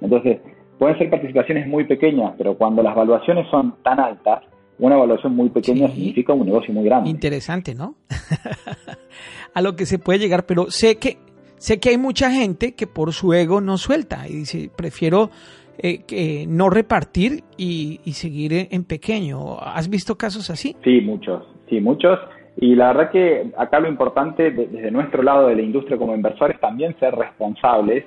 Entonces, 0.00 0.38
pueden 0.78 0.98
ser 0.98 1.10
participaciones 1.10 1.66
muy 1.66 1.84
pequeñas, 1.84 2.34
pero 2.36 2.56
cuando 2.56 2.82
las 2.82 2.94
valuaciones 2.94 3.46
son 3.50 3.76
tan 3.82 4.00
altas, 4.00 4.42
una 4.78 4.96
evaluación 4.96 5.34
muy 5.34 5.48
pequeña 5.48 5.88
significa 5.88 6.32
un 6.32 6.46
negocio 6.46 6.72
muy 6.74 6.84
grande. 6.84 7.08
Interesante, 7.08 7.74
¿no? 7.74 7.94
a 9.54 9.62
lo 9.62 9.74
que 9.74 9.86
se 9.86 9.98
puede 9.98 10.18
llegar, 10.18 10.44
pero 10.44 10.70
sé 10.70 10.98
que 10.98 11.18
sé 11.56 11.80
que 11.80 11.90
hay 11.90 11.98
mucha 11.98 12.30
gente 12.30 12.74
que 12.74 12.86
por 12.86 13.12
su 13.12 13.32
ego 13.32 13.60
no 13.60 13.78
suelta 13.78 14.28
y 14.28 14.34
dice, 14.34 14.70
prefiero 14.76 15.30
eh, 15.78 16.46
no 16.48 16.70
repartir 16.70 17.42
y, 17.56 17.98
seguir 18.12 18.68
en 18.70 18.84
pequeño. 18.84 19.58
¿Has 19.60 19.88
visto 19.90 20.16
casos 20.16 20.50
así? 20.50 20.76
Sí, 20.84 21.00
muchos. 21.00 21.42
Sí, 21.68 21.80
muchos. 21.80 22.18
Y 22.58 22.74
la 22.74 22.88
verdad 22.88 23.10
que 23.10 23.52
acá 23.58 23.80
lo 23.80 23.88
importante 23.88 24.50
desde 24.50 24.90
nuestro 24.90 25.22
lado 25.22 25.48
de 25.48 25.56
la 25.56 25.62
industria 25.62 25.98
como 25.98 26.14
inversores 26.14 26.58
también 26.60 26.98
ser 26.98 27.14
responsables, 27.14 28.04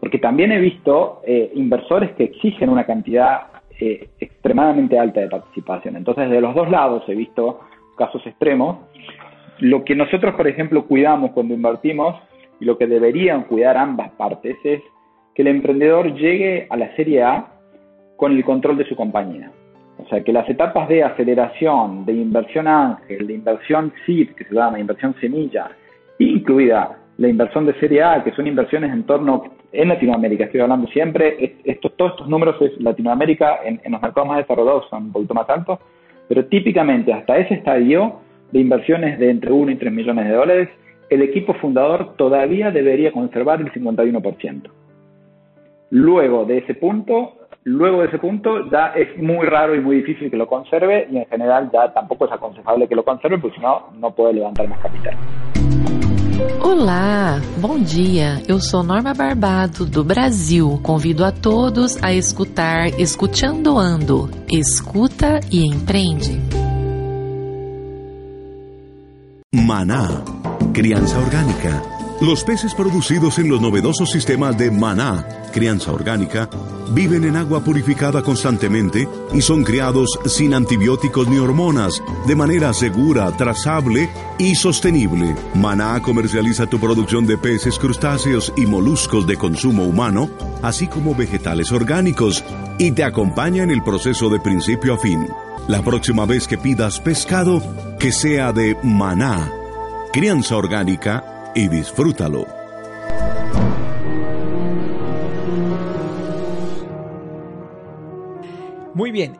porque 0.00 0.18
también 0.18 0.52
he 0.52 0.58
visto 0.58 1.22
eh, 1.26 1.50
inversores 1.54 2.12
que 2.12 2.24
exigen 2.24 2.70
una 2.70 2.84
cantidad 2.84 3.48
eh, 3.80 4.08
extremadamente 4.18 4.98
alta 4.98 5.20
de 5.20 5.28
participación. 5.28 5.96
Entonces, 5.96 6.30
de 6.30 6.40
los 6.40 6.54
dos 6.54 6.70
lados 6.70 7.02
he 7.08 7.14
visto 7.14 7.60
casos 7.96 8.24
extremos. 8.26 8.78
Lo 9.58 9.84
que 9.84 9.94
nosotros, 9.94 10.34
por 10.34 10.46
ejemplo, 10.46 10.86
cuidamos 10.86 11.32
cuando 11.32 11.54
invertimos 11.54 12.16
y 12.60 12.64
lo 12.64 12.78
que 12.78 12.86
deberían 12.86 13.44
cuidar 13.44 13.76
ambas 13.76 14.10
partes 14.12 14.56
es 14.64 14.80
que 15.34 15.42
el 15.42 15.48
emprendedor 15.48 16.14
llegue 16.14 16.66
a 16.70 16.76
la 16.76 16.94
serie 16.96 17.22
A 17.22 17.52
con 18.16 18.32
el 18.32 18.44
control 18.44 18.76
de 18.78 18.88
su 18.88 18.96
compañía. 18.96 19.50
O 19.98 20.06
sea, 20.08 20.22
que 20.22 20.32
las 20.32 20.48
etapas 20.48 20.88
de 20.88 21.02
aceleración, 21.02 22.04
de 22.04 22.12
inversión 22.12 22.68
ángel, 22.68 23.26
de 23.26 23.34
inversión 23.34 23.92
SID, 24.06 24.30
que 24.30 24.44
se 24.44 24.54
llama 24.54 24.78
inversión 24.78 25.14
semilla, 25.20 25.70
incluida 26.18 26.98
la 27.18 27.28
inversión 27.28 27.66
de 27.66 27.74
Serie 27.74 28.02
A, 28.02 28.22
que 28.22 28.32
son 28.32 28.46
inversiones 28.46 28.92
en 28.92 29.04
torno, 29.04 29.44
en 29.72 29.88
Latinoamérica, 29.88 30.44
estoy 30.44 30.60
hablando 30.60 30.88
siempre, 30.88 31.54
estos, 31.64 31.94
todos 31.96 32.12
estos 32.12 32.28
números 32.28 32.56
es 32.60 32.80
Latinoamérica, 32.80 33.60
en, 33.64 33.80
los 33.90 34.00
mercados 34.00 34.28
más 34.28 34.38
desarrollados 34.38 34.88
son 34.88 35.04
un 35.04 35.12
poquito 35.12 35.34
más 35.34 35.48
altos, 35.50 35.78
pero 36.28 36.46
típicamente 36.46 37.12
hasta 37.12 37.38
ese 37.38 37.54
estadio 37.54 38.20
de 38.52 38.60
inversiones 38.60 39.18
de 39.18 39.30
entre 39.30 39.52
1 39.52 39.72
y 39.72 39.76
3 39.76 39.92
millones 39.92 40.26
de 40.26 40.34
dólares, 40.34 40.68
el 41.10 41.22
equipo 41.22 41.54
fundador 41.54 42.16
todavía 42.16 42.70
debería 42.70 43.12
conservar 43.12 43.60
el 43.60 43.72
51%. 43.72 44.70
Luego 45.90 46.44
de 46.44 46.58
ese 46.58 46.74
punto, 46.74 47.38
Luego 47.64 48.00
de 48.00 48.06
ese 48.06 48.18
punto 48.18 48.70
ya 48.70 48.94
es 48.96 49.14
muy 49.18 49.44
raro 49.46 49.74
y 49.74 49.80
muy 49.80 49.96
difícil 49.96 50.30
que 50.30 50.38
lo 50.38 50.46
conserve 50.46 51.06
y 51.10 51.18
en 51.18 51.26
general 51.26 51.70
ya 51.70 51.92
tampoco 51.92 52.24
es 52.24 52.32
aconsejable 52.32 52.88
que 52.88 52.94
lo 52.94 53.04
conserve 53.04 53.36
porque 53.36 53.56
si 53.56 53.62
no, 53.62 53.88
no 53.98 54.10
puede 54.14 54.32
levantar 54.32 54.66
más 54.68 54.78
capital. 54.78 55.14
Olá, 56.62 57.40
bom 57.56 57.80
dia. 57.80 58.40
Eu 58.46 58.60
sou 58.60 58.84
Norma 58.84 59.12
Barbado 59.12 59.84
do 59.84 60.04
Brasil. 60.04 60.78
Convido 60.84 61.24
a 61.24 61.32
todos 61.32 62.00
a 62.00 62.12
escutar 62.12 63.00
Escutando 63.00 63.76
Ando. 63.76 64.30
Escuta 64.48 65.40
e 65.50 65.66
empreende. 65.66 66.40
Maná, 69.52 70.22
criança 70.72 71.18
orgânica. 71.18 71.97
Los 72.20 72.44
peces 72.44 72.74
producidos 72.74 73.38
en 73.38 73.48
los 73.48 73.60
novedosos 73.60 74.10
sistemas 74.10 74.56
de 74.58 74.70
Maná 74.70 75.24
crianza 75.48 75.92
orgánica, 75.92 76.48
viven 76.92 77.24
en 77.24 77.36
agua 77.36 77.62
purificada 77.64 78.22
constantemente 78.22 79.08
y 79.32 79.40
son 79.40 79.64
criados 79.64 80.18
sin 80.26 80.54
antibióticos 80.54 81.28
ni 81.28 81.38
hormonas, 81.38 82.02
de 82.26 82.36
manera 82.36 82.72
segura, 82.72 83.30
trazable 83.32 84.08
y 84.38 84.54
sostenible. 84.54 85.34
Maná 85.54 86.00
comercializa 86.00 86.66
tu 86.66 86.78
producción 86.78 87.26
de 87.26 87.38
peces, 87.38 87.78
crustáceos 87.78 88.52
y 88.56 88.66
moluscos 88.66 89.26
de 89.26 89.36
consumo 89.36 89.84
humano, 89.84 90.30
así 90.62 90.86
como 90.86 91.14
vegetales 91.14 91.72
orgánicos, 91.72 92.44
y 92.78 92.92
te 92.92 93.04
acompaña 93.04 93.62
en 93.62 93.70
el 93.70 93.82
proceso 93.82 94.30
de 94.30 94.40
principio 94.40 94.94
a 94.94 94.98
fin. 94.98 95.26
La 95.66 95.82
próxima 95.82 96.24
vez 96.24 96.46
que 96.46 96.56
pidas 96.56 97.00
pescado, 97.00 97.62
que 97.98 98.12
sea 98.12 98.52
de 98.52 98.76
maná, 98.82 99.50
crianza 100.12 100.56
orgánica 100.56 101.27
y 101.54 101.68
disfrútalo. 101.68 102.46
Muy 108.94 109.12
bien, 109.12 109.36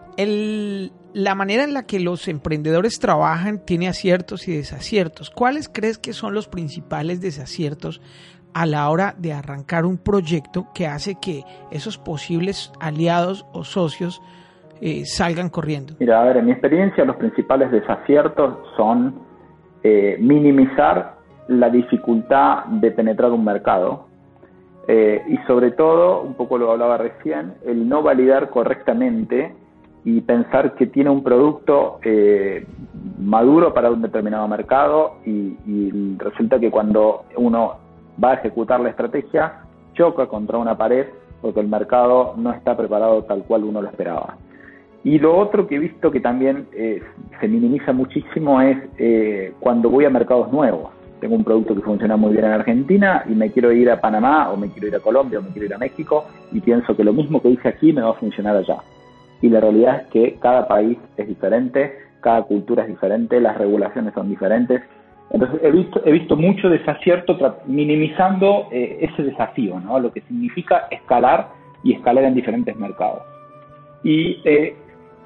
la 1.15 1.35
manera 1.35 1.65
en 1.65 1.75
la 1.75 1.85
que 1.85 1.99
los 1.99 2.29
emprendedores 2.29 3.01
trabajan 3.01 3.59
tiene 3.65 3.89
aciertos 3.89 4.47
y 4.47 4.57
desaciertos. 4.57 5.31
¿Cuáles 5.31 5.69
crees 5.69 5.99
que 5.99 6.13
son 6.13 6.33
los 6.33 6.47
principales 6.47 7.21
desaciertos 7.21 8.01
a 8.55 8.67
la 8.67 8.89
hora 8.89 9.15
de 9.19 9.33
arrancar 9.33 9.85
un 9.85 9.99
proyecto 9.99 10.69
que 10.75 10.87
hace 10.87 11.17
que 11.21 11.43
esos 11.73 11.99
posibles 11.99 12.73
aliados 12.81 13.47
o 13.53 13.65
socios 13.65 14.23
eh, 14.81 15.05
salgan 15.07 15.49
corriendo? 15.49 15.95
Mira, 15.99 16.21
a 16.21 16.25
ver, 16.25 16.37
en 16.37 16.47
mi 16.47 16.53
experiencia 16.53 17.05
los 17.05 17.17
principales 17.17 17.73
desaciertos 17.73 18.59
son 18.77 19.23
eh, 19.83 20.19
minimizar 20.21 21.18
la 21.49 21.71
dificultad 21.71 22.67
de 22.67 22.91
penetrar 22.91 23.33
un 23.33 23.45
mercado 23.45 24.09
eh, 24.91 25.23
y 25.29 25.37
sobre 25.47 25.73
todo, 25.73 26.23
un 26.23 26.33
poco 26.33 26.57
lo 26.57 26.73
hablaba 26.73 26.97
recién, 26.97 27.53
el 27.67 27.87
no 27.87 28.03
validar 28.03 28.49
correctamente 28.49 29.55
y 30.03 30.23
pensar 30.23 30.75
que 30.77 30.87
tiene 30.87 31.11
un 31.11 31.23
producto 31.23 31.99
eh, 32.03 32.67
maduro 33.19 33.75
para 33.75 33.91
un 33.91 34.01
determinado 34.01 34.49
mercado 34.49 35.17
y, 35.27 36.17
resulta 36.17 36.59
que 36.59 36.71
cuando 36.71 37.25
uno 37.37 37.77
va 38.23 38.31
a 38.31 38.35
ejecutar 38.35 38.81
la 38.81 38.89
estrategia 38.89 39.61
choca 39.93 40.27
contra 40.27 40.57
una 40.57 40.77
pared 40.77 41.07
porque 41.43 41.61
el 41.61 41.69
mercado 41.69 42.35
no 42.37 42.53
está 42.53 42.77
preparado 42.77 43.23
tal 43.25 43.45
cual 43.45 43.65
uno 43.65 43.83
lo 43.83 43.89
esperaba. 43.89 44.39
Y 45.05 45.19
lo 45.19 45.37
otro 45.37 45.67
que 45.67 45.77
he 45.77 45.79
visto 45.79 46.11
que 46.11 46.21
también 46.21 46.67
eh, 46.73 47.03
se 47.41 47.47
minimiza 47.47 47.93
muchísimo 47.93 48.61
es 48.63 48.79
cuando 49.61 49.91
voy 49.91 50.07
a 50.07 50.11
mercados 50.11 50.51
nuevos 50.51 50.98
tengo 51.21 51.35
un 51.35 51.45
producto 51.45 51.75
que 51.75 51.83
funciona 51.83 52.17
muy 52.17 52.33
bien 52.33 52.45
en 52.45 52.53
Argentina 52.53 53.25
y 53.29 53.33
me 53.33 53.51
quiero 53.51 53.73
ir 53.73 53.91
a 53.91 54.01
Panamá 54.01 54.51
o 54.51 54.57
me 54.57 54.69
quiero 54.71 54.89
ir 54.89 54.97
a 54.97 55.01
Colombia 55.01 55.39
o 55.39 55.43
me 55.43 55.51
quiero 55.51 55.67
ir 55.67 55.75
a 55.75 55.79
México 55.79 56.27
y 56.53 56.61
pienso 56.61 56.97
que 56.97 57.05
lo 57.05 57.13
mismo 57.13 57.43
que 57.43 57.51
hice 57.51 57.69
aquí 57.69 57.93
me 57.93 58.03
va 58.03 58.11
a 58.11 58.15
funcionar 58.15 58.57
allá. 58.57 58.79
Y 59.41 59.49
la 59.49 59.61
realidad 59.61 60.03
es 60.03 60.07
que 60.09 60.39
cada 60.41 60.67
país 60.67 60.99
es 61.17 61.29
diferente, 61.29 61.93
cada 62.21 62.43
cultura 62.43 62.83
es 62.83 62.89
diferente, 62.89 63.41
las 63.41 63.57
regulaciones 63.57 64.15
son 64.15 64.29
diferentes. 64.29 64.83
Entonces 65.31 65.61
he 65.63 65.71
visto, 65.71 66.03
he 66.05 66.13
visto 66.13 66.37
mucho 66.37 66.69
desacierto 66.69 67.37
minimizando 67.67 68.69
eh, 68.73 68.99
ese 69.01 69.23
desafío, 69.23 69.79
¿no? 69.81 70.01
lo 70.01 70.13
que 70.13 70.23
significa 70.23 70.89
escalar 70.91 71.49
y 71.83 71.95
escalar 71.95 72.25
en 72.25 72.35
diferentes 72.35 72.75
mercados. 72.77 73.23
Y 74.03 74.41
eh, 74.45 74.75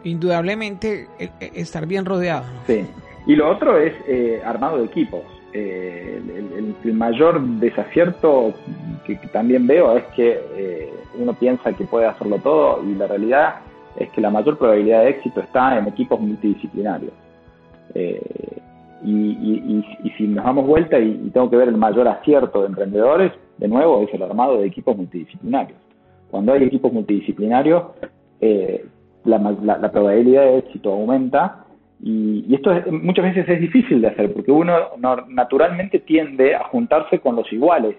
indudablemente 0.04 1.06
eh, 1.18 1.30
estar 1.54 1.86
bien 1.86 2.04
rodeado. 2.04 2.44
Sí. 2.66 2.84
Y 3.26 3.36
lo 3.36 3.50
otro 3.50 3.78
es 3.78 3.94
armado 4.44 4.78
de 4.78 4.86
equipos. 4.86 5.22
Eh, 5.52 6.22
el, 6.84 6.94
mayor 6.94 7.40
desacierto 7.58 8.54
que, 9.04 9.16
también 9.32 9.66
veo 9.66 9.96
es 9.96 10.04
que 10.16 10.40
eh, 10.56 10.92
uno 11.18 11.34
piensa 11.34 11.72
que 11.72 11.84
puede 11.84 12.06
hacerlo 12.06 12.38
todo 12.38 12.82
y 12.82 12.94
la 12.94 13.06
realidad 13.06 13.56
es 13.96 14.10
que 14.10 14.20
la 14.20 14.30
mayor 14.30 14.56
probabilidad 14.56 15.02
de 15.02 15.10
éxito 15.10 15.40
está 15.40 15.78
en 15.78 15.86
equipos 15.86 16.20
multidisciplinarios. 16.20 17.12
Eh, 17.94 18.58
y, 19.04 19.84
si 20.16 20.26
nos 20.28 20.44
damos 20.44 20.66
vuelta 20.66 20.98
y, 20.98 21.30
tengo 21.30 21.50
que 21.50 21.56
ver 21.56 21.68
el 21.68 21.76
mayor 21.76 22.08
acierto 22.08 22.60
de 22.60 22.68
emprendedores, 22.68 23.32
de 23.58 23.68
nuevo 23.68 24.02
es 24.02 24.14
el 24.14 24.22
armado 24.22 24.58
de 24.58 24.66
equipos 24.66 24.96
multidisciplinarios. 24.96 25.78
Cuando 26.30 26.52
hay 26.52 26.64
equipos 26.64 26.92
multidisciplinarios, 26.92 27.84
eh, 28.40 28.86
la, 29.24 29.90
probabilidad 29.92 30.42
de 30.42 30.58
éxito 30.58 30.92
aumenta 30.92 31.64
y, 32.02 32.52
esto 32.52 32.72
muchas 32.90 33.24
veces 33.26 33.48
es 33.48 33.60
difícil 33.60 34.00
de 34.00 34.08
hacer 34.08 34.32
porque 34.32 34.50
uno 34.50 34.72
naturalmente 35.28 36.00
tiende 36.00 36.54
a 36.54 36.64
juntarse 36.64 37.20
con 37.20 37.36
los 37.36 37.50
iguales. 37.52 37.96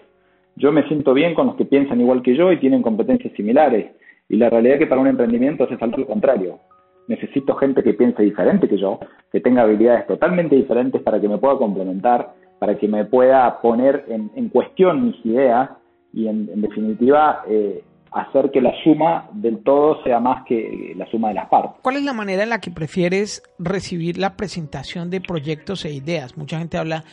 Yo 0.58 0.72
me 0.72 0.84
siento 0.88 1.14
bien 1.14 1.34
con 1.34 1.48
los 1.48 1.56
que 1.56 1.66
piensan 1.66 2.02
igual 2.02 2.22
que 2.22 2.36
yo 2.36 2.52
y 2.52 2.60
tienen 2.60 2.82
competencias 2.82 3.34
similares. 3.34 3.92
Y 4.28 4.36
la 4.36 4.50
realidad 4.50 4.76
es 4.76 4.80
que 4.80 4.88
para 4.88 5.02
un 5.02 5.08
emprendimiento 5.08 5.64
hace 5.64 5.78
falta 5.78 5.98
lo 5.98 6.06
contrario. 6.06 6.60
Necesito 7.08 7.56
gente 7.56 7.82
que 7.82 7.94
piense 7.94 8.24
diferente 8.24 8.68
que 8.68 8.78
yo, 8.78 9.00
que 9.32 9.40
tenga 9.40 9.64
habilidades 9.64 10.06
totalmente 10.06 10.56
diferentes 10.56 11.02
para 11.02 11.20
que 11.20 11.30
me 11.30 11.38
pueda 11.38 11.58
complementar, 11.58 12.34
para 12.60 12.76
que 12.78 12.88
me 12.88 13.06
pueda 13.06 13.62
poner 13.62 14.06
en, 14.08 14.50
cuestión 14.50 15.06
mis 15.06 15.26
ideas 15.26 15.70
y 16.14 16.28
en, 16.28 16.62
definitiva 16.62 17.44
eh, 17.48 17.84
hacer 18.14 18.52
que 18.52 18.62
la 18.62 18.74
suma 18.84 19.30
del 19.34 19.64
todo 19.64 20.04
sea 20.04 20.20
más 20.20 20.46
que 20.46 20.94
la 20.96 21.06
suma 21.08 21.30
de 21.30 21.36
las 21.36 21.50
partes. 21.50 21.82
¿Cuál 21.82 21.98
es 21.98 22.04
la 22.04 22.14
manera 22.14 22.44
en 22.44 22.50
la 22.50 22.60
que 22.60 22.72
prefieres 22.72 23.44
recibir 23.60 24.18
la 24.18 24.36
presentación 24.36 25.10
de 25.10 25.22
proyectos 25.22 25.86
e 25.86 25.94
ideas? 25.94 26.38
Mucha 26.38 26.60
gente 26.60 26.78
habla 26.78 27.04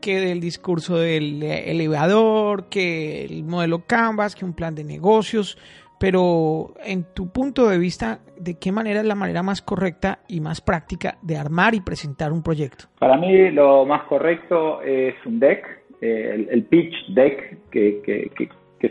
que 0.00 0.20
del 0.20 0.40
discurso 0.40 0.98
del 0.98 1.42
elevador, 1.42 2.68
que 2.68 3.24
el 3.24 3.44
modelo 3.44 3.84
Canvas, 3.86 4.34
que 4.34 4.44
un 4.44 4.54
plan 4.54 4.74
de 4.74 4.84
negocios, 4.84 5.58
pero 5.98 6.74
en 6.84 7.04
tu 7.14 7.30
punto 7.30 7.68
de 7.68 7.78
vista, 7.78 8.20
¿de 8.36 8.58
qué 8.58 8.72
manera 8.72 9.00
es 9.00 9.06
la 9.06 9.14
manera 9.14 9.42
más 9.42 9.62
correcta 9.62 10.18
y 10.28 10.40
más 10.40 10.60
práctica 10.60 11.16
de 11.22 11.36
armar 11.36 11.74
y 11.74 11.80
presentar 11.80 12.32
un 12.32 12.42
proyecto? 12.42 12.86
Para 12.98 13.16
mí 13.16 13.50
lo 13.50 13.86
más 13.86 14.02
correcto 14.04 14.82
es 14.82 15.14
un 15.24 15.38
deck, 15.38 15.64
eh, 16.00 16.46
el, 16.50 16.64
pitch 16.64 16.94
deck 17.14 17.70
que, 17.70 18.02
que, 18.04 18.48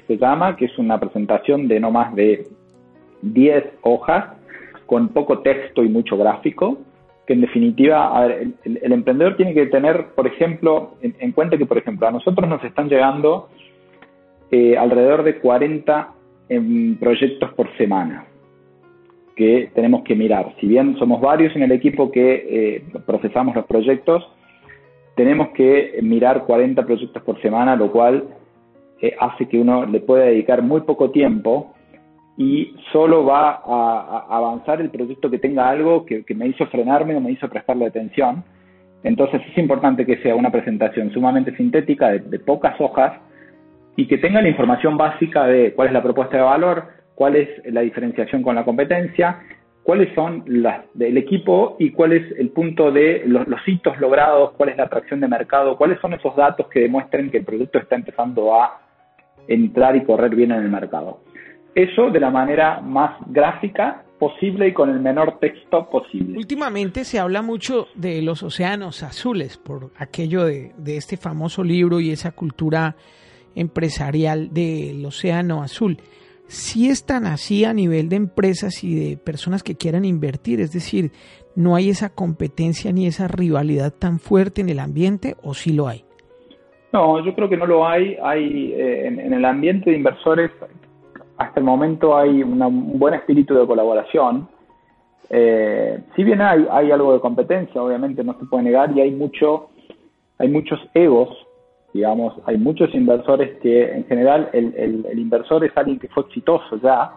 se 0.08 0.18
llama, 0.18 0.56
que 0.56 0.66
es 0.66 0.78
una 0.78 1.00
presentación 1.00 1.68
de 1.68 1.80
no 1.80 1.92
más 1.92 2.14
de 2.16 2.48
10 3.22 3.64
hojas 3.82 4.26
con 4.86 5.10
poco 5.10 5.40
texto 5.40 5.84
y 5.84 5.90
mucho 5.90 6.18
gráfico, 6.18 6.78
que 7.26 7.34
en 7.34 7.42
definitiva, 7.42 8.26
el, 8.26 8.94
emprendedor 8.94 9.38
tiene 9.38 9.54
que 9.54 9.68
tener, 9.68 10.08
por 10.16 10.28
ejemplo, 10.28 10.96
en, 11.02 11.32
cuenta 11.32 11.58
que, 11.58 11.66
por 11.66 11.78
ejemplo, 11.78 12.08
a 12.08 12.12
nosotros 12.12 12.48
nos 12.50 12.64
están 12.64 12.90
llegando 12.90 13.50
eh, 14.52 14.78
alrededor 14.78 15.24
de 15.24 15.40
40 15.40 16.14
en 16.50 16.98
proyectos 16.98 17.54
por 17.54 17.76
semana 17.78 18.26
que 19.36 19.72
tenemos 19.74 20.04
que 20.04 20.16
mirar. 20.16 20.54
Si 20.60 20.68
bien 20.68 20.96
somos 21.00 21.22
varios 21.22 21.56
en 21.56 21.64
el 21.64 21.72
equipo 21.72 22.12
que 22.12 22.46
eh, 22.50 22.84
procesamos 23.06 23.56
los 23.56 23.66
proyectos, 23.66 24.24
tenemos 25.16 25.50
que 25.50 26.00
mirar 26.02 26.44
40 26.46 26.86
proyectos 26.86 27.24
por 27.24 27.42
semana, 27.42 27.76
lo 27.76 27.92
cual 27.92 28.26
eh, 29.02 29.16
hace 29.20 29.48
que 29.48 29.60
uno 29.60 29.86
le 29.86 30.00
pueda 30.00 30.26
dedicar 30.26 30.62
muy 30.62 30.82
poco 30.82 31.12
tiempo 31.12 31.74
y 32.38 32.76
solo 32.92 33.26
va 33.26 33.62
a, 33.66 34.26
avanzar 34.30 34.82
el 34.82 34.90
proyecto 34.90 35.30
que 35.30 35.40
tenga 35.40 35.70
algo 35.70 36.06
que, 36.06 36.24
me 36.36 36.48
hizo 36.48 36.66
frenarme 36.68 37.16
o 37.16 37.22
me 37.22 37.32
hizo 37.32 37.48
prestarle 37.50 37.86
atención. 37.86 38.44
Entonces 39.04 39.42
es 39.52 39.58
importante 39.58 40.06
que 40.06 40.18
sea 40.18 40.36
una 40.36 40.52
presentación 40.52 41.12
sumamente 41.12 41.56
sintética 41.58 42.10
de 42.12 42.40
pocas 42.40 42.80
hojas, 42.80 43.14
y 43.96 44.08
que 44.08 44.18
tenga 44.18 44.42
la 44.42 44.50
información 44.50 44.98
básica 44.98 45.46
de 45.46 45.74
cuál 45.74 45.90
es 45.90 45.94
la 45.94 46.04
propuesta 46.04 46.38
de 46.38 46.44
valor, 46.44 46.86
cuál 47.16 47.36
es 47.36 47.50
la 47.72 47.82
diferenciación 47.82 48.42
con 48.42 48.56
la 48.56 48.66
competencia, 48.66 49.40
cuáles 49.84 50.14
son 50.16 50.44
las 50.48 50.86
del 50.94 51.18
equipo 51.18 51.76
y 51.78 51.92
cuál 51.92 52.14
es 52.14 52.40
el 52.40 52.50
punto 52.50 52.92
de 52.92 53.24
los, 53.26 53.46
hitos 53.68 54.00
logrados, 54.00 54.54
cuál 54.54 54.70
es 54.70 54.78
la 54.78 54.86
atracción 54.86 55.20
de 55.20 55.28
mercado, 55.28 55.78
cuáles 55.78 56.00
son 56.00 56.14
esos 56.14 56.36
datos 56.36 56.68
que 56.68 56.80
demuestren 56.80 57.30
que 57.30 57.38
el 57.38 57.46
producto 57.46 57.78
está 57.78 57.96
empezando 57.96 58.56
a 58.56 58.82
entrar 59.48 59.96
y 59.96 60.04
correr 60.04 60.36
bien 60.36 60.52
en 60.52 60.64
el 60.64 60.70
mercado. 60.70 61.20
Eso 61.76 62.12
de 62.12 62.20
la 62.20 62.30
manera 62.30 62.82
más 62.82 63.18
gráfica 63.28 64.04
posible 64.20 64.70
y 64.70 64.74
con 64.74 64.90
el 64.90 65.00
menor 65.00 65.40
texto 65.40 65.90
posible. 65.90 66.38
Últimamente 66.38 67.04
se 67.04 67.20
habla 67.20 67.42
mucho 67.42 67.88
de 67.96 68.22
los 68.22 68.42
océanos 68.44 69.04
azules 69.04 69.58
por 69.58 69.92
aquello 69.98 70.46
de, 70.46 70.72
este 70.86 71.18
famoso 71.18 71.64
libro 71.64 72.00
y 72.00 72.12
esa 72.12 72.32
cultura 72.32 72.96
empresarial 73.56 74.54
del 74.54 75.06
Océano 75.06 75.62
Azul. 75.62 75.98
Si 76.48 76.90
es 76.90 77.06
tan 77.06 77.26
así 77.26 77.66
a 77.66 77.74
nivel 77.74 78.08
de 78.08 78.16
empresas 78.16 78.84
y 78.84 78.96
de 78.96 79.18
personas 79.18 79.64
que 79.64 79.76
quieran 79.76 80.06
invertir, 80.06 80.62
es 80.62 80.72
decir, 80.72 81.12
no 81.56 81.76
hay 81.76 81.90
esa 81.90 82.10
competencia 82.10 82.92
ni 82.92 83.08
esa 83.08 83.28
rivalidad 83.28 83.94
tan 83.94 84.20
fuerte 84.20 84.62
en 84.62 84.70
el 84.70 84.80
ambiente 84.80 85.36
o 85.42 85.54
sí 85.54 85.74
lo 85.74 85.88
hay. 85.88 86.06
No, 86.94 87.20
yo 87.20 87.34
creo 87.36 87.50
que 87.50 87.58
no 87.58 87.66
lo 87.66 87.86
hay. 87.86 88.18
Hay 88.24 88.72
eh, 88.74 89.08
en, 89.08 89.34
el 89.34 89.44
ambiente 89.44 89.90
de 89.90 89.98
inversores 89.98 90.52
hasta 91.38 91.60
el 91.60 91.66
momento 91.66 92.16
hay 92.16 92.44
un 92.44 93.00
buen 93.00 93.16
espíritu 93.16 93.56
de 93.56 93.66
colaboración. 93.68 94.48
Eh, 95.30 96.00
si 96.16 96.24
bien 96.24 96.42
hay, 96.42 96.66
hay 96.70 96.92
algo 96.92 97.14
de 97.14 97.20
competencia, 97.20 97.82
obviamente 97.82 98.24
no 98.24 98.38
se 98.40 98.46
puede 98.46 98.64
negar 98.64 98.96
y 98.96 99.02
hay 99.02 99.12
mucho, 99.12 99.70
hay 100.38 100.48
muchos 100.48 100.80
egos 100.94 101.36
Digamos, 101.94 102.34
hay 102.46 102.58
muchos 102.58 102.94
inversores 102.96 103.56
que 103.62 103.92
en 103.92 104.06
general 104.06 104.50
el, 104.52 105.06
inversor 105.16 105.64
es 105.64 105.72
alguien 105.78 106.00
que 106.00 106.08
fue 106.08 106.24
exitoso 106.24 106.78
ya. 106.82 107.14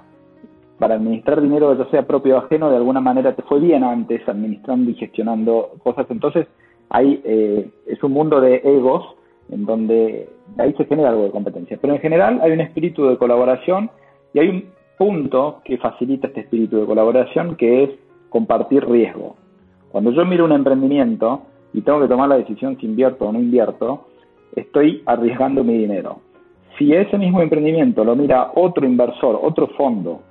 Para 0.79 0.97
administrar 0.97 1.41
dinero, 1.41 1.75
ya 1.75 1.91
sea 1.91 2.07
propio 2.07 2.37
o 2.37 2.39
ajeno, 2.41 2.69
de 2.69 2.77
alguna 2.77 3.01
manera 3.01 3.35
te 3.35 3.41
fue 3.41 3.61
bien 3.61 3.83
antes 3.83 4.29
administrando 4.29 4.91
y 4.91 4.95
gestionando 4.95 5.71
cosas. 5.83 6.07
Entonces, 6.11 6.47
hay, 6.91 7.23
eh, 7.25 7.71
es 7.87 8.03
un 8.03 8.13
mundo 8.13 8.43
de 8.43 8.57
egos 8.63 9.16
en 9.51 9.65
donde 9.65 10.29
ahí 10.59 10.73
se 10.75 10.85
genera 10.87 11.11
algo 11.11 11.25
de 11.25 11.31
competencia. 11.31 11.79
Pero 11.81 11.95
en 11.95 12.01
general 12.01 12.41
hay 12.43 12.53
un 12.53 12.61
espíritu 12.61 13.07
de 13.07 13.17
colaboración 13.17 13.91
y 14.33 14.41
hay 14.41 14.49
un 14.49 14.65
punto 14.99 15.61
que 15.65 15.79
facilita 15.79 16.29
este 16.29 16.41
espíritu 16.41 16.79
de 16.79 16.87
colaboración 16.87 17.57
que 17.57 17.85
es 17.85 17.91
compartir 18.29 18.85
riesgo. 18.87 19.37
Cuando 19.91 20.11
yo 20.11 20.25
miro 20.25 20.45
un 20.45 20.53
emprendimiento 20.53 21.43
y 21.73 21.83
tengo 21.83 22.01
que 22.01 22.09
tomar 22.09 22.29
la 22.29 22.39
decisión 22.39 22.77
si 22.79 22.87
invierto 22.87 23.27
o 23.27 23.33
no 23.33 23.39
invierto, 23.39 24.09
estoy 24.55 25.03
arriesgando 25.07 25.65
mi 25.65 25.77
dinero. 25.79 26.21
Si 26.79 26.93
ese 26.93 27.17
mismo 27.17 27.41
emprendimiento 27.41 28.05
lo 28.05 28.17
mira 28.17 28.53
otro 28.55 28.87
inversor, 28.87 29.39
otro 29.43 29.69
fondo, 29.69 30.23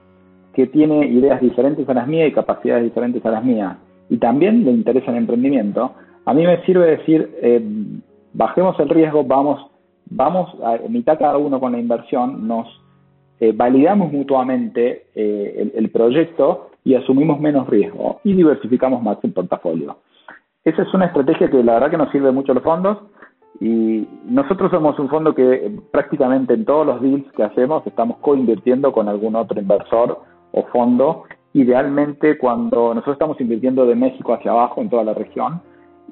que 0.53 0.67
tiene 0.67 1.07
ideas 1.07 1.41
diferentes 1.41 1.87
a 1.89 1.93
las 1.93 2.07
mías 2.07 2.29
y 2.29 2.33
capacidades 2.33 2.83
diferentes 2.83 3.25
a 3.25 3.31
las 3.31 3.43
mías, 3.43 3.77
y 4.09 4.17
también 4.17 4.63
le 4.63 4.71
interesa 4.71 5.11
el 5.11 5.17
emprendimiento, 5.17 5.93
a 6.25 6.33
mí 6.33 6.45
me 6.45 6.63
sirve 6.65 6.97
decir, 6.97 7.29
eh, 7.41 7.61
bajemos 8.35 8.79
el 8.79 8.89
riesgo, 8.89 9.23
vamos, 9.23 9.65
vamos 10.09 10.49
a 10.63 10.77
mitad 10.89 11.17
cada 11.17 11.37
uno 11.37 11.59
con 11.59 11.71
la 11.71 11.79
inversión, 11.79 12.47
nos 12.47 12.67
eh, 13.39 13.53
validamos 13.55 14.11
mutuamente 14.11 15.07
eh, 15.15 15.71
el, 15.75 15.89
proyecto 15.89 16.69
y 16.83 16.95
asumimos 16.95 17.39
menos 17.39 17.67
riesgo 17.67 18.19
y 18.23 18.33
diversificamos 18.33 19.01
más 19.01 19.17
el 19.23 19.33
portafolio. 19.33 19.97
Esa 20.63 20.81
es 20.81 20.93
una 20.93 21.05
estrategia 21.05 21.49
que 21.49 21.63
la 21.63 21.73
verdad 21.73 21.91
que 21.91 21.97
nos 21.97 22.11
sirve 22.11 22.31
mucho 22.31 22.53
los 22.53 22.63
fondos 22.63 22.97
y 23.61 24.07
nosotros 24.25 24.71
somos 24.71 24.97
un 24.99 25.09
fondo 25.09 25.33
que 25.33 25.71
prácticamente 25.91 26.53
en 26.53 26.65
todos 26.65 26.85
los 26.85 27.01
deals 27.01 27.31
que 27.33 27.43
hacemos 27.43 27.85
estamos 27.87 28.17
co-invirtiendo 28.17 28.91
con 28.91 29.07
algún 29.07 29.35
otro 29.35 29.59
inversor 29.59 30.19
o 30.51 30.63
fondo. 30.67 31.23
Idealmente 31.53 32.37
cuando 32.37 32.93
nosotros 32.93 33.15
estamos 33.15 33.39
invirtiendo 33.39 33.85
de 33.85 33.95
México 33.95 34.33
hacia 34.33 34.51
abajo 34.51 34.81
en 34.81 34.89
toda 34.89 35.05
la 35.05 35.13
región 35.13 35.61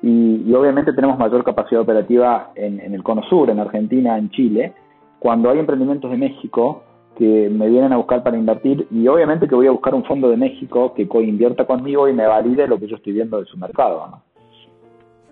y, 0.03 0.53
obviamente 0.53 0.91
tenemos 0.91 1.17
mayor 1.17 1.45
capacidad 1.45 1.81
operativa 1.81 2.51
en, 2.55 2.93
el 2.93 3.01
Cono 3.01 3.23
Sur, 3.23 3.49
en 3.49 3.59
Argentina, 3.59 4.17
en 4.17 4.29
Chile. 4.31 4.73
Cuando 5.17 5.49
hay 5.49 5.59
emprendimientos 5.59 6.11
de 6.11 6.17
México 6.17 6.83
que 7.17 7.49
me 7.49 7.69
vienen 7.69 7.93
a 7.93 7.97
buscar 7.97 8.21
para 8.21 8.37
invertir 8.37 8.85
y 8.91 9.07
obviamente 9.07 9.47
que 9.47 9.55
voy 9.55 9.67
a 9.67 9.71
buscar 9.71 9.95
un 9.95 10.03
fondo 10.03 10.29
de 10.29 10.35
México 10.35 10.93
que 10.93 11.07
co-invierta 11.07 11.65
conmigo 11.65 12.09
y 12.09 12.13
me 12.13 12.27
valide 12.27 12.67
lo 12.67 12.77
que 12.77 12.87
yo 12.87 12.97
estoy 12.97 13.13
viendo 13.13 13.39
de 13.39 13.45
su 13.45 13.57
mercado. 13.57 14.21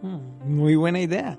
Hmm, 0.02 0.56
muy 0.56 0.78
buena 0.78 1.02
idea. 1.02 1.38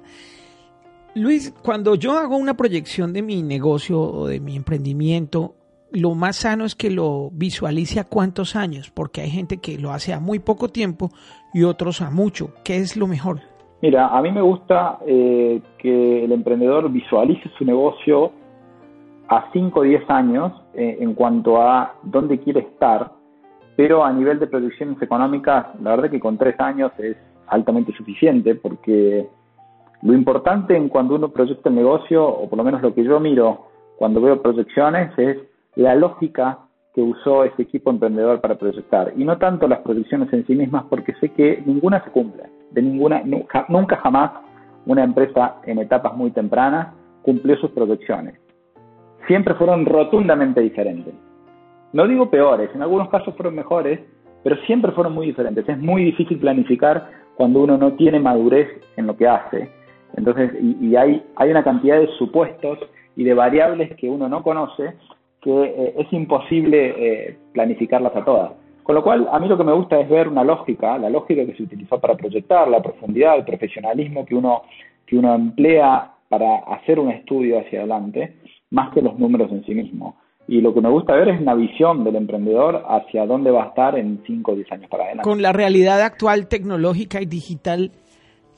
Luis, 1.15 1.55
cuando 1.63 1.95
yo 1.95 2.13
hago 2.13 2.37
una 2.37 2.55
proyección 2.55 3.15
de 3.15 3.23
mi 3.23 3.43
negocio 3.43 3.99
o 3.99 4.27
de 4.27 4.41
mi 4.41 4.57
emprendimiento, 4.57 5.55
lo 5.93 6.15
más 6.15 6.37
sano 6.37 6.65
es 6.65 6.75
que 6.75 6.91
lo 6.91 7.31
visualice 7.33 8.01
a 8.01 8.05
cuántos 8.05 8.57
años, 8.57 8.91
porque 8.91 9.21
hay 9.21 9.31
gente 9.31 9.59
que 9.59 9.79
lo 9.79 9.91
hace 9.91 10.13
a 10.13 10.21
muy 10.21 10.39
poco 10.39 10.69
tiempo 10.69 11.11
y 11.53 11.65
otros 11.65 12.01
a 12.01 12.11
mucho. 12.11 12.51
¿Qué 12.65 12.79
es 12.79 12.97
lo 12.97 13.07
mejor? 13.07 13.41
Mira, 13.83 14.09
a 14.09 14.23
mí 14.23 14.31
me 14.31 14.43
gusta 14.43 14.99
eh, 15.07 15.61
que 15.79 16.25
el 16.25 16.33
emprendedor 16.33 16.91
visualice 16.91 17.51
su 17.59 17.65
negocio 17.65 18.33
a 19.29 19.51
5 19.53 19.81
o 19.81 19.83
10 19.83 20.09
años 20.09 20.53
eh, 20.75 20.99
en 21.01 21.15
cuanto 21.15 21.61
a 21.61 21.95
dónde 22.03 22.39
quiere 22.39 22.61
estar, 22.61 23.13
pero 23.77 24.05
a 24.05 24.13
nivel 24.13 24.39
de 24.39 24.47
proyecciones 24.47 25.01
económicas, 25.03 25.67
la 25.81 25.91
verdad 25.91 26.11
que 26.11 26.21
con 26.21 26.39
3 26.39 26.61
años 26.61 26.93
es 26.99 27.17
altamente 27.49 27.93
suficiente 27.93 28.55
porque 28.55 29.27
lo 30.03 30.15
importante 30.15 30.77
en 30.77 30.89
cuando 30.89 31.15
uno 31.17 31.31
proyecta 31.31 31.69
el 31.69 31.77
negocio, 31.77 32.27
o 32.27 32.49
por 32.49 32.59
lo 32.59 32.65
menos 32.65 32.83
lo 32.83 32.95
que 32.95 33.05
yo 33.05 33.21
miro 33.21 33.67
cuando 33.97 34.21
veo 34.21 34.43
proyecciones, 34.43 35.17
es 35.17 35.39
la 35.77 35.95
lógica 35.95 36.59
que 36.95 37.01
usó 37.01 37.45
ese 37.45 37.63
equipo 37.63 37.91
emprendedor 37.91 38.41
para 38.41 38.57
proyectar 38.57 39.13
y 39.17 39.25
no 39.25 39.39
tanto 39.39 39.67
las 39.67 39.81
proyecciones 39.81 40.33
en 40.33 40.47
sí 40.47 40.55
mismas 40.55 40.85
porque 40.91 41.15
sé 41.21 41.31
que 41.31 41.63
ninguna 41.65 42.05
se 42.05 42.11
cumple, 42.11 42.45
de 42.71 42.83
ninguna, 42.83 43.23
nunca, 43.25 43.65
nunca 43.69 43.97
jamás 43.97 44.33
una 44.85 45.05
empresa 45.05 45.57
en 45.65 45.79
etapas 45.79 46.15
muy 46.15 46.31
tempranas 46.33 46.95
cumplió 47.23 47.57
sus 47.57 47.71
proyecciones. 47.71 48.39
Siempre 49.27 49.55
fueron 49.55 49.87
rotundamente 49.87 50.61
diferentes. 50.61 51.15
No 51.93 52.07
digo 52.07 52.31
peores, 52.31 52.71
en 52.75 52.83
algunos 52.83 53.09
casos 53.09 53.35
fueron 53.37 53.55
mejores, 53.55 54.01
pero 54.43 54.57
siempre 54.67 54.93
fueron 54.93 55.15
muy 55.15 55.27
diferentes. 55.27 55.69
Es 55.69 55.79
muy 55.79 56.05
difícil 56.05 56.39
planificar 56.39 57.11
cuando 57.37 57.61
uno 57.61 57.79
no 57.79 57.93
tiene 57.93 58.19
madurez 58.19 58.69
en 58.97 59.07
lo 59.07 59.17
que 59.17 59.29
hace. 59.29 59.71
Entonces, 60.17 60.53
y, 60.61 60.95
hay, 60.97 61.25
hay 61.37 61.51
una 61.51 61.65
cantidad 61.65 61.99
de 61.99 62.09
supuestos 62.19 62.79
y 63.17 63.25
de 63.25 63.35
variables 63.35 63.95
que 63.97 64.11
uno 64.11 64.29
no 64.29 64.43
conoce 64.43 64.95
que 65.43 65.51
eh, 65.51 65.95
es 65.99 66.13
imposible 66.13 66.95
eh, 66.97 67.37
planificarlas 67.53 68.15
a 68.17 68.25
todas. 68.25 68.53
Con 68.83 68.95
lo 68.95 69.03
cual, 69.03 69.29
a 69.31 69.39
mí 69.39 69.49
lo 69.49 69.59
que 69.59 69.65
me 69.65 69.73
gusta 69.73 70.01
es 70.01 70.09
ver 70.09 70.29
una 70.29 70.45
lógica, 70.45 70.97
la 70.99 71.11
lógica 71.11 71.45
que 71.45 71.55
se 71.55 71.65
utilizó 71.65 72.01
para 72.01 72.17
proyectar, 72.17 72.67
la 72.69 72.83
profundidad, 72.83 73.37
el 73.37 73.45
profesionalismo 73.45 74.25
que 74.25 74.35
uno, 74.35 74.63
que 75.07 75.17
uno 75.17 75.35
emplea 75.35 76.13
para 76.29 76.59
hacer 76.61 76.99
un 76.99 77.11
estudio 77.11 77.61
hacia 77.61 77.81
adelante, 77.81 78.37
más 78.71 78.93
que 78.95 79.03
los 79.03 79.19
números 79.19 79.51
en 79.53 79.65
sí 79.65 79.75
mismos. 79.75 80.15
Y 80.49 80.61
lo 80.61 80.75
que 80.75 80.81
me 80.81 80.89
gusta 80.89 81.15
ver 81.15 81.29
es 81.29 81.41
una 81.41 81.55
visión 81.55 82.03
del 82.03 82.17
emprendedor 82.17 82.85
hacia 82.89 83.27
dónde 83.27 83.51
va 83.51 83.65
a 83.65 83.69
estar 83.69 83.99
en 83.99 84.23
5 84.27 84.53
o 84.53 84.55
10 84.57 84.73
años 84.73 84.91
para 84.91 85.05
adelante. 85.05 85.29
Con 85.29 85.43
la 85.43 85.53
realidad 85.53 86.01
actual 86.01 86.49
tecnológica 86.49 87.21
y 87.21 87.27
digital, 87.27 87.93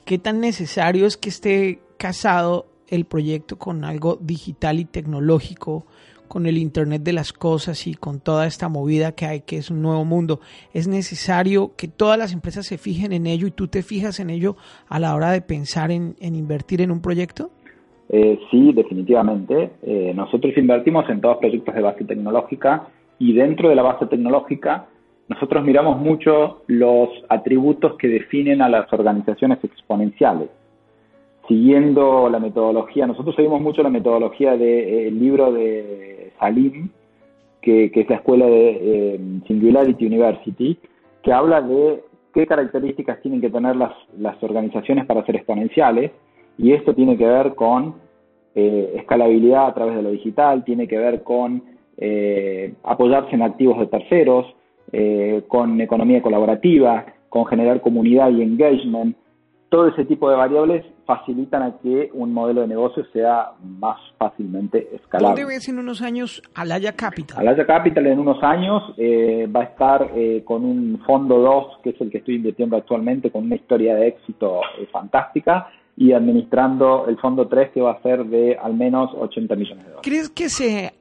¿qué 0.05 0.17
tan 0.17 0.39
necesario 0.39 1.05
es 1.05 1.17
que 1.17 1.29
esté 1.29 1.79
casado 1.97 2.65
el 2.87 3.05
proyecto 3.05 3.57
con 3.57 3.83
algo 3.83 4.17
digital 4.19 4.79
y 4.79 4.85
tecnológico? 4.85 5.85
Con 6.27 6.45
el 6.45 6.57
Internet 6.57 7.03
de 7.03 7.13
las 7.13 7.33
Cosas 7.33 7.87
y 7.87 7.93
con 7.93 8.19
toda 8.19 8.45
esta 8.45 8.69
movida 8.69 9.13
que 9.13 9.25
hay, 9.25 9.41
que 9.41 9.57
es 9.57 9.71
un 9.71 9.81
nuevo 9.81 10.05
mundo. 10.05 10.39
Es 10.73 10.87
necesario 10.87 11.71
que 11.77 11.87
todas 11.87 12.17
las 12.17 12.33
empresas 12.33 12.65
se 12.65 12.77
fijen 12.77 13.13
en 13.13 13.27
ello 13.27 13.47
y 13.47 13.51
tú 13.51 13.67
te 13.67 13.83
fijas 13.83 14.19
en 14.19 14.29
ello 14.29 14.55
a 14.87 14.99
la 14.99 15.15
hora 15.15 15.31
de 15.31 15.41
pensar 15.41 15.91
en, 15.91 16.15
invertir 16.19 16.81
en 16.81 16.91
un 16.91 17.01
proyecto. 17.01 17.51
Eh, 18.09 18.39
sí, 18.51 18.71
definitivamente. 18.73 19.71
Eh, 19.81 20.13
nosotros 20.15 20.55
invertimos 20.57 21.09
en 21.09 21.21
todos 21.21 21.37
proyectos 21.37 21.73
de 21.73 21.81
base 21.81 22.03
tecnológica 22.05 22.87
y 23.19 23.33
dentro 23.33 23.69
de 23.69 23.75
la 23.75 23.81
base 23.81 24.05
tecnológica 24.05 24.87
nosotros 25.27 25.63
miramos 25.63 25.99
mucho 25.99 26.61
los 26.67 27.09
atributos 27.29 27.97
que 27.97 28.07
definen 28.07 28.61
a 28.61 28.69
las 28.69 28.91
organizaciones 28.93 29.63
exponenciales 29.63 30.49
siguiendo 31.47 32.29
la 32.29 32.39
metodología, 32.39 33.07
nosotros 33.07 33.35
seguimos 33.35 33.61
mucho 33.61 33.83
la 33.83 33.89
metodología 33.89 34.51
del 34.51 34.59
de, 34.59 35.07
eh, 35.07 35.11
libro 35.11 35.51
de 35.51 36.31
Salim, 36.39 36.89
que, 37.61 37.91
es 37.93 38.09
la 38.09 38.17
escuela 38.17 38.45
de 38.45 38.69
eh, 38.81 39.19
Singularity 39.47 40.05
University, 40.05 40.77
que 41.23 41.33
habla 41.33 41.61
de 41.61 42.03
qué 42.33 42.45
características 42.45 43.21
tienen 43.21 43.41
que 43.41 43.49
tener 43.49 43.75
las, 43.75 43.93
las 44.17 44.41
organizaciones 44.43 45.05
para 45.05 45.25
ser 45.25 45.35
exponenciales, 45.37 46.11
y 46.57 46.73
esto 46.73 46.93
tiene 46.93 47.17
que 47.17 47.25
ver 47.25 47.55
con 47.55 47.95
eh, 48.53 48.93
escalabilidad 48.97 49.67
a 49.67 49.73
través 49.73 49.95
de 49.95 50.03
lo 50.03 50.11
digital, 50.11 50.63
tiene 50.63 50.87
que 50.87 50.97
ver 50.97 51.23
con 51.23 51.75
apoyarse 52.83 53.35
en 53.35 53.41
activos 53.41 53.79
de 53.79 53.87
terceros, 53.87 54.45
con 55.47 55.79
economía 55.79 56.21
colaborativa, 56.21 57.05
con 57.29 57.45
generar 57.45 57.79
comunidad 57.79 58.31
y 58.31 58.41
engagement, 58.41 59.15
todo 59.69 59.87
ese 59.87 60.03
tipo 60.03 60.29
de 60.29 60.35
variables 60.35 60.85
facilitan 61.05 61.61
a 61.61 61.77
que 61.77 62.09
un 62.13 62.33
modelo 62.33 62.61
de 62.61 62.67
negocio 62.67 63.05
sea 63.13 63.51
más 63.61 63.97
fácilmente 64.17 64.89
escalable. 64.95 65.41
¿Dónde 65.41 65.55
ves 65.55 65.69
en 65.69 65.79
unos 65.79 66.01
años 66.01 66.41
Alaya 66.53 66.93
Capital? 66.93 67.39
Alaya 67.39 67.65
Capital 67.65 68.07
en 68.07 68.19
unos 68.19 68.41
años 68.43 68.83
eh, 68.97 69.47
va 69.53 69.61
a 69.61 69.63
estar 69.65 70.11
eh, 70.15 70.43
con 70.43 70.65
un 70.65 71.01
fondo 71.05 71.37
2, 71.37 71.79
que 71.83 71.91
es 71.91 72.01
el 72.01 72.09
que 72.09 72.19
estoy 72.19 72.35
invirtiendo 72.35 72.75
actualmente, 72.75 73.31
con 73.31 73.43
una 73.43 73.55
historia 73.55 73.95
de 73.95 74.07
éxito 74.07 74.61
eh, 74.79 74.87
fantástica, 74.91 75.67
y 75.97 76.11
administrando 76.11 77.05
el 77.07 77.17
fondo 77.19 77.47
3, 77.47 77.71
que 77.71 77.81
va 77.81 77.91
a 77.91 78.01
ser 78.01 78.25
de 78.25 78.57
al 78.61 78.73
menos 78.73 79.11
80 79.13 79.55
millones 79.55 79.85
de 79.85 79.91
dólares. 79.91 80.01
¿Crees 80.03 80.29
que 80.29 80.49
se 80.49 80.91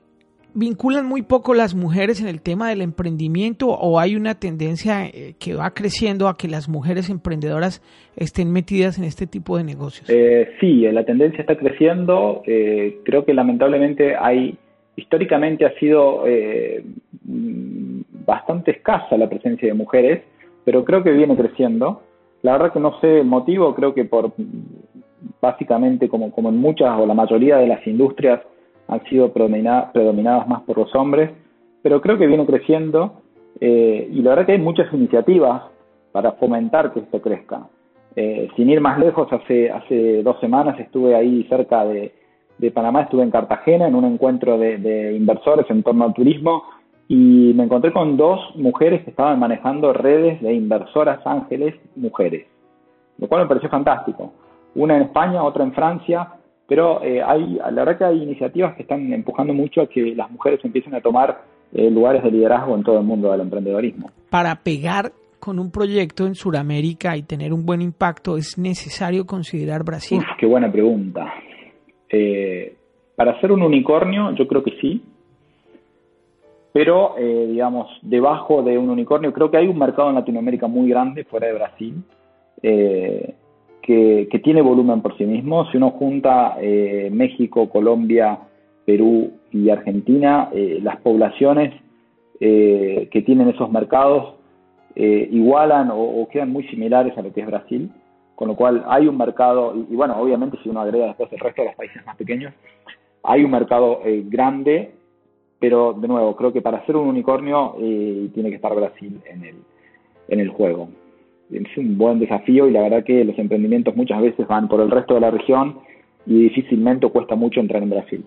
vinculan 0.55 1.07
muy 1.07 1.23
poco 1.23 1.55
las 1.55 1.75
mujeres 1.75 2.21
en 2.21 2.29
el 2.29 2.41
tema 2.41 2.69
del 2.69 2.81
emprendimiento 2.81 3.69
o 3.69 3.99
hay 3.99 4.17
una 4.17 4.35
tendencia 4.37 5.07
eh, 5.07 5.35
que 5.39 5.55
va 5.55 5.71
creciendo 5.71 6.29
a 6.29 6.37
que 6.37 6.49
las 6.49 6.69
mujeres 6.69 7.11
emprendedoras 7.11 7.83
estén 8.17 8.53
metidas 8.53 8.99
en 8.99 9.05
este 9.05 9.27
tipo 9.27 9.57
de 9.57 9.65
negocios? 9.65 10.09
Eh, 10.09 10.51
sí, 10.61 10.83
la 10.93 11.05
tendencia 11.05 11.41
está 11.41 11.57
creciendo. 11.57 12.43
Eh, 12.47 12.99
creo 13.05 13.25
que 13.25 13.35
lamentablemente 13.35 14.15
hay, 14.17 14.57
históricamente 14.97 15.67
ha 15.67 15.75
sido 15.79 16.27
eh, 16.27 16.85
bastante 17.23 18.71
escasa 18.73 19.17
la 19.17 19.29
presencia 19.29 19.69
de 19.69 19.75
mujeres, 19.75 20.23
pero 20.65 20.85
creo 20.85 21.03
que 21.03 21.11
viene 21.11 21.37
creciendo. 21.37 22.03
La 22.43 22.53
verdad 22.53 22.73
que 22.73 22.81
no 22.81 23.01
sé 23.01 23.21
el 23.21 23.27
motivo, 23.27 23.75
creo 23.75 23.95
que 23.95 24.05
por 24.05 24.33
básicamente 25.41 26.09
como, 26.09 26.31
como 26.31 26.51
en 26.51 26.59
muchas 26.59 26.99
o 26.99 27.07
la 27.07 27.15
mayoría 27.15 27.57
de 27.57 27.67
las 27.67 27.87
industrias, 27.87 28.41
han 28.89 29.03
sido 29.05 29.33
predominadas 29.33 30.49
más 30.49 30.63
por 30.63 30.79
los 30.79 30.95
hombres, 30.95 31.31
pero 31.83 32.01
creo 32.01 32.19
que 32.19 32.27
viene 32.27 32.47
creciendo 32.47 33.23
eh, 33.61 34.09
y 34.11 34.23
la 34.23 34.31
verdad 34.31 34.47
que 34.47 34.53
hay 34.53 34.59
muchas 34.59 34.93
iniciativas 34.93 35.63
para 36.13 36.33
fomentar 36.33 36.93
que 36.93 37.01
esto 37.01 37.21
crezca. 37.21 37.67
Eh, 38.17 38.49
sin 38.57 38.71
ir 38.71 38.81
más 38.81 38.99
lejos, 38.99 39.33
hace, 39.33 39.71
hace 39.71 40.23
dos 40.23 40.39
semanas 40.41 40.79
estuve 40.79 41.15
ahí 41.15 41.45
cerca 41.49 41.85
de, 41.85 42.13
Panamá, 42.73 43.03
estuve 43.03 43.23
en 43.23 43.31
Cartagena 43.31 43.89
en 43.89 43.95
un 43.95 44.05
encuentro 44.05 44.57
de, 44.57 45.15
inversores 45.15 45.67
en 45.69 45.83
torno 45.83 46.05
al 46.05 46.15
turismo 46.15 46.63
y 47.09 47.53
me 47.55 47.65
encontré 47.65 47.93
con 47.93 48.17
dos 48.17 48.41
mujeres 48.55 49.05
que 49.05 49.11
estaban 49.11 49.39
manejando 49.39 49.93
redes 49.93 50.41
de 50.41 50.55
inversoras 50.55 51.21
ángeles 51.27 51.75
mujeres, 51.97 52.47
lo 53.19 53.29
cual 53.29 53.43
me 53.43 53.49
pareció 53.49 53.69
fantástico. 53.69 54.33
Una 54.77 54.97
en 54.97 55.03
España, 55.03 55.43
otra 55.43 55.65
en 55.65 55.73
Francia, 55.73 56.29
pero 56.67 57.03
eh, 57.03 57.23
hay, 57.23 57.55
la 57.55 57.85
verdad 57.85 57.99
que 57.99 58.05
hay 58.05 58.23
iniciativas 58.23 58.75
que 58.75 58.83
están 58.83 59.13
empujando 59.13 59.53
mucho 59.53 59.83
a 59.83 59.87
que 59.87 60.15
las 60.15 60.31
mujeres 60.31 60.61
empiecen 60.65 60.95
a 60.95 61.01
tomar 61.01 61.43
eh, 61.73 61.91
lugares 61.91 62.23
de 62.23 62.31
liderazgo 62.31 62.75
en 62.75 62.83
todo 62.83 62.99
el 62.99 63.05
mundo 63.05 63.31
del 63.31 63.43
emprendedorismo. 63.43 64.11
Para 64.31 64.57
pegar 64.57 65.13
con 65.39 65.59
un 65.59 65.71
proyecto 65.71 66.27
en 66.27 66.35
Sudamérica 66.35 67.17
y 67.17 67.23
tener 67.23 67.53
un 67.53 67.67
buen 67.67 67.83
impacto, 67.83 68.37
¿es 68.39 68.57
necesario 68.57 69.27
considerar 69.27 69.85
Brasil? 69.85 70.19
Uf, 70.19 70.39
qué 70.39 70.47
buena 70.47 70.73
pregunta. 70.73 71.35
Eh, 72.09 72.75
para 73.15 73.39
ser 73.41 73.53
un 73.53 73.63
unicornio, 73.63 74.35
yo 74.35 74.49
creo 74.49 74.63
que 74.63 74.73
sí. 74.81 75.03
Pero, 76.73 77.15
digamos, 77.17 77.87
debajo 78.03 78.65
de 78.65 78.77
un 78.77 78.91
unicornio, 78.91 79.33
creo 79.33 79.49
que 79.49 79.59
hay 79.59 79.69
un 79.69 79.79
mercado 79.79 80.09
en 80.09 80.17
Latinoamérica 80.17 80.67
muy 80.67 80.89
grande 80.89 81.23
fuera 81.23 81.47
de 81.47 81.53
Brasil. 81.53 82.03
Eh, 82.67 83.34
que, 83.85 84.41
tiene 84.43 84.63
volumen 84.63 85.03
por 85.03 85.17
sí 85.17 85.25
mismo. 85.25 85.71
Si 85.71 85.77
uno 85.77 85.91
junta 85.91 86.57
eh, 86.61 87.11
México, 87.13 87.69
Colombia, 87.69 88.39
Perú 88.85 89.33
y 89.53 89.69
Argentina, 89.71 90.49
eh, 90.53 90.81
las 90.83 91.01
poblaciones 91.01 91.75
eh, 92.41 93.09
que 93.11 93.23
tienen 93.23 93.49
esos 93.49 93.71
mercados 93.71 94.35
igualan 94.97 95.91
o, 95.93 96.29
quedan 96.31 96.51
muy 96.51 96.63
similares 96.69 97.19
a 97.19 97.23
lo 97.23 97.33
que 97.33 97.41
es 97.41 97.47
Brasil, 97.49 97.91
con 98.37 98.47
lo 98.47 98.55
cual 98.55 98.85
hay 98.87 99.09
un 99.09 99.19
mercado, 99.19 99.75
y, 99.75 99.93
bueno, 99.97 100.17
obviamente 100.17 100.57
si 100.63 100.69
uno 100.69 100.83
agrega 100.83 101.07
después 101.07 101.33
el 101.33 101.41
resto 101.41 101.63
de 101.63 101.69
los 101.69 101.75
países 101.75 102.07
más 102.07 102.17
pequeños, 102.17 102.55
hay 103.25 103.43
un 103.43 103.51
mercado 103.51 104.03
grande, 104.27 104.93
pero 105.59 105.95
de 105.95 106.07
nuevo, 106.07 106.37
creo 106.37 106.53
que 106.53 106.63
para 106.63 106.87
ser 106.87 106.95
un 106.95 107.09
unicornio 107.09 107.75
tiene 107.77 108.51
que 108.51 108.55
estar 108.55 108.73
Brasil 108.73 109.21
en 110.29 110.41
el 110.41 110.49
juego 110.51 110.89
es 111.63 111.79
un 111.79 111.97
buen 111.97 112.19
desafío 112.19 112.69
y 112.69 112.73
la 112.73 112.83
verdad 112.83 113.05
que 113.05 113.25
los 113.25 113.39
emprendimientos 113.39 113.95
muchas 113.97 114.21
veces 114.21 114.47
van 114.47 114.69
por 114.69 114.81
el 114.81 114.91
resto 114.91 115.15
de 115.15 115.21
la 115.21 115.31
región 115.31 115.79
y 116.27 116.45
difícilmente 116.45 117.09
cuesta 117.09 117.35
mucho 117.37 117.61
entrar 117.61 117.83
en 117.83 117.91
Brasil. 117.91 118.25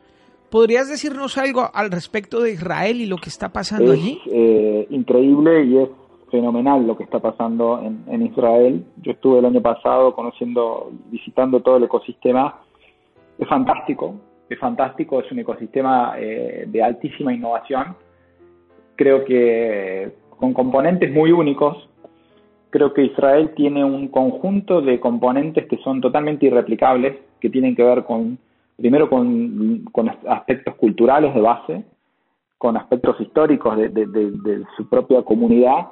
¿Podrías 0.50 0.90
decirnos 0.90 1.38
algo 1.38 1.70
al 1.74 1.92
respecto 1.92 2.42
de 2.42 2.54
Israel 2.54 3.02
y 3.02 3.06
lo 3.06 3.18
que 3.18 3.30
está 3.30 3.50
pasando 3.50 3.92
allí? 3.92 4.22
Es 4.26 4.32
eh, 4.34 4.88
increíble 4.92 5.66
y 5.66 5.78
es 5.78 5.90
fenomenal 6.32 6.88
lo 6.88 6.96
que 6.98 7.04
está 7.04 7.20
pasando 7.20 7.82
en, 7.84 8.22
Israel. 8.22 8.86
Yo 9.02 9.12
estuve 9.12 9.40
el 9.40 9.46
año 9.46 9.62
pasado 9.62 10.14
conociendo, 10.14 10.92
visitando 11.12 11.62
todo 11.62 11.78
el 11.78 11.84
ecosistema. 11.84 12.62
Es 13.38 13.48
fantástico, 13.48 14.16
es 14.50 14.58
fantástico, 14.58 15.20
es 15.20 15.30
un 15.32 15.40
ecosistema 15.40 16.16
eh, 16.18 16.66
de 16.68 16.84
altísima 16.84 17.34
innovación. 17.34 17.96
Creo 18.96 19.26
que 19.26 20.12
con 20.30 20.54
componentes 20.54 21.12
muy 21.12 21.32
únicos, 21.32 21.90
creo 22.78 22.94
que 22.94 23.06
Israel 23.06 23.54
tiene 23.56 23.84
un 23.84 24.08
conjunto 24.10 24.82
de 24.82 25.00
componentes 25.00 25.66
que 25.66 25.78
son 25.78 26.00
totalmente 26.00 26.46
irreplicables, 26.46 27.18
que 27.40 27.50
tienen 27.50 27.76
que 27.76 27.82
ver 27.82 28.04
con, 28.04 28.38
primero 28.76 29.10
con, 29.10 29.90
aspectos 30.28 30.76
culturales 30.76 31.34
de 31.34 31.42
base, 31.42 31.84
con 32.60 32.78
aspectos 32.78 33.20
históricos 33.20 33.76
de, 33.78 34.64
su 34.76 34.88
propia 34.88 35.24
comunidad, 35.24 35.88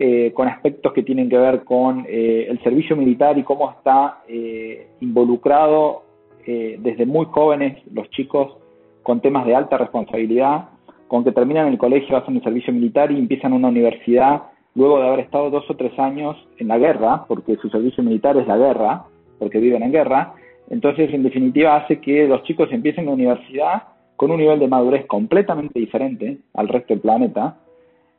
eh, 0.00 0.32
con 0.34 0.48
aspectos 0.48 0.92
que 0.92 1.04
tienen 1.04 1.28
que 1.28 1.38
ver 1.38 1.62
con 1.62 2.04
eh, 2.08 2.48
el 2.50 2.60
servicio 2.64 2.96
militar 2.96 3.38
y 3.38 3.44
cómo 3.44 3.70
está 3.70 4.22
eh, 4.26 4.88
involucrado 5.00 6.02
desde 6.46 7.06
muy 7.06 7.24
jóvenes 7.24 7.82
los 7.90 8.10
chicos 8.10 8.58
con 9.02 9.22
temas 9.22 9.46
de 9.46 9.54
alta 9.54 9.78
responsabilidad, 9.78 10.68
con 11.08 11.24
que 11.24 11.32
terminan 11.32 11.68
el 11.68 11.78
colegio, 11.78 12.18
hacen 12.18 12.36
el 12.36 12.42
servicio 12.42 12.70
militar 12.70 13.10
y 13.10 13.18
empiezan 13.18 13.54
una 13.54 13.68
universidad 13.68 14.42
luego 14.74 14.98
de 14.98 15.06
haber 15.06 15.20
estado 15.20 15.50
dos 15.50 15.68
o 15.70 15.76
tres 15.76 15.96
años 15.98 16.36
en 16.58 16.68
la 16.68 16.78
guerra, 16.78 17.24
porque 17.28 17.56
su 17.56 17.68
servicio 17.68 18.02
militar 18.02 18.36
es 18.36 18.46
la 18.46 18.56
guerra, 18.56 19.04
porque 19.38 19.58
viven 19.58 19.82
en 19.82 19.92
guerra. 19.92 20.34
Entonces, 20.70 21.12
en 21.12 21.22
definitiva, 21.22 21.76
hace 21.76 22.00
que 22.00 22.26
los 22.26 22.42
chicos 22.44 22.68
empiecen 22.72 23.06
la 23.06 23.12
universidad 23.12 23.82
con 24.16 24.30
un 24.30 24.38
nivel 24.38 24.58
de 24.58 24.68
madurez 24.68 25.06
completamente 25.06 25.78
diferente 25.78 26.38
al 26.54 26.68
resto 26.68 26.94
del 26.94 27.00
planeta. 27.00 27.56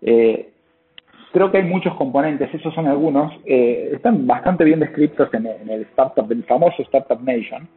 Eh, 0.01 0.49
creo 1.31 1.51
que 1.51 1.57
hay 1.57 1.63
muchos 1.63 1.95
componentes, 1.95 2.53
esos 2.53 2.73
son 2.73 2.87
algunos, 2.87 3.33
eh, 3.45 3.91
están 3.93 4.27
bastante 4.27 4.63
bien 4.63 4.79
descritos 4.79 5.33
en, 5.33 5.47
el 5.47 5.81
startup, 5.81 6.31
el 6.31 6.43
famoso 6.43 6.81
Startup 6.83 7.19
Nation, 7.21 7.67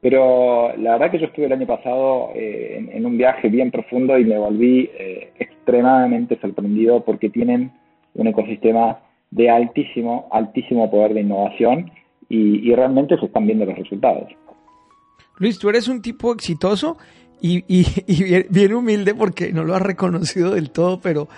pero 0.00 0.74
la 0.78 0.92
verdad 0.92 1.10
que 1.10 1.18
yo 1.18 1.26
estuve 1.26 1.46
el 1.46 1.52
año 1.52 1.66
pasado 1.66 2.30
eh, 2.34 2.88
en, 2.92 3.06
un 3.06 3.16
viaje 3.16 3.48
bien 3.48 3.70
profundo 3.70 4.18
y 4.18 4.24
me 4.24 4.38
volví 4.38 4.90
extremadamente 5.38 6.38
sorprendido 6.40 7.04
porque 7.04 7.28
tienen 7.28 7.70
un 8.14 8.26
ecosistema 8.26 9.00
de 9.30 9.50
altísimo, 9.50 10.28
altísimo 10.30 10.90
poder 10.90 11.14
de 11.14 11.22
innovación 11.22 11.90
y, 12.28 12.74
realmente 12.74 13.18
se 13.18 13.26
están 13.26 13.46
viendo 13.46 13.66
los 13.66 13.76
resultados. 13.76 14.28
Luis, 15.38 15.58
tú 15.58 15.68
eres 15.68 15.88
un 15.88 16.00
tipo 16.00 16.32
exitoso 16.32 16.96
y, 17.40 17.62
bien, 18.50 18.74
humilde 18.74 19.14
porque 19.14 19.52
no 19.52 19.64
lo 19.64 19.74
has 19.74 19.82
reconocido 19.82 20.52
del 20.52 20.70
todo, 20.70 21.00
pero 21.00 21.28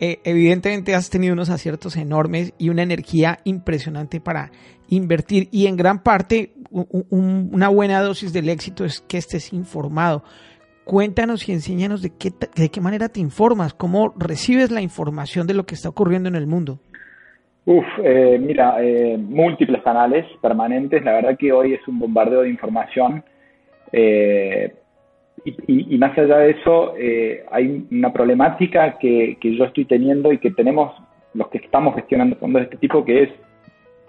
eh, 0.00 0.20
evidentemente 0.24 0.94
has 0.94 1.10
tenido 1.10 1.34
unos 1.34 1.50
aciertos 1.50 1.96
enormes 1.96 2.54
y 2.58 2.68
una 2.68 2.82
energía 2.82 3.40
impresionante 3.44 4.20
para 4.20 4.52
invertir 4.88 5.48
y 5.50 5.66
en 5.66 5.76
gran 5.76 6.02
parte 6.02 6.52
una 6.70 7.68
buena 7.68 8.02
dosis 8.02 8.32
del 8.32 8.48
éxito 8.48 8.84
es 8.84 9.00
que 9.00 9.18
estés 9.18 9.52
informado. 9.52 10.22
Cuéntanos 10.88 11.46
y 11.46 11.52
enséñanos 11.52 12.00
de 12.00 12.12
qué, 12.18 12.30
de 12.56 12.70
qué 12.70 12.80
manera 12.80 13.10
te 13.10 13.20
informas, 13.20 13.74
cómo 13.74 14.14
recibes 14.16 14.70
la 14.70 14.80
información 14.80 15.46
de 15.46 15.52
lo 15.52 15.64
que 15.64 15.74
está 15.74 15.90
ocurriendo 15.90 16.30
en 16.30 16.34
el 16.34 16.46
mundo. 16.46 16.78
Uf, 17.66 17.84
eh, 18.02 18.38
mira, 18.40 18.82
eh, 18.82 19.18
múltiples 19.18 19.82
canales 19.82 20.24
permanentes. 20.40 21.04
La 21.04 21.12
verdad 21.12 21.36
que 21.36 21.52
hoy 21.52 21.74
es 21.74 21.86
un 21.86 21.98
bombardeo 21.98 22.40
de 22.40 22.48
información. 22.48 23.22
Eh, 23.92 24.72
y, 25.66 25.98
más 25.98 26.16
allá 26.16 26.38
de 26.38 26.52
eso, 26.52 26.94
hay 27.50 27.86
una 27.90 28.10
problemática 28.10 28.96
que, 28.98 29.36
que, 29.38 29.54
yo 29.54 29.66
estoy 29.66 29.84
teniendo 29.84 30.32
y 30.32 30.38
que 30.38 30.52
tenemos 30.52 30.94
los 31.34 31.48
que 31.48 31.58
estamos 31.58 31.96
gestionando 31.96 32.36
fondos 32.36 32.60
de 32.60 32.64
este 32.64 32.78
tipo, 32.78 33.04
que 33.04 33.24
es 33.24 33.30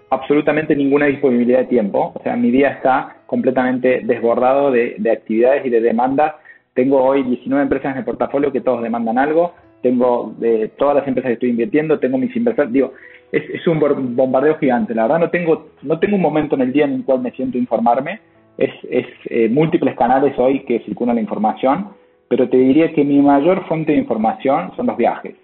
absolutamente 0.08 0.74
ninguna 0.74 1.06
disponibilidad 1.06 1.58
de 1.58 1.66
tiempo. 1.66 2.12
O 2.14 2.22
sea, 2.22 2.36
mi 2.36 2.50
día 2.50 2.70
está 2.70 3.18
completamente 3.26 4.00
desbordado 4.02 4.70
de, 4.70 4.94
de 4.96 5.10
actividades 5.10 5.66
y 5.66 5.68
de 5.68 5.82
demandas 5.82 6.36
tengo 6.74 7.02
hoy 7.02 7.22
19 7.22 7.62
empresas 7.62 7.92
en 7.92 7.98
el 7.98 8.04
portafolio 8.04 8.52
que 8.52 8.60
todos 8.60 8.82
demandan 8.82 9.18
algo. 9.18 9.54
Tengo 9.82 10.34
de 10.38 10.68
todas 10.78 10.96
las 10.96 11.08
empresas 11.08 11.30
que 11.30 11.34
estoy 11.34 11.50
invirtiendo, 11.50 11.98
tengo 11.98 12.18
mis 12.18 12.34
inversores. 12.36 12.72
Digo, 12.72 12.92
es, 13.32 13.66
un 13.66 13.80
bombardeo 14.16 14.58
gigante. 14.58 14.94
La 14.94 15.02
verdad 15.02 15.20
no 15.20 15.30
tengo, 15.30 15.68
no 15.82 15.98
tengo 15.98 16.16
un 16.16 16.22
momento 16.22 16.54
en 16.54 16.62
el 16.62 16.72
día 16.72 16.84
en 16.84 16.94
el 16.94 17.04
cual 17.04 17.20
me 17.20 17.32
siento 17.32 17.58
informarme. 17.58 18.20
Es, 18.58 18.70
es 18.90 19.06
eh, 19.26 19.48
múltiples 19.48 19.96
canales 19.96 20.38
hoy 20.38 20.60
que 20.64 20.80
circulan 20.80 21.16
la 21.16 21.22
información, 21.22 21.88
pero 22.28 22.48
te 22.48 22.58
diría 22.58 22.92
que 22.92 23.04
mi 23.04 23.20
mayor 23.20 23.66
fuente 23.66 23.92
de 23.92 23.98
información 23.98 24.72
son 24.76 24.86
los 24.86 24.96
viajes. 24.96 25.34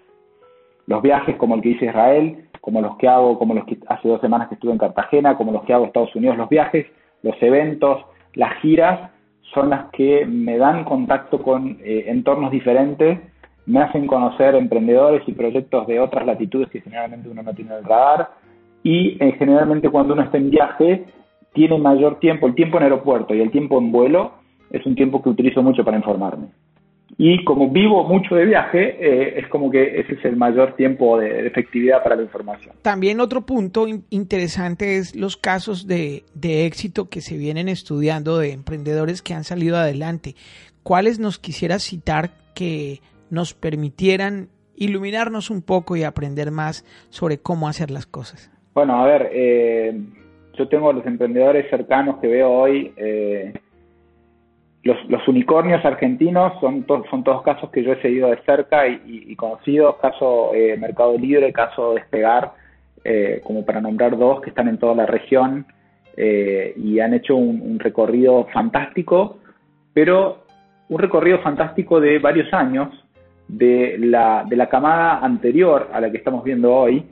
Los 0.85 1.01
viajes 1.01 1.35
como 1.37 1.55
el 1.55 1.61
que 1.61 1.69
hice 1.69 1.85
Israel, 1.85 2.45
como 2.61 2.81
los 2.81 2.97
que 2.97 3.07
hago, 3.07 3.39
como 3.39 3.53
los 3.53 3.65
que 3.65 3.77
hace 3.87 4.07
dos 4.07 4.21
semanas 4.21 4.49
que 4.49 4.55
estuve 4.55 4.71
en 4.71 4.77
Cartagena, 4.77 5.35
como 5.35 5.51
los 5.51 5.63
que 5.63 5.73
hago 5.73 5.85
Estados 5.85 6.15
Unidos, 6.15 6.37
los 6.37 6.49
viajes, 6.49 6.85
los 7.23 7.35
eventos, 7.41 8.05
las 8.35 8.53
giras, 8.61 9.11
son 9.53 9.69
las 9.69 9.89
que 9.91 10.25
me 10.25 10.57
dan 10.57 10.83
contacto 10.83 11.41
con 11.41 11.77
eh, 11.83 12.05
entornos 12.07 12.51
diferentes, 12.51 13.19
me 13.65 13.81
hacen 13.81 14.07
conocer 14.07 14.55
emprendedores 14.55 15.23
y 15.27 15.33
proyectos 15.33 15.87
de 15.87 15.99
otras 15.99 16.25
latitudes 16.25 16.69
que 16.69 16.81
generalmente 16.81 17.29
uno 17.29 17.43
no 17.43 17.53
tiene 17.53 17.71
en 17.71 17.77
el 17.79 17.83
radar 17.83 18.29
y 18.83 19.17
eh, 19.23 19.35
generalmente 19.37 19.89
cuando 19.89 20.13
uno 20.13 20.23
está 20.23 20.37
en 20.37 20.49
viaje 20.49 21.05
tiene 21.53 21.77
mayor 21.77 22.19
tiempo, 22.19 22.47
el 22.47 22.55
tiempo 22.55 22.77
en 22.77 22.83
aeropuerto 22.83 23.33
y 23.33 23.41
el 23.41 23.51
tiempo 23.51 23.77
en 23.79 23.91
vuelo 23.91 24.31
es 24.69 24.85
un 24.85 24.95
tiempo 24.95 25.21
que 25.21 25.29
utilizo 25.29 25.61
mucho 25.61 25.83
para 25.83 25.97
informarme. 25.97 26.47
Y 27.19 27.43
como 27.45 27.69
vivo 27.69 28.03
mucho 28.03 28.35
de 28.35 28.45
viaje, 28.45 28.95
eh, 28.99 29.39
es 29.39 29.47
como 29.47 29.71
que 29.71 29.99
ese 29.99 30.13
es 30.13 30.25
el 30.25 30.35
mayor 30.35 30.75
tiempo 30.75 31.17
de, 31.17 31.47
efectividad 31.47 32.03
para 32.03 32.15
la 32.15 32.21
información. 32.21 32.75
También 32.83 33.19
otro 33.19 33.41
punto 33.41 33.87
interesante 34.11 34.97
es 34.97 35.15
los 35.15 35.35
casos 35.35 35.87
de, 35.87 36.23
éxito 36.43 37.09
que 37.09 37.21
se 37.21 37.35
vienen 37.35 37.69
estudiando 37.69 38.37
de 38.37 38.51
emprendedores 38.51 39.23
que 39.23 39.33
han 39.33 39.43
salido 39.43 39.77
adelante. 39.77 40.35
¿Cuáles 40.83 41.17
nos 41.19 41.39
quisiera 41.39 41.79
citar 41.79 42.29
que 42.53 42.99
nos 43.31 43.55
permitieran 43.55 44.49
iluminarnos 44.75 45.49
un 45.49 45.63
poco 45.63 45.95
y 45.95 46.03
aprender 46.03 46.51
más 46.51 46.85
sobre 47.09 47.39
cómo 47.39 47.67
hacer 47.67 47.89
las 47.89 48.05
cosas? 48.05 48.51
Bueno, 48.75 48.95
a 49.03 49.07
ver, 49.07 49.31
eh, 49.33 49.99
yo 50.55 50.67
tengo 50.67 50.93
los 50.93 51.05
emprendedores 51.07 51.67
cercanos 51.71 52.19
que 52.19 52.27
veo 52.27 52.51
hoy. 52.51 52.93
Eh, 52.95 53.53
los, 54.83 55.27
unicornios 55.27 55.83
argentinos 55.83 56.53
son, 56.61 56.85
son 57.09 57.23
todos 57.23 57.41
casos 57.41 57.69
que 57.71 57.83
yo 57.83 57.93
he 57.93 58.01
seguido 58.01 58.29
de 58.29 58.37
cerca 58.45 58.87
y, 58.87 59.35
conocido, 59.35 59.97
caso 59.97 60.51
eh, 60.53 60.77
Mercado 60.77 61.17
Libre, 61.17 61.51
caso 61.51 61.93
Despegar, 61.93 62.53
eh, 63.03 63.41
como 63.43 63.65
para 63.65 63.81
nombrar 63.81 64.17
dos 64.17 64.41
que 64.41 64.49
están 64.49 64.67
en 64.67 64.77
toda 64.77 64.95
la 64.95 65.05
región 65.05 65.65
eh, 66.15 66.73
y 66.77 66.99
han 66.99 67.13
hecho 67.13 67.35
un, 67.35 67.79
recorrido 67.79 68.45
fantástico, 68.53 69.39
pero 69.93 70.43
un 70.89 70.99
recorrido 70.99 71.39
fantástico 71.39 71.99
de 71.99 72.19
varios 72.19 72.53
años 72.53 72.89
de 73.47 73.97
la, 73.99 74.45
de 74.47 74.55
la 74.55 74.67
camada 74.69 75.19
anterior 75.19 75.89
a 75.91 75.99
la 75.99 76.11
que 76.11 76.17
estamos 76.17 76.43
viendo 76.43 76.73
hoy, 76.73 77.05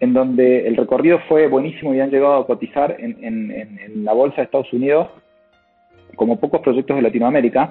en 0.00 0.12
donde 0.12 0.66
el 0.66 0.76
recorrido 0.76 1.18
fue 1.28 1.46
buenísimo 1.48 1.94
y 1.94 2.00
han 2.00 2.10
llegado 2.10 2.34
a 2.34 2.46
cotizar 2.46 2.96
en, 2.98 4.04
la 4.04 4.12
bolsa 4.12 4.36
de 4.36 4.42
Estados 4.42 4.72
Unidos 4.72 5.08
como 6.16 6.38
pocos 6.38 6.60
proyectos 6.60 6.96
de 6.96 7.02
Latinoamérica. 7.02 7.70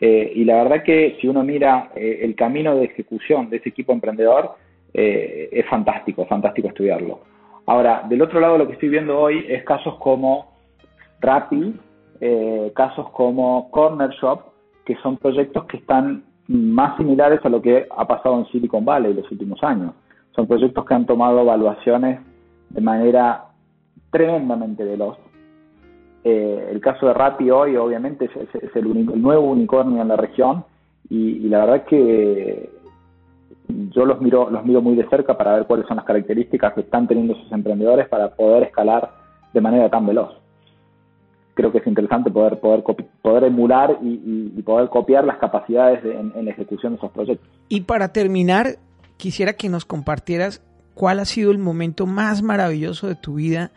Eh, 0.00 0.32
y 0.34 0.44
la 0.44 0.62
verdad 0.62 0.82
que 0.82 1.16
si 1.20 1.28
uno 1.28 1.44
mira 1.44 1.90
eh, 1.94 2.20
el 2.22 2.34
camino 2.34 2.74
de 2.74 2.86
ejecución 2.86 3.48
de 3.48 3.58
ese 3.58 3.68
equipo 3.68 3.92
emprendedor, 3.92 4.56
eh, 4.92 5.48
es 5.52 5.66
fantástico, 5.68 6.26
fantástico 6.26 6.68
estudiarlo. 6.68 7.20
Ahora, 7.66 8.02
del 8.08 8.20
otro 8.20 8.40
lado 8.40 8.58
lo 8.58 8.66
que 8.66 8.72
estoy 8.72 8.88
viendo 8.88 9.18
hoy 9.18 9.44
es 9.48 9.62
casos 9.64 9.96
como 9.98 10.52
Rappi, 11.20 11.74
casos 12.74 13.10
como 13.10 13.68
Corner 13.70 14.10
Shop, 14.10 14.52
que 14.84 14.96
son 14.96 15.16
proyectos 15.16 15.64
que 15.64 15.76
están 15.76 16.24
más 16.48 16.96
similares 16.96 17.40
a 17.44 17.48
lo 17.48 17.62
que 17.62 17.86
ha 17.90 18.06
pasado 18.06 18.38
en 18.38 18.46
Silicon 18.46 18.84
Valley 18.84 19.14
los 19.14 19.30
últimos 19.30 19.62
años. 19.62 19.92
Son 20.34 20.46
proyectos 20.46 20.84
que 20.84 20.94
han 20.94 21.06
tomado 21.06 21.40
evaluaciones 21.40 22.20
de 22.70 22.80
manera 22.80 23.44
tremendamente 24.10 24.84
veloz 24.84 25.18
eh, 26.24 26.68
el 26.70 26.80
caso 26.80 27.06
de 27.06 27.14
Rappi 27.14 27.50
hoy, 27.50 27.76
obviamente, 27.76 28.26
es, 28.26 28.76
el, 28.76 29.20
nuevo 29.20 29.50
unicornio 29.50 30.02
en 30.02 30.08
la 30.08 30.16
región 30.16 30.64
y, 31.08 31.48
la 31.48 31.64
verdad 31.64 31.84
que 31.84 32.70
yo 33.68 34.04
los 34.04 34.20
miro, 34.20 34.50
los 34.50 34.64
miro 34.64 34.82
muy 34.82 34.94
de 34.94 35.08
cerca 35.08 35.36
para 35.36 35.54
ver 35.54 35.66
cuáles 35.66 35.86
son 35.86 35.96
las 35.96 36.06
características 36.06 36.74
que 36.74 36.82
están 36.82 37.08
teniendo 37.08 37.34
sus 37.34 37.50
emprendedores 37.50 38.08
para 38.08 38.30
poder 38.34 38.64
escalar 38.64 39.10
de 39.52 39.60
manera 39.60 39.90
tan 39.90 40.06
veloz. 40.06 40.30
Creo 41.54 41.72
que 41.72 41.78
es 41.78 41.86
interesante 41.86 42.30
poder, 42.30 42.60
poder, 42.60 42.82
poder 43.20 43.44
emular 43.44 43.98
y, 44.00 44.62
poder 44.62 44.88
copiar 44.90 45.24
las 45.24 45.38
capacidades 45.38 46.04
en, 46.04 46.32
en 46.36 46.44
la 46.44 46.52
ejecución 46.52 46.92
de 46.92 46.98
esos 46.98 47.10
proyectos. 47.10 47.48
Y 47.68 47.80
para 47.82 48.12
terminar, 48.12 48.76
quisiera 49.16 49.54
que 49.54 49.68
nos 49.68 49.84
compartieras 49.84 50.62
cuál 50.94 51.20
ha 51.20 51.24
sido 51.24 51.50
el 51.50 51.58
momento 51.58 52.06
más 52.06 52.42
maravilloso 52.42 53.08
de 53.08 53.14
tu 53.14 53.34
vida 53.34 53.70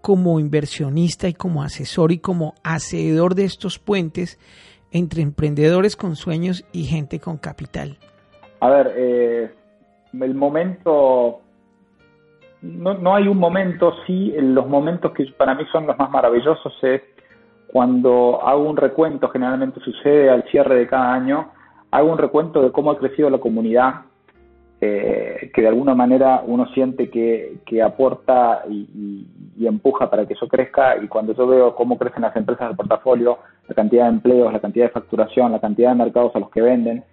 como 0.00 0.38
inversionista 0.38 1.28
y 1.28 1.34
como 1.34 1.62
asesor 1.62 2.12
y 2.12 2.18
como 2.18 2.54
hacedor 2.62 3.34
de 3.34 3.44
estos 3.44 3.78
puentes 3.78 4.38
entre 4.92 5.22
emprendedores 5.22 5.96
con 5.96 6.16
sueños 6.16 6.64
y 6.72 6.84
gente 6.84 7.18
con 7.18 7.38
capital? 7.38 7.98
A 8.60 8.70
ver, 8.70 8.92
eh, 8.96 9.50
el 10.12 10.34
momento, 10.34 11.40
no, 12.62 12.94
no 12.94 13.14
hay 13.14 13.28
un 13.28 13.38
momento, 13.38 13.94
sí, 14.06 14.32
los 14.38 14.68
momentos 14.68 15.12
que 15.12 15.24
para 15.36 15.54
mí 15.54 15.64
son 15.72 15.86
los 15.86 15.98
más 15.98 16.10
maravillosos 16.10 16.72
es 16.82 17.02
cuando 17.66 18.40
hago 18.46 18.62
un 18.62 18.76
recuento, 18.76 19.28
generalmente 19.28 19.80
sucede 19.80 20.30
al 20.30 20.44
cierre 20.44 20.76
de 20.76 20.86
cada 20.86 21.12
año, 21.12 21.50
hago 21.90 22.10
un 22.10 22.18
recuento 22.18 22.62
de 22.62 22.72
cómo 22.72 22.90
ha 22.90 22.98
crecido 22.98 23.28
la 23.28 23.38
comunidad, 23.38 24.02
eh, 24.80 25.50
que 25.54 25.62
de 25.62 25.68
alguna 25.68 25.94
manera 25.94 26.42
uno 26.46 26.66
siente 26.74 27.08
que, 27.10 27.82
aporta 27.82 28.64
y, 28.68 29.26
empuja 29.66 30.08
para 30.10 30.26
que 30.26 30.34
eso 30.34 30.46
crezca. 30.48 30.96
Y 31.02 31.08
cuando 31.08 31.34
yo 31.34 31.46
veo 31.46 31.74
cómo 31.74 31.98
crecen 31.98 32.22
las 32.22 32.36
empresas 32.36 32.68
del 32.68 32.76
portafolio, 32.76 33.38
la 33.68 33.74
cantidad 33.74 34.04
de 34.04 34.10
empleos, 34.10 34.52
la 34.52 34.60
cantidad 34.60 34.86
de 34.86 34.92
facturación, 34.92 35.50
la 35.50 35.60
cantidad 35.60 35.90
de 35.90 35.96
mercados 35.96 36.36
a 36.36 36.38
los 36.38 36.50
que 36.50 36.62
venden, 36.62 37.04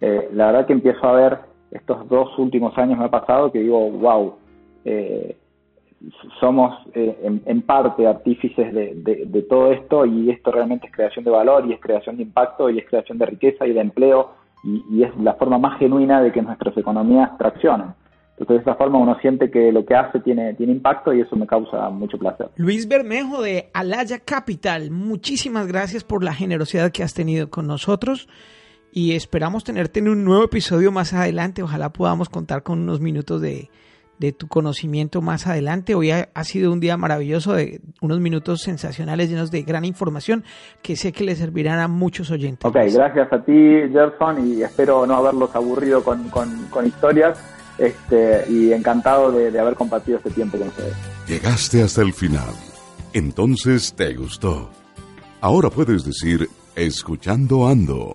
eh, 0.00 0.28
la 0.32 0.46
verdad 0.46 0.66
que 0.66 0.72
empiezo 0.72 1.06
a 1.06 1.12
ver 1.12 1.38
estos 1.70 2.08
dos 2.08 2.36
últimos 2.38 2.76
años 2.78 2.98
me 2.98 3.04
ha 3.04 3.10
pasado 3.10 3.52
que 3.52 3.60
digo, 3.60 3.90
wow, 3.90 4.34
eh, 4.84 5.36
somos 6.40 6.74
eh, 6.94 7.40
en, 7.44 7.62
parte 7.62 8.06
artífices 8.06 8.72
de, 8.72 9.46
todo 9.48 9.72
esto 9.72 10.06
y 10.06 10.30
esto 10.30 10.50
realmente 10.50 10.86
es 10.86 10.92
creación 10.92 11.24
de 11.24 11.30
valor 11.30 11.66
y 11.66 11.74
es 11.74 11.80
creación 11.80 12.16
de 12.16 12.22
impacto 12.22 12.70
y 12.70 12.78
es 12.78 12.88
creación 12.88 13.18
de 13.18 13.26
riqueza 13.26 13.66
y 13.66 13.72
de 13.72 13.80
empleo 13.80 14.30
y, 14.62 15.02
es 15.02 15.16
la 15.18 15.34
forma 15.34 15.58
más 15.58 15.78
genuina 15.78 16.20
de 16.20 16.32
que 16.32 16.42
nuestras 16.42 16.76
economías 16.76 17.36
traccionen. 17.38 17.94
Entonces 18.32 18.64
de 18.64 18.70
esta 18.70 18.74
forma 18.74 18.98
uno 18.98 19.18
siente 19.20 19.50
que 19.50 19.70
lo 19.70 19.84
que 19.84 19.94
hace 19.94 20.20
tiene, 20.20 20.54
tiene 20.54 20.72
impacto 20.72 21.12
y 21.12 21.20
eso 21.20 21.36
me 21.36 21.46
causa 21.46 21.90
mucho 21.90 22.18
placer. 22.18 22.48
Luis 22.56 22.88
Bermejo 22.88 23.42
de 23.42 23.68
Alaya 23.74 24.18
Capital, 24.18 24.90
muchísimas 24.90 25.66
gracias 25.66 26.04
por 26.04 26.24
la 26.24 26.32
generosidad 26.32 26.90
que 26.90 27.02
has 27.02 27.12
tenido 27.12 27.50
con 27.50 27.66
nosotros 27.66 28.28
y 28.92 29.14
esperamos 29.14 29.64
tenerte 29.64 30.00
en 30.00 30.08
un 30.08 30.24
nuevo 30.24 30.44
episodio 30.44 30.90
más 30.90 31.12
adelante. 31.12 31.62
Ojalá 31.62 31.90
podamos 31.90 32.30
contar 32.30 32.62
con 32.62 32.80
unos 32.80 33.00
minutos 33.00 33.42
de, 33.42 33.68
de 34.20 34.32
tu 34.32 34.48
conocimiento 34.48 35.22
más 35.22 35.46
adelante. 35.46 35.94
Hoy 35.94 36.10
ha, 36.10 36.44
sido 36.44 36.72
un 36.72 36.78
día 36.78 36.98
maravilloso, 36.98 37.54
de 37.54 37.80
unos 38.02 38.20
minutos 38.20 38.60
sensacionales 38.60 39.30
llenos 39.30 39.50
de 39.50 39.62
gran 39.62 39.86
información 39.86 40.44
que 40.82 40.94
sé 40.94 41.10
que 41.10 41.24
le 41.24 41.34
servirán 41.34 41.80
a 41.80 41.88
muchos 41.88 42.30
oyentes. 42.30 42.64
Ok, 42.66 42.76
gracias 42.92 43.32
a 43.32 43.42
ti, 43.42 43.52
Gerson, 43.90 44.46
y 44.46 44.62
espero 44.62 45.06
no 45.06 45.14
haberlos 45.14 45.56
aburrido 45.56 46.04
con, 46.04 46.28
con, 46.28 46.86
historias. 46.86 47.42
Este, 47.78 48.44
y 48.50 48.74
encantado 48.74 49.32
de, 49.32 49.50
de 49.50 49.58
haber 49.58 49.74
compartido 49.74 50.18
este 50.18 50.30
tiempo 50.30 50.58
con 50.58 50.68
ustedes. 50.68 50.94
Llegaste 51.26 51.82
hasta 51.82 52.02
el 52.02 52.12
final. 52.12 52.52
Entonces 53.14 53.94
te 53.94 54.12
gustó. 54.14 54.68
Ahora 55.40 55.70
puedes 55.70 56.04
decir, 56.04 56.46
escuchando 56.76 57.66
ando 57.66 58.14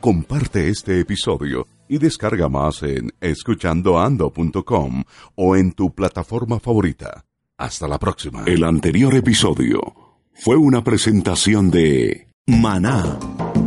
comparte 0.00 0.68
este 0.68 0.98
episodio 0.98 1.68
y 1.88 1.98
descarga 1.98 2.48
más 2.48 2.82
en 2.82 3.12
escuchandoando.com 3.20 5.04
o 5.34 5.56
en 5.56 5.72
tu 5.72 5.94
plataforma 5.94 6.60
favorita. 6.60 7.24
Hasta 7.56 7.86
la 7.88 7.98
próxima. 7.98 8.44
El 8.46 8.64
anterior 8.64 9.14
episodio 9.14 9.80
fue 10.32 10.56
una 10.56 10.82
presentación 10.82 11.70
de 11.70 12.28
Maná, 12.46 13.18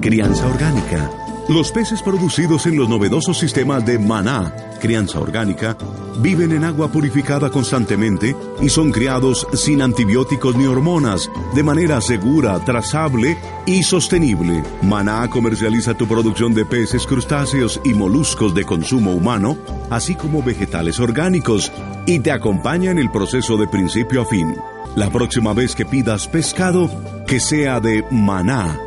crianza 0.01 0.45
orgánica 0.47 1.26
los 1.50 1.72
peces 1.72 2.02
producidos 2.02 2.66
en 2.66 2.76
los 2.76 2.89
novedosos 2.89 3.38
sistemas 3.38 3.86
de 3.86 3.98
maná, 3.98 4.54
crianza 4.82 5.20
orgánica, 5.20 5.78
viven 6.20 6.52
en 6.52 6.66
agua 6.66 6.91
purificada 6.91 7.50
constantemente 7.50 8.36
y 8.62 8.68
son 8.68 8.91
criados 8.91 9.48
sin 9.54 9.82
antibióticos 9.82 10.56
ni 10.58 10.66
hormonas, 10.66 11.32
de 11.56 11.64
manera 11.64 12.02
segura, 12.02 12.60
trazable 12.66 13.38
y 13.66 13.84
sostenible. 13.84 14.62
Maná 14.82 15.30
comercializa 15.30 15.93
tu 15.93 16.06
producción 16.06 16.54
de 16.54 16.66
peces, 16.66 17.08
crustáceos 17.08 17.80
y 17.86 17.93
moluscos 17.93 18.54
de 18.54 18.66
consumo 18.66 19.14
humano, 19.14 19.58
así 19.89 20.16
como 20.16 20.43
vegetales 20.43 21.00
orgánicos, 21.00 21.72
y 22.06 22.20
te 22.20 22.32
acompaña 22.32 22.91
en 22.91 23.00
el 23.00 23.10
proceso 23.10 23.56
de 23.56 23.68
principio 23.68 24.24
a 24.24 24.26
fin. 24.26 24.54
La 24.95 25.10
próxima 25.10 25.54
vez 25.54 25.76
que 25.76 25.86
pidas 25.86 26.28
pescado, 26.28 26.89
que 27.26 27.39
sea 27.39 27.80
de 27.80 28.04
maná, 28.12 28.80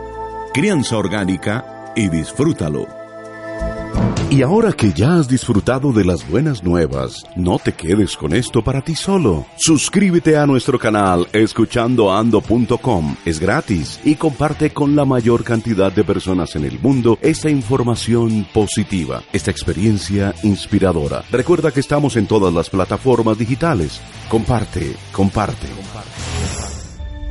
crianza 0.53 0.99
orgánica, 0.99 1.80
y 1.97 2.09
disfrútalo. 2.09 3.01
Y 4.31 4.43
ahora 4.43 4.73
que 4.73 4.93
ya 4.93 5.17
has 5.17 5.27
disfrutado 5.27 5.93
de 5.93 6.05
las 6.05 6.29
buenas 6.29 6.63
nuevas, 6.63 7.25
no 7.35 7.59
te 7.59 7.73
quedes 7.73 8.17
con 8.17 8.33
esto 8.33 8.63
para 8.63 8.81
ti 8.81 8.95
solo. 8.95 9.45
Suscríbete 9.57 10.39
a 10.39 10.47
nuestro 10.47 10.79
canal 10.79 11.27
escuchandoando.com. 11.33 13.17
Es 13.25 13.41
gratis 13.41 13.99
y 14.05 14.15
comparte 14.15 14.71
con 14.71 14.95
la 14.95 15.05
mayor 15.05 15.43
cantidad 15.43 15.91
de 15.91 16.05
personas 16.05 16.55
en 16.55 16.65
el 16.65 16.79
mundo 16.79 17.19
esta 17.23 17.51
información 17.51 18.47
positiva, 18.55 19.21
esta 19.33 19.51
experiencia 19.51 20.33
inspiradora. 20.45 21.25
Recuerda 21.33 21.73
que 21.73 21.81
estamos 21.81 22.17
en 22.17 22.29
todas 22.29 22.55
las 22.55 22.71
plataformas 22.71 23.37
digitales. 23.37 24.01
Comparte, 24.29 24.95
comparte. 25.11 25.67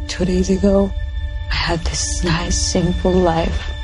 Two 0.10 0.26
days 0.26 0.50
ago, 0.50 0.92
I 1.50 1.72
had 1.72 1.80
this 1.86 2.26
nice, 2.26 2.58
simple 2.58 3.14
life. 3.14 3.79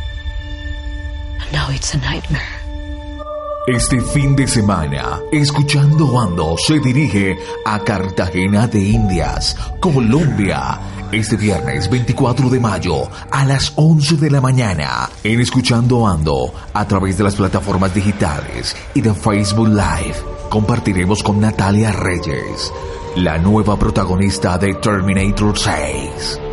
Este 3.68 4.00
fin 4.00 4.36
de 4.36 4.48
semana, 4.48 5.20
Escuchando 5.32 6.20
Ando 6.20 6.56
se 6.58 6.80
dirige 6.80 7.36
a 7.66 7.80
Cartagena 7.80 8.68
de 8.68 8.80
Indias, 8.80 9.56
Colombia. 9.80 10.80
Este 11.12 11.36
viernes 11.36 11.89
24 11.89 12.50
de 12.50 12.60
mayo 12.60 13.10
a 13.32 13.43
las 13.46 13.74
11 13.76 14.18
de 14.18 14.30
la 14.30 14.41
mañana 14.41 15.10
en 15.24 15.39
Escuchando 15.39 16.06
Ando 16.06 16.54
a 16.74 16.88
través 16.88 17.18
de 17.18 17.24
las 17.24 17.36
plataformas 17.36 17.93
digitales 17.93 18.76
y 18.93 19.02
de 19.02 19.14
Facebook 19.14 19.70
Live 19.70 20.18
compartiremos 20.50 21.24
con 21.24 21.39
Natalia 21.39 21.91
Reyes, 21.91 22.72
la 23.16 23.38
nueva 23.38 23.78
protagonista 23.78 24.58
de 24.58 24.76
Terminator 24.76 25.58
6 25.58 26.45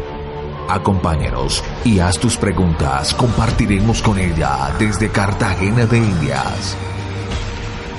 Acompáñanos 0.72 1.62
y 1.84 1.98
haz 1.98 2.18
tus 2.18 2.38
preguntas. 2.38 3.12
Compartiremos 3.12 4.00
con 4.00 4.18
ella 4.18 4.74
desde 4.78 5.10
Cartagena 5.10 5.84
de 5.84 5.98
Indias. 5.98 6.74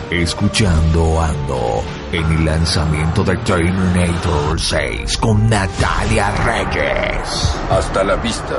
Escuchando 0.09 1.21
Ando 1.21 1.84
en 2.11 2.32
el 2.32 2.45
lanzamiento 2.45 3.24
de 3.24 3.38
Terminator 3.38 4.59
6 4.59 5.17
con 5.17 5.47
Natalia 5.47 6.32
Reyes. 6.32 7.55
Hasta 7.69 8.03
la 8.03 8.15
vista, 8.15 8.55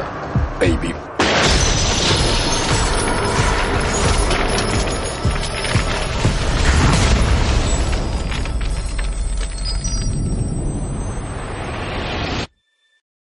baby. 0.60 0.94